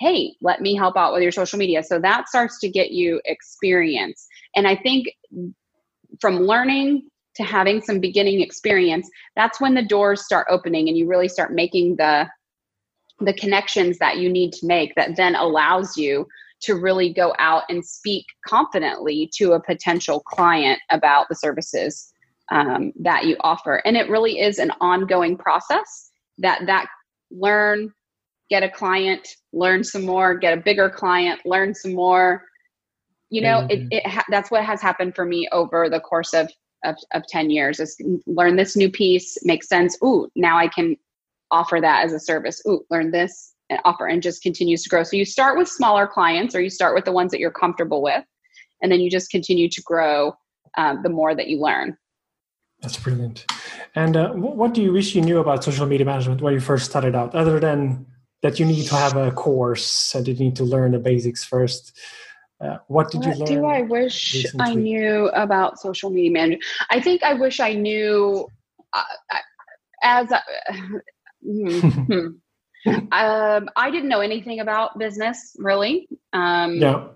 Hey, 0.00 0.34
let 0.40 0.60
me 0.60 0.74
help 0.74 0.96
out 0.96 1.12
with 1.12 1.22
your 1.22 1.32
social 1.32 1.58
media. 1.58 1.82
So 1.82 1.98
that 2.00 2.28
starts 2.28 2.58
to 2.60 2.68
get 2.68 2.90
you 2.90 3.20
experience. 3.24 4.26
And 4.54 4.66
I 4.66 4.76
think 4.76 5.08
from 6.20 6.40
learning 6.40 7.08
to 7.36 7.42
having 7.42 7.82
some 7.82 8.00
beginning 8.00 8.40
experience, 8.40 9.08
that's 9.34 9.60
when 9.60 9.74
the 9.74 9.82
doors 9.82 10.24
start 10.24 10.46
opening 10.50 10.88
and 10.88 10.96
you 10.96 11.08
really 11.08 11.28
start 11.28 11.52
making 11.52 11.96
the 11.96 12.28
the 13.20 13.32
connections 13.32 13.98
that 13.98 14.18
you 14.18 14.28
need 14.28 14.52
to 14.52 14.66
make 14.66 14.92
that 14.96 15.16
then 15.16 15.36
allows 15.36 15.96
you 15.96 16.26
to 16.64 16.74
really 16.74 17.12
go 17.12 17.34
out 17.38 17.62
and 17.68 17.84
speak 17.84 18.26
confidently 18.46 19.30
to 19.36 19.52
a 19.52 19.62
potential 19.62 20.20
client 20.20 20.80
about 20.90 21.26
the 21.28 21.34
services 21.34 22.12
um, 22.50 22.92
that 23.00 23.24
you 23.24 23.36
offer. 23.40 23.76
And 23.84 23.96
it 23.96 24.08
really 24.08 24.40
is 24.40 24.58
an 24.58 24.70
ongoing 24.80 25.36
process 25.36 26.10
that 26.38 26.62
that 26.66 26.86
learn 27.30 27.92
get 28.50 28.62
a 28.62 28.68
client 28.68 29.26
learn 29.52 29.82
some 29.82 30.04
more 30.04 30.34
get 30.34 30.56
a 30.56 30.60
bigger 30.60 30.90
client 30.90 31.40
learn 31.44 31.74
some 31.74 31.94
more. 31.94 32.42
You 33.30 33.40
know 33.42 33.62
mm-hmm. 33.62 33.88
it, 33.90 33.98
it 33.98 34.06
ha- 34.06 34.24
that's 34.30 34.50
what 34.50 34.64
has 34.64 34.82
happened 34.82 35.14
for 35.14 35.24
me 35.24 35.48
over 35.52 35.88
the 35.88 36.00
course 36.00 36.34
of, 36.34 36.50
of 36.84 36.96
of 37.12 37.26
10 37.28 37.50
years 37.50 37.80
is 37.80 37.96
learn 38.26 38.56
this 38.56 38.76
new 38.76 38.90
piece 38.90 39.38
makes 39.44 39.68
sense. 39.68 39.96
Ooh 40.04 40.28
now 40.36 40.58
i 40.58 40.68
can 40.68 40.96
offer 41.50 41.80
that 41.80 42.04
as 42.04 42.12
a 42.12 42.20
service. 42.20 42.60
Ooh 42.68 42.84
learn 42.90 43.10
this 43.10 43.53
offer 43.84 44.06
and 44.06 44.22
just 44.22 44.42
continues 44.42 44.82
to 44.82 44.88
grow. 44.88 45.02
So 45.02 45.16
you 45.16 45.24
start 45.24 45.58
with 45.58 45.68
smaller 45.68 46.06
clients 46.06 46.54
or 46.54 46.60
you 46.60 46.70
start 46.70 46.94
with 46.94 47.04
the 47.04 47.12
ones 47.12 47.30
that 47.32 47.40
you're 47.40 47.50
comfortable 47.50 48.02
with, 48.02 48.24
and 48.82 48.90
then 48.90 49.00
you 49.00 49.10
just 49.10 49.30
continue 49.30 49.68
to 49.68 49.82
grow 49.82 50.34
um, 50.76 51.02
the 51.02 51.08
more 51.08 51.34
that 51.34 51.48
you 51.48 51.60
learn. 51.60 51.96
That's 52.82 52.98
brilliant. 52.98 53.46
And 53.94 54.16
uh, 54.16 54.32
what 54.32 54.74
do 54.74 54.82
you 54.82 54.92
wish 54.92 55.14
you 55.14 55.22
knew 55.22 55.38
about 55.38 55.64
social 55.64 55.86
media 55.86 56.04
management 56.04 56.42
when 56.42 56.52
you 56.52 56.60
first 56.60 56.84
started 56.84 57.14
out, 57.14 57.34
other 57.34 57.58
than 57.58 58.06
that 58.44 58.60
you 58.60 58.66
need 58.66 58.84
to 58.84 58.94
have 58.94 59.16
a 59.16 59.30
course 59.30 60.14
and 60.14 60.28
you 60.28 60.34
need 60.34 60.54
to 60.54 60.64
learn 60.64 60.92
the 60.92 60.98
basics 60.98 61.42
first. 61.42 61.98
Uh, 62.60 62.76
what 62.88 63.10
did 63.10 63.20
what 63.20 63.38
you 63.38 63.44
learn? 63.44 63.62
do 63.62 63.66
I 63.66 63.80
wish 63.80 64.34
recently? 64.34 64.66
I 64.66 64.74
knew 64.74 65.28
about 65.28 65.80
social 65.80 66.10
media 66.10 66.30
management? 66.30 66.62
I 66.90 67.00
think 67.00 67.22
I 67.22 67.32
wish 67.32 67.58
I 67.58 67.72
knew 67.72 68.46
uh, 68.92 69.02
as 70.02 70.30
a, 70.30 70.42
hmm, 71.42 71.78
hmm. 71.78 72.26
um, 73.12 73.68
I 73.76 73.90
didn't 73.90 74.08
know 74.08 74.20
anything 74.20 74.60
about 74.60 74.98
business 74.98 75.56
really. 75.58 76.08
Um, 76.32 76.76
yeah. 76.76 77.08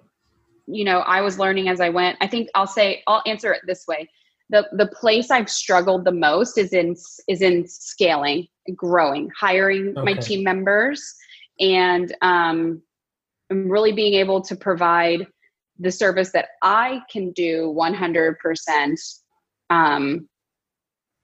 You 0.66 0.84
know, 0.84 0.98
I 1.00 1.22
was 1.22 1.38
learning 1.38 1.68
as 1.68 1.80
I 1.80 1.88
went. 1.88 2.18
I 2.20 2.26
think 2.26 2.48
I'll 2.54 2.66
say 2.66 3.02
I'll 3.06 3.22
answer 3.26 3.52
it 3.52 3.62
this 3.66 3.86
way: 3.86 4.08
the 4.50 4.66
the 4.72 4.86
place 4.88 5.30
I've 5.30 5.50
struggled 5.50 6.04
the 6.04 6.12
most 6.12 6.58
is 6.58 6.72
in 6.72 6.94
is 7.26 7.40
in 7.40 7.66
scaling, 7.66 8.48
growing, 8.76 9.30
hiring 9.38 9.94
my 9.94 10.12
team 10.12 10.44
members, 10.44 11.02
and 11.58 12.14
um, 12.20 12.82
really 13.50 13.92
being 13.92 14.14
able 14.14 14.42
to 14.42 14.56
provide 14.56 15.26
the 15.78 15.92
service 15.92 16.32
that 16.32 16.48
I 16.62 17.02
can 17.10 17.32
do 17.32 17.74
100% 17.76 18.96
um, 19.70 20.28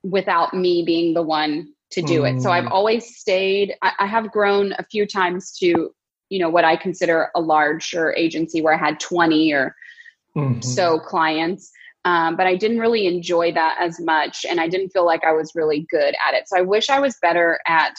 without 0.02 0.54
me 0.54 0.84
being 0.84 1.14
the 1.14 1.22
one 1.22 1.72
to 1.90 2.02
do 2.02 2.24
it. 2.24 2.40
So 2.40 2.50
I've 2.50 2.64
Mm. 2.64 2.72
always 2.72 3.16
stayed, 3.16 3.74
I, 3.82 3.92
I 4.00 4.06
have 4.06 4.30
grown 4.30 4.72
a 4.78 4.84
few 4.84 5.06
times 5.06 5.52
to, 5.58 5.94
you 6.28 6.38
know, 6.38 6.48
what 6.48 6.64
I 6.64 6.76
consider 6.76 7.30
a 7.34 7.40
larger 7.40 8.12
agency 8.14 8.62
where 8.62 8.74
I 8.74 8.78
had 8.78 8.98
20 9.00 9.52
or 9.52 9.76
Mhm. 10.36 10.64
so 10.64 10.98
clients. 10.98 11.70
Um, 12.04 12.36
but 12.36 12.46
I 12.46 12.56
didn't 12.56 12.80
really 12.80 13.06
enjoy 13.06 13.52
that 13.52 13.78
as 13.80 14.00
much. 14.00 14.44
And 14.44 14.60
I 14.60 14.68
didn't 14.68 14.90
feel 14.90 15.06
like 15.06 15.24
I 15.24 15.32
was 15.32 15.54
really 15.54 15.86
good 15.90 16.14
at 16.26 16.34
it. 16.34 16.48
So 16.48 16.58
I 16.58 16.62
wish 16.62 16.90
I 16.90 17.00
was 17.00 17.16
better 17.22 17.60
at 17.66 17.94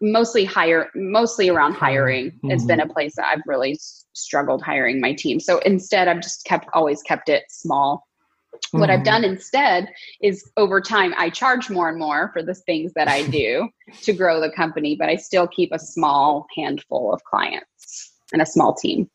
mostly 0.00 0.44
hire, 0.44 0.90
mostly 0.94 1.48
around 1.48 1.74
hiring. 1.74 2.38
It's 2.44 2.64
Mhm. 2.64 2.68
been 2.68 2.80
a 2.80 2.88
place 2.88 3.14
that 3.16 3.26
I've 3.26 3.42
really 3.46 3.78
struggled 4.12 4.62
hiring 4.62 5.00
my 5.00 5.12
team. 5.12 5.40
So 5.40 5.58
instead, 5.60 6.08
I've 6.08 6.20
just 6.20 6.44
kept, 6.44 6.68
always 6.74 7.02
kept 7.02 7.28
it 7.28 7.44
small. 7.48 8.06
What 8.72 8.90
I've 8.90 9.00
Mhm. 9.00 9.04
done 9.04 9.24
instead 9.24 9.88
is 10.20 10.50
over 10.56 10.80
time, 10.80 11.14
I 11.16 11.30
charge 11.30 11.70
more 11.70 11.88
and 11.88 11.98
more 11.98 12.30
for 12.32 12.42
the 12.42 12.54
things 12.54 12.92
that 12.94 13.08
I 13.08 13.22
do 13.28 13.68
to 14.02 14.12
grow 14.12 14.40
the 14.40 14.50
company, 14.50 14.96
but 14.96 15.08
I 15.08 15.16
still 15.16 15.46
keep 15.46 15.70
a 15.72 15.78
small 15.78 16.46
handful 16.56 17.12
of 17.12 17.22
clients 17.24 18.12
and 18.32 18.42
a 18.42 18.46
small 18.46 18.74
team. 18.74 19.08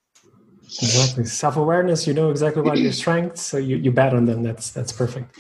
Exactly. 0.82 1.26
Self 1.26 1.58
awareness, 1.58 2.08
you 2.08 2.14
know 2.14 2.30
exactly 2.30 2.62
what 2.62 2.78
your 2.78 2.92
strengths, 3.04 3.42
so 3.42 3.58
you, 3.58 3.78
you 3.78 3.92
bet 3.92 4.14
on 4.14 4.26
them. 4.26 4.44
That's 4.44 4.72
that's 4.72 4.92
perfect. 4.92 5.36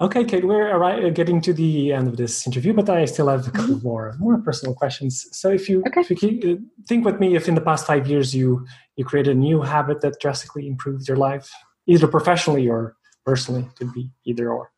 Okay, 0.00 0.24
Kate, 0.24 0.46
we're 0.46 0.70
arri- 0.72 1.14
getting 1.14 1.42
to 1.42 1.52
the 1.52 1.92
end 1.92 2.08
of 2.08 2.16
this 2.16 2.46
interview, 2.46 2.72
but 2.72 2.88
I 2.88 3.04
still 3.04 3.28
have 3.28 3.46
a 3.46 3.50
couple 3.50 3.78
more 3.82 4.16
more 4.18 4.38
personal 4.38 4.74
questions. 4.74 5.26
So, 5.32 5.50
if 5.50 5.68
you, 5.68 5.82
Okay. 5.86 6.00
if 6.00 6.10
you 6.10 6.16
keep, 6.16 6.44
uh, 6.44 6.54
think 6.88 7.04
with 7.04 7.20
me, 7.20 7.36
if 7.36 7.48
in 7.48 7.54
the 7.54 7.60
past 7.60 7.86
five 7.86 8.08
years 8.08 8.34
you 8.34 8.66
you 8.96 9.04
created 9.04 9.36
a 9.36 9.38
new 9.38 9.60
habit 9.60 10.00
that 10.00 10.18
drastically 10.18 10.66
improved 10.66 11.06
your 11.06 11.18
life, 11.18 11.50
either 11.86 12.08
professionally 12.08 12.66
or 12.66 12.96
personally, 13.24 13.68
could 13.76 13.92
be 13.92 14.10
either 14.24 14.50
or. 14.50 14.70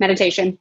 Meditation. 0.00 0.58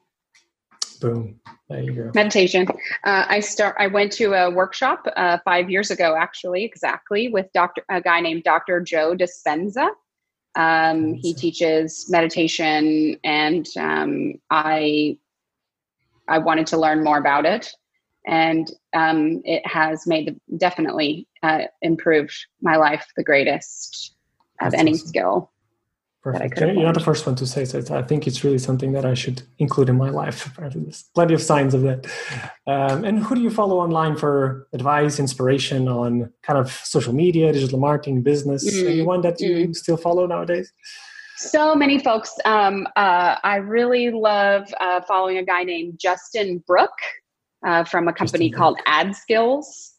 Boom. 0.99 1.39
There 1.69 1.81
you 1.81 1.91
go. 1.91 2.11
meditation 2.15 2.65
uh, 3.03 3.25
i 3.27 3.41
start 3.41 3.75
i 3.77 3.87
went 3.87 4.09
to 4.13 4.31
a 4.31 4.49
workshop 4.49 5.05
uh, 5.17 5.37
five 5.43 5.69
years 5.69 5.91
ago 5.91 6.15
actually 6.17 6.63
exactly 6.63 7.27
with 7.27 7.51
dr 7.53 7.83
a 7.89 7.99
guy 7.99 8.21
named 8.21 8.43
dr 8.43 8.81
joe 8.81 9.13
dispenza 9.13 9.89
um, 10.55 11.13
he 11.13 11.33
teaches 11.33 12.09
meditation 12.09 13.17
and 13.25 13.67
um, 13.77 14.35
i 14.49 15.17
i 16.29 16.37
wanted 16.37 16.65
to 16.67 16.77
learn 16.77 17.03
more 17.03 17.17
about 17.17 17.45
it 17.45 17.69
and 18.25 18.71
um, 18.93 19.41
it 19.43 19.65
has 19.67 20.07
made 20.07 20.27
the, 20.27 20.57
definitely 20.57 21.27
uh, 21.43 21.63
improved 21.81 22.45
my 22.61 22.77
life 22.77 23.05
the 23.17 23.23
greatest 23.25 24.15
of 24.61 24.71
That's 24.71 24.81
any 24.81 24.93
awesome. 24.93 25.07
skill 25.07 25.51
Perfect. 26.33 26.59
You're 26.59 26.73
not 26.83 26.93
the 26.93 26.99
first 26.99 27.25
one 27.25 27.35
to 27.35 27.47
say 27.47 27.63
so. 27.65 27.79
I 27.95 28.01
think 28.01 28.27
it's 28.27 28.43
really 28.43 28.57
something 28.57 28.91
that 28.93 29.05
I 29.05 29.13
should 29.13 29.43
include 29.59 29.89
in 29.89 29.97
my 29.97 30.09
life. 30.09 30.45
Apparently, 30.47 30.81
there's 30.85 31.03
plenty 31.15 31.33
of 31.33 31.41
signs 31.41 31.73
of 31.73 31.81
that. 31.83 32.05
Um, 32.65 33.03
and 33.05 33.23
who 33.23 33.35
do 33.35 33.41
you 33.41 33.49
follow 33.49 33.79
online 33.79 34.15
for 34.17 34.67
advice, 34.73 35.19
inspiration 35.19 35.87
on 35.87 36.31
kind 36.43 36.59
of 36.59 36.71
social 36.71 37.13
media, 37.13 37.53
digital 37.53 37.79
marketing, 37.79 38.23
business? 38.23 38.63
Mm, 38.69 38.89
Anyone 38.89 39.21
that 39.21 39.39
you 39.39 39.73
still 39.73 39.97
follow 39.97 40.25
nowadays? 40.25 40.71
So 41.37 41.75
many 41.75 41.99
folks. 41.99 42.31
Um, 42.45 42.87
uh, 42.95 43.35
I 43.43 43.57
really 43.57 44.09
love 44.11 44.73
uh, 44.79 45.01
following 45.07 45.37
a 45.37 45.43
guy 45.43 45.63
named 45.63 45.99
Justin 45.99 46.63
Brooke 46.65 46.89
uh, 47.65 47.83
from 47.83 48.07
a 48.07 48.13
company 48.13 48.49
Justin 48.49 48.57
called. 48.59 48.79
Ad 48.87 49.15
Skills. 49.15 49.93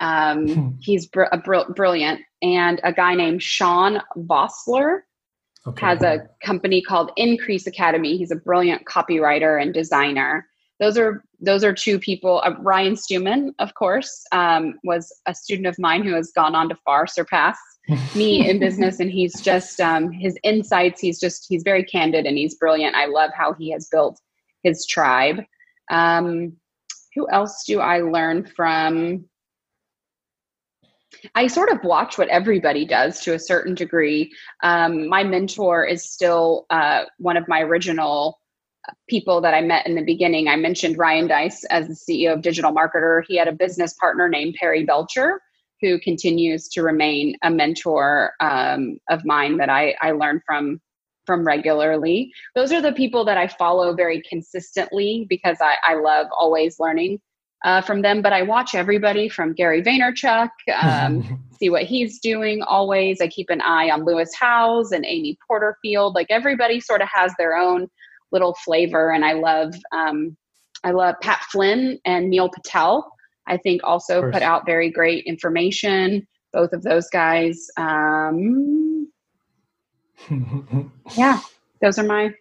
Um, 0.00 0.48
Hmm. 0.48 0.68
he's 0.80 1.06
br- 1.06 1.30
a 1.32 1.38
br- 1.38 1.72
brilliant. 1.74 2.20
And 2.42 2.80
a 2.82 2.92
guy 2.92 3.14
named 3.14 3.42
Sean 3.42 4.02
Vossler 4.16 5.00
Okay. 5.66 5.86
has 5.86 6.02
a 6.02 6.28
company 6.44 6.82
called 6.82 7.12
Increase 7.16 7.66
Academy. 7.66 8.16
He's 8.16 8.32
a 8.32 8.36
brilliant 8.36 8.84
copywriter 8.84 9.62
and 9.62 9.72
designer. 9.72 10.48
Those 10.80 10.98
are 10.98 11.22
those 11.40 11.62
are 11.62 11.72
two 11.72 11.98
people. 11.98 12.42
Uh, 12.44 12.54
Ryan 12.58 12.96
Stewman, 12.96 13.54
of 13.60 13.74
course, 13.74 14.24
um, 14.32 14.74
was 14.82 15.12
a 15.26 15.34
student 15.34 15.68
of 15.68 15.78
mine 15.78 16.02
who 16.02 16.14
has 16.14 16.32
gone 16.34 16.54
on 16.54 16.68
to 16.68 16.76
far 16.84 17.06
surpass 17.06 17.56
me 18.14 18.48
in 18.48 18.58
business 18.58 19.00
and 19.00 19.10
he's 19.10 19.40
just 19.40 19.80
um, 19.80 20.10
his 20.12 20.38
insights 20.44 21.00
he's 21.00 21.18
just 21.18 21.46
he's 21.48 21.62
very 21.62 21.84
candid 21.84 22.26
and 22.26 22.38
he's 22.38 22.54
brilliant 22.54 22.94
i 22.94 23.06
love 23.06 23.30
how 23.34 23.52
he 23.54 23.70
has 23.70 23.88
built 23.90 24.20
his 24.62 24.86
tribe 24.86 25.40
um, 25.90 26.52
who 27.14 27.28
else 27.30 27.64
do 27.66 27.80
i 27.80 27.98
learn 27.98 28.46
from 28.46 29.24
i 31.34 31.46
sort 31.46 31.70
of 31.70 31.82
watch 31.84 32.18
what 32.18 32.28
everybody 32.28 32.84
does 32.84 33.20
to 33.20 33.34
a 33.34 33.38
certain 33.38 33.74
degree. 33.74 34.32
Um, 34.62 35.08
my 35.08 35.24
mentor 35.24 35.84
is 35.84 36.10
still 36.10 36.66
uh, 36.70 37.04
one 37.18 37.36
of 37.36 37.48
my 37.48 37.60
original 37.60 38.38
people 39.08 39.40
that 39.40 39.54
i 39.54 39.60
met 39.60 39.86
in 39.86 39.94
the 39.94 40.04
beginning. 40.04 40.48
I 40.48 40.56
mentioned 40.56 40.98
ryan 40.98 41.28
deiss 41.28 41.64
as 41.64 41.86
the 41.88 41.94
ceo 41.94 42.34
of 42.34 42.42
digital 42.42 42.72
marketer. 42.72 43.22
He 43.26 43.36
had 43.36 43.48
a 43.48 43.52
business 43.52 43.94
partner 43.94 44.28
named 44.28 44.56
perry 44.58 44.84
belcher 44.84 45.40
who 45.82 45.98
continues 46.00 46.68
to 46.68 46.82
remain 46.82 47.36
a 47.42 47.50
mentor 47.50 48.32
um, 48.40 48.98
of 49.10 49.24
mine 49.24 49.58
that 49.58 49.68
I, 49.68 49.94
I 50.00 50.12
learn 50.12 50.40
from 50.46 50.80
from 51.26 51.46
regularly. 51.46 52.32
Those 52.56 52.72
are 52.72 52.80
the 52.80 52.92
people 52.92 53.24
that 53.26 53.38
I 53.38 53.46
follow 53.46 53.94
very 53.94 54.22
consistently 54.28 55.26
because 55.28 55.58
I, 55.60 55.76
I 55.84 55.94
love 55.94 56.26
always 56.36 56.80
learning 56.80 57.20
uh, 57.64 57.80
from 57.82 58.02
them. 58.02 58.22
But 58.22 58.32
I 58.32 58.42
watch 58.42 58.74
everybody 58.74 59.28
from 59.28 59.52
Gary 59.52 59.82
Vaynerchuk, 59.82 60.50
um, 60.80 61.42
see 61.58 61.70
what 61.70 61.84
he's 61.84 62.18
doing 62.18 62.62
always. 62.62 63.20
I 63.20 63.28
keep 63.28 63.50
an 63.50 63.60
eye 63.60 63.90
on 63.90 64.04
Lewis 64.04 64.30
Howes 64.38 64.92
and 64.92 65.04
Amy 65.04 65.38
Porterfield. 65.46 66.14
Like 66.14 66.28
everybody 66.30 66.80
sort 66.80 67.02
of 67.02 67.08
has 67.12 67.32
their 67.38 67.56
own 67.56 67.88
little 68.30 68.54
flavor, 68.64 69.10
and 69.10 69.24
I 69.24 69.34
love 69.34 69.74
um, 69.92 70.36
I 70.84 70.90
love 70.90 71.16
Pat 71.22 71.44
Flynn 71.50 71.98
and 72.04 72.28
Neil 72.28 72.48
Patel. 72.48 73.10
I 73.46 73.56
think 73.56 73.82
also 73.84 74.30
put 74.30 74.42
out 74.42 74.66
very 74.66 74.90
great 74.90 75.24
information. 75.24 76.26
Both 76.52 76.72
of 76.72 76.82
those 76.82 77.08
guys. 77.08 77.66
Um, 77.76 79.08
yeah, 81.16 81.40
those 81.80 81.98
are 81.98 82.04
my. 82.04 82.34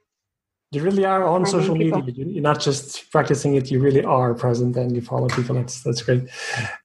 You 0.72 0.82
really 0.82 1.04
are 1.04 1.24
on 1.26 1.46
social 1.46 1.76
media, 1.76 1.96
people. 1.96 2.10
you- 2.14 2.32
you're 2.34 2.42
not 2.42 2.60
just 2.62 3.12
practicing 3.12 3.56
it. 3.56 3.70
You 3.70 3.80
really 3.82 4.04
are 4.06 4.34
present 4.34 4.78
and 4.78 4.96
you 4.96 5.02
follow 5.02 5.28
people. 5.28 5.56
That's 5.56 5.84
that's 5.84 6.02
great. 6.02 6.24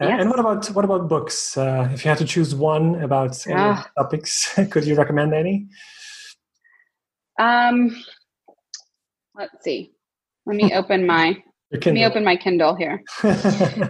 Uh, 0.01 0.09
Yes. 0.09 0.21
And 0.21 0.29
what 0.31 0.41
about 0.41 0.67
what 0.75 0.85
about 0.85 1.09
books? 1.09 1.57
Uh, 1.57 1.89
if 1.95 2.05
you 2.05 2.09
had 2.09 2.19
to 2.19 2.25
choose 2.25 2.53
one 2.55 2.87
about 3.03 3.47
any 3.47 3.55
Ah. 3.61 3.87
topics, 3.97 4.31
could 4.73 4.85
you 4.87 4.97
recommend 4.97 5.33
any? 5.35 5.69
Um, 7.39 7.97
let's 9.37 9.63
see. 9.63 9.93
Let 10.47 10.57
me 10.57 10.75
open 10.75 11.07
my. 11.07 11.43
Let 11.73 11.87
me 11.95 12.05
open 12.07 12.25
my 12.25 12.37
Kindle 12.37 12.75
here. 12.75 13.03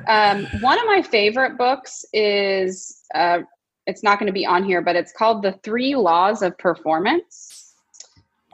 Um, 0.09 0.47
one 0.61 0.79
of 0.79 0.87
my 0.87 1.03
favorite 1.03 1.57
books 1.59 2.05
is. 2.13 3.03
Uh, 3.15 3.41
it's 3.87 4.03
not 4.03 4.19
going 4.19 4.27
to 4.27 4.33
be 4.33 4.45
on 4.45 4.65
here, 4.65 4.83
but 4.83 4.95
it's 4.97 5.13
called 5.13 5.43
"The 5.43 5.53
Three 5.63 5.95
Laws 5.95 6.43
of 6.43 6.57
Performance." 6.59 7.73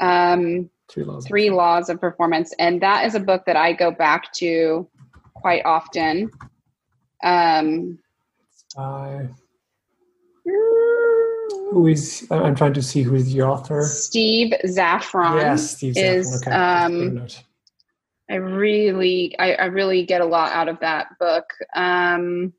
Um, 0.01 0.69
Three 0.93 1.05
laws. 1.05 1.26
three 1.26 1.49
laws 1.51 1.88
of 1.88 1.99
performance 2.01 2.53
and 2.59 2.82
that 2.82 3.07
is 3.07 3.14
a 3.14 3.20
book 3.20 3.45
that 3.47 3.57
i 3.57 3.72
go 3.72 3.90
back 3.90 4.30
to 4.34 4.86
quite 5.34 5.64
often 5.64 6.30
um 7.24 7.99
Uh, 8.76 9.22
who 10.45 11.86
is? 11.86 12.26
I- 12.30 12.36
I'm 12.36 12.55
trying 12.55 12.74
to 12.74 12.82
see 12.82 13.03
who 13.03 13.14
is 13.14 13.32
the 13.32 13.43
author. 13.43 13.82
steve 13.82 14.53
zaffron 14.66 15.36
yes, 15.40 15.76
Steve. 15.76 15.95
Zaffron. 15.95 16.05
is 16.18 16.26
Okay, 16.43 16.51
that's 16.51 16.86
a 16.86 16.99
good 16.99 17.18
um 17.20 17.26
i 18.30 18.34
really 18.36 19.34
I, 19.38 19.55
I 19.55 19.64
really 19.66 20.05
get 20.05 20.20
a 20.20 20.24
lot 20.26 20.53
out 20.53 20.68
of 20.68 20.78
that 20.80 21.09
book 21.18 21.47
um 21.74 22.53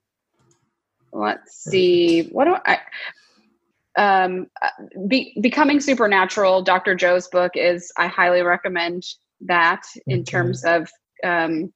let's 1.11 1.53
see 1.55 2.23
what 2.31 2.45
do 2.45 2.55
i 2.65 2.79
um 3.97 4.47
uh, 4.61 4.69
be, 5.07 5.37
becoming 5.41 5.79
supernatural 5.79 6.61
dr 6.61 6.95
joe's 6.95 7.27
book 7.27 7.51
is 7.55 7.91
i 7.97 8.07
highly 8.07 8.41
recommend 8.41 9.03
that 9.41 9.83
in 10.07 10.21
Okay. 10.21 10.31
terms 10.31 10.63
of 10.65 10.89
um 11.23 11.71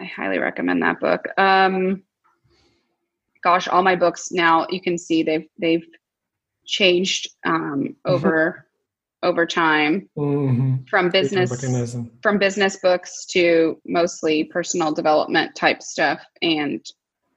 I 0.00 0.04
highly 0.04 0.38
recommend 0.38 0.82
that 0.82 1.00
book. 1.00 1.26
Um, 1.36 2.02
gosh, 3.42 3.68
all 3.68 3.82
my 3.82 3.96
books 3.96 4.30
now 4.30 4.66
you 4.70 4.80
can 4.80 4.98
see 4.98 5.22
they've 5.22 5.48
they've 5.58 5.86
changed 6.66 7.28
um, 7.44 7.96
over 8.04 8.66
over 9.22 9.46
time 9.46 10.08
mm-hmm. 10.16 10.76
from 10.88 11.10
business 11.10 11.50
from 12.22 12.38
business 12.38 12.76
books 12.76 13.26
to 13.26 13.80
mostly 13.84 14.44
personal 14.44 14.92
development 14.92 15.54
type 15.56 15.82
stuff 15.82 16.24
and 16.42 16.84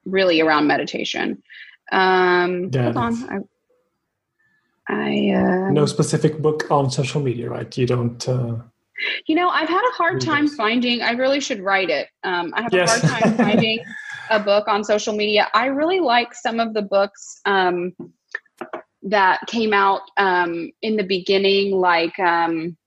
really 0.05 0.41
around 0.41 0.67
meditation. 0.67 1.41
Um, 1.91 2.71
hold 2.73 2.97
on, 2.97 3.29
I, 3.29 3.37
I 4.87 5.35
uh, 5.35 5.71
no 5.71 5.85
specific 5.85 6.39
book 6.39 6.69
on 6.71 6.89
social 6.89 7.21
media, 7.21 7.49
right? 7.49 7.77
You 7.77 7.87
don't. 7.87 8.27
Uh, 8.27 8.55
you 9.25 9.35
know, 9.35 9.49
I've 9.49 9.69
had 9.69 9.81
a 9.81 9.93
hard 9.93 10.21
time 10.21 10.47
finding. 10.47 11.01
I 11.01 11.11
really 11.11 11.39
should 11.39 11.59
write 11.59 11.89
it. 11.89 12.07
Um, 12.23 12.53
I 12.55 12.61
have 12.61 12.73
yes. 12.73 13.03
a 13.03 13.07
hard 13.07 13.23
time 13.23 13.37
finding 13.45 13.79
a 14.29 14.39
book 14.39 14.67
on 14.67 14.83
social 14.83 15.15
media. 15.15 15.47
I 15.53 15.65
really 15.67 15.99
like 15.99 16.33
some 16.33 16.59
of 16.59 16.73
the 16.73 16.81
books 16.81 17.41
um, 17.45 17.93
that 19.03 19.41
came 19.47 19.73
out 19.73 20.01
um, 20.17 20.71
in 20.81 20.95
the 20.97 21.03
beginning, 21.03 21.71
like 21.71 22.17
um, 22.19 22.77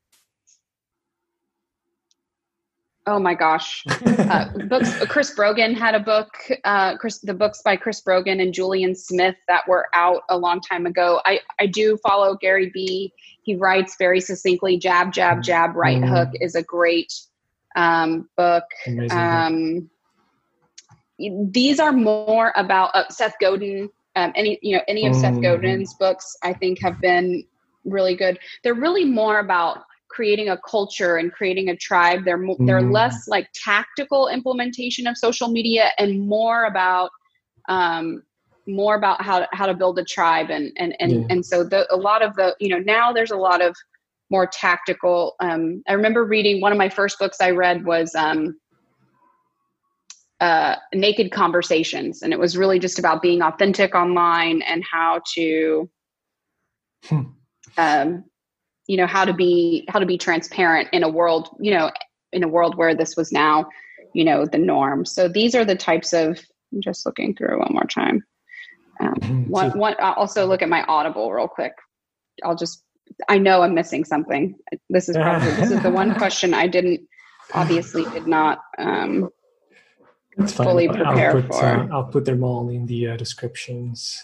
oh 3.07 3.19
my 3.19 3.35
gosh, 3.35 3.85
uh, 4.07 4.49
books. 4.67 5.05
Chris 5.07 5.35
Brogan 5.35 5.75
had 5.75 5.95
a 5.95 6.01
book. 6.01 6.33
Uh, 6.65 6.97
Chris, 6.97 7.19
the 7.19 7.35
books 7.35 7.63
by 7.63 7.77
Chris 7.77 8.01
Brogan 8.01 8.41
and 8.41 8.53
Julien 8.53 8.95
Smith 8.95 9.37
that 9.49 9.67
were 9.69 9.87
out 9.95 10.23
a 10.31 10.39
long 10.39 10.61
time 10.61 10.87
ago. 10.87 11.21
I 11.25 11.41
I 11.61 11.67
do 11.67 11.99
follow 11.99 12.37
Gary 12.37 12.71
V. 12.71 13.13
He 13.43 13.57
writes 13.57 13.97
very 13.99 14.21
succinctly. 14.21 14.79
Jab, 14.79 15.13
jab, 15.13 15.43
jab. 15.43 15.77
Right 15.77 16.01
mm. 16.01 16.09
hook 16.09 16.31
is 16.41 16.55
a 16.55 16.63
great 16.63 17.13
um, 17.77 18.29
book. 18.37 18.65
Um, 19.11 19.91
these 21.19 21.79
are 21.79 21.93
more 21.93 22.53
about 22.57 22.95
uh, 22.95 23.09
Seth 23.09 23.35
Godin. 23.41 23.91
Um, 24.17 24.33
any 24.35 24.59
you 24.63 24.77
know 24.77 24.83
any 24.89 25.07
of 25.07 25.15
mm. 25.15 25.21
Seth 25.21 25.41
Godin's 25.43 25.95
books, 25.95 26.37
I 26.43 26.53
think, 26.53 26.81
have 26.81 27.01
been 27.01 27.45
really 27.85 28.17
good. 28.17 28.39
They're 28.63 28.75
really 28.75 29.05
more 29.05 29.41
about 29.41 29.85
creating 30.15 30.49
a 30.49 30.59
culture 30.59 31.17
and 31.17 31.33
creating 31.33 31.69
a 31.69 31.77
tribe. 31.77 32.25
They're 32.25 32.39
mo- 32.39 32.57
mm. 32.57 32.67
they're 32.67 32.83
less 32.83 33.27
like 33.27 33.49
tactical 33.55 34.29
implementation 34.29 35.07
of 35.07 35.17
social 35.19 35.49
media 35.49 35.91
and 35.99 36.29
more 36.29 36.65
about 36.65 37.11
um, 37.69 38.23
more 38.67 38.95
about 38.95 39.21
how 39.23 39.41
to, 39.41 39.49
how 39.53 39.67
to 39.67 39.75
build 39.75 39.99
a 39.99 40.05
tribe 40.05 40.51
and 40.51 40.73
and 40.77 40.95
and 41.01 41.12
yeah. 41.12 41.27
and 41.31 41.45
so 41.45 41.65
the, 41.65 41.87
a 41.93 41.97
lot 41.97 42.23
of 42.23 42.35
the 42.37 42.55
you 42.61 42.69
know 42.69 42.79
now 42.79 43.12
there's 43.12 43.33
a 43.33 43.37
lot 43.37 43.61
of 43.61 43.75
more 44.31 44.47
tactical. 44.47 45.35
Um, 45.41 45.83
I 45.89 45.93
remember 45.93 46.25
reading 46.25 46.61
one 46.61 46.73
of 46.73 46.79
my 46.79 46.89
first 46.89 47.19
books 47.19 47.39
I 47.41 47.51
read 47.51 47.85
was 47.85 48.15
um, 48.15 48.57
uh, 50.41 50.77
Naked 50.95 51.31
Conversations, 51.31 52.23
and 52.23 52.33
it 52.33 52.39
was 52.39 52.57
really 52.57 52.79
just 52.79 52.99
about 52.99 53.23
being 53.23 53.43
authentic 53.43 53.95
online 53.95 54.62
and 54.62 54.83
how 54.91 55.21
to, 55.35 55.89
hmm. 57.05 57.23
um, 57.77 58.25
you 58.87 58.97
know, 58.97 59.07
how 59.07 59.24
to 59.24 59.32
be 59.32 59.85
how 59.89 59.99
to 59.99 60.07
be 60.07 60.18
transparent 60.18 60.89
in 60.93 61.03
a 61.03 61.09
world, 61.09 61.57
you 61.61 61.72
know, 61.72 61.91
in 62.32 62.43
a 62.43 62.49
world 62.49 62.76
where 62.76 62.95
this 62.95 63.16
was 63.16 63.32
now, 63.32 63.68
you 64.12 64.24
know, 64.24 64.45
the 64.45 64.59
norm. 64.59 65.05
So 65.05 65.28
these 65.28 65.55
are 65.55 65.64
the 65.64 65.76
types 65.76 66.12
of. 66.12 66.39
I'm 66.72 66.80
just 66.80 67.07
looking 67.07 67.37
through 67.37 67.61
one 67.61 67.72
more 67.72 67.85
time. 67.85 68.24
Um, 69.01 69.14
mm-hmm. 69.14 69.51
one, 69.51 69.78
one, 69.78 69.95
I'll 70.01 70.14
also 70.14 70.47
look 70.47 70.61
at 70.61 70.68
my 70.68 70.82
Audible 70.85 71.32
real 71.32 71.49
quick. 71.49 71.72
I'll 72.45 72.57
just. 72.57 72.82
I 73.28 73.39
know 73.39 73.62
I'm 73.62 73.74
missing 73.74 74.05
something. 74.05 74.57
This 74.91 75.09
is 75.09 75.16
probably 75.16 75.51
this 75.53 75.70
is 75.70 75.82
the 75.82 75.91
one 75.91 76.14
question 76.18 76.53
I 76.53 76.66
didn't 76.66 77.07
obviously 77.53 78.05
did 78.05 78.26
not 78.26 78.61
um, 78.78 79.30
fully 80.49 80.89
prepare 80.89 81.37
I'll 81.37 81.43
put, 81.43 81.55
for. 81.55 81.64
Uh, 81.64 81.89
I'll 81.93 82.05
put 82.05 82.24
them 82.24 82.43
all 82.43 82.68
in 82.70 82.87
the 82.87 83.09
uh, 83.09 83.16
descriptions. 83.16 84.22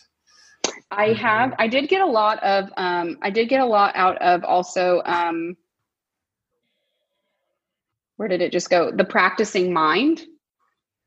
I 0.90 1.12
have. 1.12 1.54
I 1.58 1.68
did 1.68 1.88
get 1.88 2.00
a 2.00 2.06
lot 2.06 2.42
of. 2.42 2.70
Um, 2.76 3.18
I 3.22 3.30
did 3.30 3.48
get 3.48 3.60
a 3.60 3.66
lot 3.66 3.94
out 3.94 4.20
of 4.20 4.44
also. 4.44 5.02
Um, 5.04 5.56
where 8.16 8.28
did 8.28 8.42
it 8.42 8.52
just 8.52 8.70
go? 8.70 8.90
The 8.90 9.04
practicing 9.04 9.72
mind. 9.72 10.22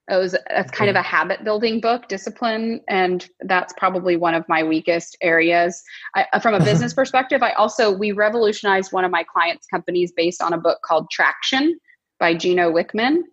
It 0.09 0.17
was 0.17 0.35
that's 0.49 0.71
kind 0.71 0.89
of 0.89 0.97
a 0.97 1.01
habit 1.01 1.45
building 1.45 1.79
book, 1.79 2.09
discipline, 2.09 2.81
and 2.89 3.25
that's 3.41 3.73
probably 3.77 4.17
one 4.17 4.33
of 4.33 4.43
my 4.49 4.61
weakest 4.61 5.15
areas. 5.21 5.81
I, 6.15 6.25
uh, 6.33 6.39
from 6.39 6.55
a 6.55 6.59
business 6.63 6.93
perspective, 6.93 7.41
I 7.41 7.51
also 7.53 7.91
we 7.91 8.11
revolutionized 8.11 8.91
one 8.91 9.05
of 9.05 9.11
my 9.11 9.23
clients' 9.23 9.65
companies 9.67 10.11
based 10.15 10.41
on 10.41 10.53
a 10.53 10.57
book 10.57 10.79
called 10.83 11.07
Traction 11.09 11.77
by 12.19 12.35
Gino 12.35 12.71
Wickman, 12.71 13.23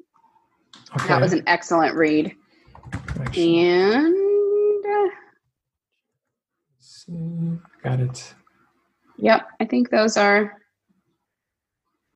Okay. 0.96 1.08
That 1.08 1.20
was 1.20 1.32
an 1.32 1.44
excellent 1.46 1.94
read. 1.94 2.34
And 3.36 4.29
got 7.82 8.00
it. 8.00 8.34
Yep, 9.18 9.48
I 9.60 9.64
think 9.64 9.90
those 9.90 10.16
are. 10.16 10.56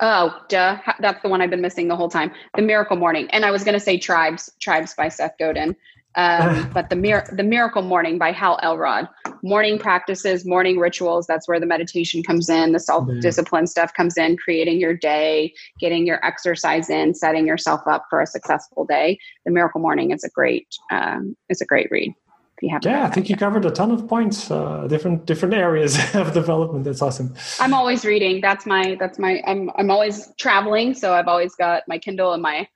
Oh, 0.00 0.40
duh. 0.48 0.78
That's 1.00 1.22
the 1.22 1.28
one 1.28 1.40
I've 1.40 1.50
been 1.50 1.60
missing 1.60 1.88
the 1.88 1.96
whole 1.96 2.10
time. 2.10 2.32
The 2.56 2.62
Miracle 2.62 2.96
Morning. 2.96 3.28
And 3.30 3.44
I 3.44 3.50
was 3.50 3.62
going 3.62 3.74
to 3.74 3.80
say 3.80 3.96
Tribes, 3.96 4.50
Tribes 4.60 4.94
by 4.94 5.08
Seth 5.08 5.34
Godin. 5.38 5.76
Um, 6.16 6.70
but 6.74 6.90
the, 6.90 6.96
Mir- 6.96 7.26
the 7.32 7.44
Miracle 7.44 7.82
Morning 7.82 8.18
by 8.18 8.32
Hal 8.32 8.58
Elrod. 8.62 9.08
Morning 9.42 9.78
practices, 9.78 10.44
morning 10.44 10.78
rituals. 10.78 11.26
That's 11.26 11.46
where 11.46 11.60
the 11.60 11.66
meditation 11.66 12.22
comes 12.22 12.48
in. 12.48 12.72
The 12.72 12.80
self 12.80 13.08
discipline 13.20 13.66
stuff 13.66 13.92
comes 13.94 14.16
in. 14.16 14.36
Creating 14.36 14.80
your 14.80 14.94
day, 14.94 15.54
getting 15.78 16.06
your 16.06 16.24
exercise 16.24 16.90
in, 16.90 17.14
setting 17.14 17.46
yourself 17.46 17.82
up 17.86 18.06
for 18.10 18.20
a 18.20 18.26
successful 18.26 18.84
day. 18.84 19.18
The 19.44 19.52
Miracle 19.52 19.80
Morning 19.80 20.10
is 20.10 20.24
a 20.24 20.30
great 20.30 20.66
um, 20.90 21.36
is 21.48 21.60
a 21.60 21.66
great 21.66 21.88
read. 21.90 22.14
If 22.56 22.62
you 22.62 22.70
have, 22.70 22.84
yeah, 22.84 23.04
I 23.04 23.10
think 23.10 23.28
you 23.28 23.36
covered 23.36 23.64
a 23.64 23.70
ton 23.70 23.90
of 23.90 24.06
points, 24.06 24.50
uh, 24.50 24.86
different 24.86 25.26
different 25.26 25.54
areas 25.54 25.98
of 26.14 26.32
development. 26.32 26.84
That's 26.84 27.02
awesome. 27.02 27.34
I'm 27.58 27.74
always 27.74 28.04
reading. 28.04 28.40
That's 28.40 28.64
my 28.64 28.96
that's 29.00 29.18
my. 29.18 29.42
I'm 29.46 29.70
I'm 29.76 29.90
always 29.90 30.32
traveling, 30.38 30.94
so 30.94 31.14
I've 31.14 31.28
always 31.28 31.54
got 31.56 31.82
my 31.88 31.98
Kindle 31.98 32.32
and 32.32 32.42
my 32.42 32.68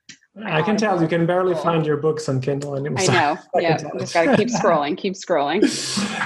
I 0.45 0.61
can 0.61 0.77
tell 0.77 1.01
you 1.01 1.07
can 1.07 1.25
barely 1.25 1.55
find 1.55 1.85
your 1.85 1.97
books 1.97 2.29
on 2.29 2.39
Kindle 2.39 2.75
anymore. 2.75 2.99
I 2.99 3.05
know. 3.13 3.37
I 3.55 3.59
yeah, 3.59 3.77
just 3.97 4.13
got 4.13 4.23
to 4.23 4.37
keep 4.37 4.49
scrolling, 4.49 4.97
keep 4.97 5.13
scrolling. 5.13 5.63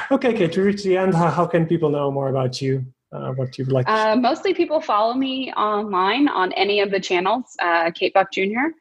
okay, 0.12 0.34
Kate, 0.34 0.52
to 0.54 0.62
reach 0.62 0.84
the 0.84 0.98
end, 0.98 1.14
how, 1.14 1.30
how 1.30 1.46
can 1.46 1.66
people 1.66 1.90
know 1.90 2.12
more 2.12 2.30
about 2.30 2.62
you? 2.62 2.86
Uh, 3.12 3.32
what 3.34 3.56
you'd 3.60 3.72
like 3.72 3.88
uh, 3.88 4.16
mostly 4.16 4.56
people 4.56 4.82
follow 4.82 5.14
me 5.14 5.54
online 5.54 6.28
on 6.28 6.52
any 6.54 6.80
of 6.80 6.90
the 6.90 7.00
channels, 7.00 7.56
uh, 7.62 7.92
Kate 7.92 8.12
Buck 8.12 8.32
Jr. 8.32 8.74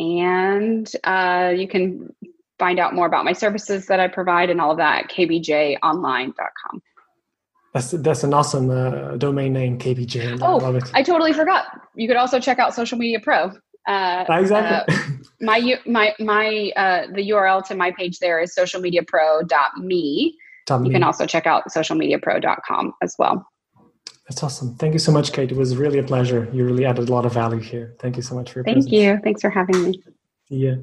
And 0.00 0.90
uh, 1.04 1.52
you 1.54 1.68
can 1.68 2.14
find 2.58 2.78
out 2.78 2.94
more 2.94 3.06
about 3.06 3.24
my 3.24 3.32
services 3.32 3.86
that 3.86 4.00
I 4.00 4.08
provide 4.08 4.50
and 4.50 4.60
all 4.60 4.70
of 4.70 4.78
that 4.78 5.04
at 5.04 5.10
kbjonline.com. 5.10 6.82
That's 7.72 7.90
that's 7.90 8.22
an 8.22 8.32
awesome 8.32 8.70
uh, 8.70 9.16
domain 9.16 9.52
name, 9.52 9.78
KBJ. 9.80 10.38
Oh, 10.40 10.60
I, 10.60 11.00
I 11.00 11.02
totally 11.02 11.32
forgot. 11.32 11.66
You 11.96 12.06
could 12.06 12.16
also 12.16 12.38
check 12.38 12.60
out 12.60 12.72
Social 12.72 12.96
Media 12.96 13.18
Pro. 13.18 13.50
Uh, 13.88 14.24
exactly. 14.28 14.94
Uh, 14.94 15.08
my 15.40 15.80
my 15.84 16.14
my 16.20 16.72
uh, 16.76 17.06
the 17.12 17.30
URL 17.30 17.66
to 17.66 17.74
my 17.74 17.90
page 17.90 18.20
there 18.20 18.40
is 18.40 18.54
socialmediapro.me. 18.56 20.36
You 20.70 20.90
can 20.90 21.02
also 21.02 21.26
check 21.26 21.46
out 21.46 21.64
socialmediapro.com 21.68 22.94
as 23.02 23.16
well. 23.18 23.44
That's 24.28 24.42
awesome. 24.42 24.76
Thank 24.76 24.94
you 24.94 24.98
so 24.98 25.12
much, 25.12 25.32
Kate. 25.32 25.50
It 25.50 25.56
was 25.56 25.76
really 25.76 25.98
a 25.98 26.02
pleasure. 26.02 26.48
You 26.52 26.64
really 26.64 26.86
added 26.86 27.08
a 27.08 27.12
lot 27.12 27.26
of 27.26 27.34
value 27.34 27.60
here. 27.60 27.94
Thank 27.98 28.16
you 28.16 28.22
so 28.22 28.34
much 28.34 28.52
for 28.52 28.60
your 28.60 28.64
Thank 28.64 28.76
presence. 28.76 28.92
you. 28.92 29.18
Thanks 29.22 29.42
for 29.42 29.50
having 29.50 29.82
me. 29.82 30.02
Yeah. 30.50 30.82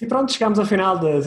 E 0.00 0.06
pronto, 0.06 0.32
chegamos 0.32 0.58
ao 0.58 0.66
final 0.66 0.98
da 0.98 1.20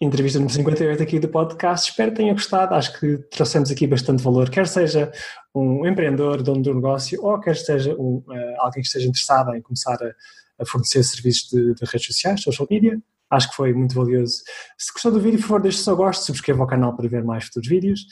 entrevista 0.00 0.38
número 0.38 0.54
58 0.54 1.02
aqui 1.02 1.18
do 1.18 1.28
podcast. 1.28 1.90
Espero 1.90 2.10
que 2.10 2.16
tenham 2.18 2.34
gostado. 2.34 2.74
Acho 2.74 2.98
que 2.98 3.18
trouxemos 3.30 3.70
aqui 3.70 3.86
bastante 3.86 4.22
valor, 4.22 4.48
quer 4.48 4.66
seja 4.66 5.12
um 5.54 5.86
empreendedor, 5.86 6.42
dono 6.42 6.62
do 6.62 6.74
negócio, 6.74 7.22
ou 7.22 7.38
quer 7.40 7.56
seja 7.56 7.94
um, 7.94 8.22
uh, 8.26 8.54
alguém 8.58 8.82
que 8.82 8.86
esteja 8.86 9.06
interessado 9.06 9.54
em 9.54 9.60
começar 9.60 9.94
a 9.94 10.14
a 10.60 10.66
fornecer 10.66 11.02
serviços 11.02 11.48
de, 11.48 11.74
de, 11.74 11.84
redes 11.84 12.06
sociais, 12.06 12.42
social 12.42 12.68
media. 12.70 13.00
Acho 13.30 13.48
que 13.48 13.56
foi 13.56 13.72
muito 13.72 13.94
valioso. 13.94 14.42
Se 14.76 14.92
gostou 14.92 15.12
do 15.12 15.20
vídeo, 15.20 15.38
por 15.38 15.46
favor, 15.46 15.62
deixe 15.62 15.78
o 15.78 15.82
seu 15.82 15.96
gosto, 15.96 16.24
subscreva 16.24 16.62
o 16.62 16.66
canal 16.66 16.94
para 16.94 17.08
ver 17.08 17.24
mais 17.24 17.44
futuros 17.44 17.68
vídeos. 17.68 18.06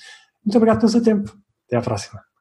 Muito 0.45 0.57
obrigado 0.57 0.79
pelo 0.81 0.91
seu 0.91 1.03
tempo. 1.03 1.37
Até 1.67 1.77
à 1.77 1.83
próxima. 1.83 2.28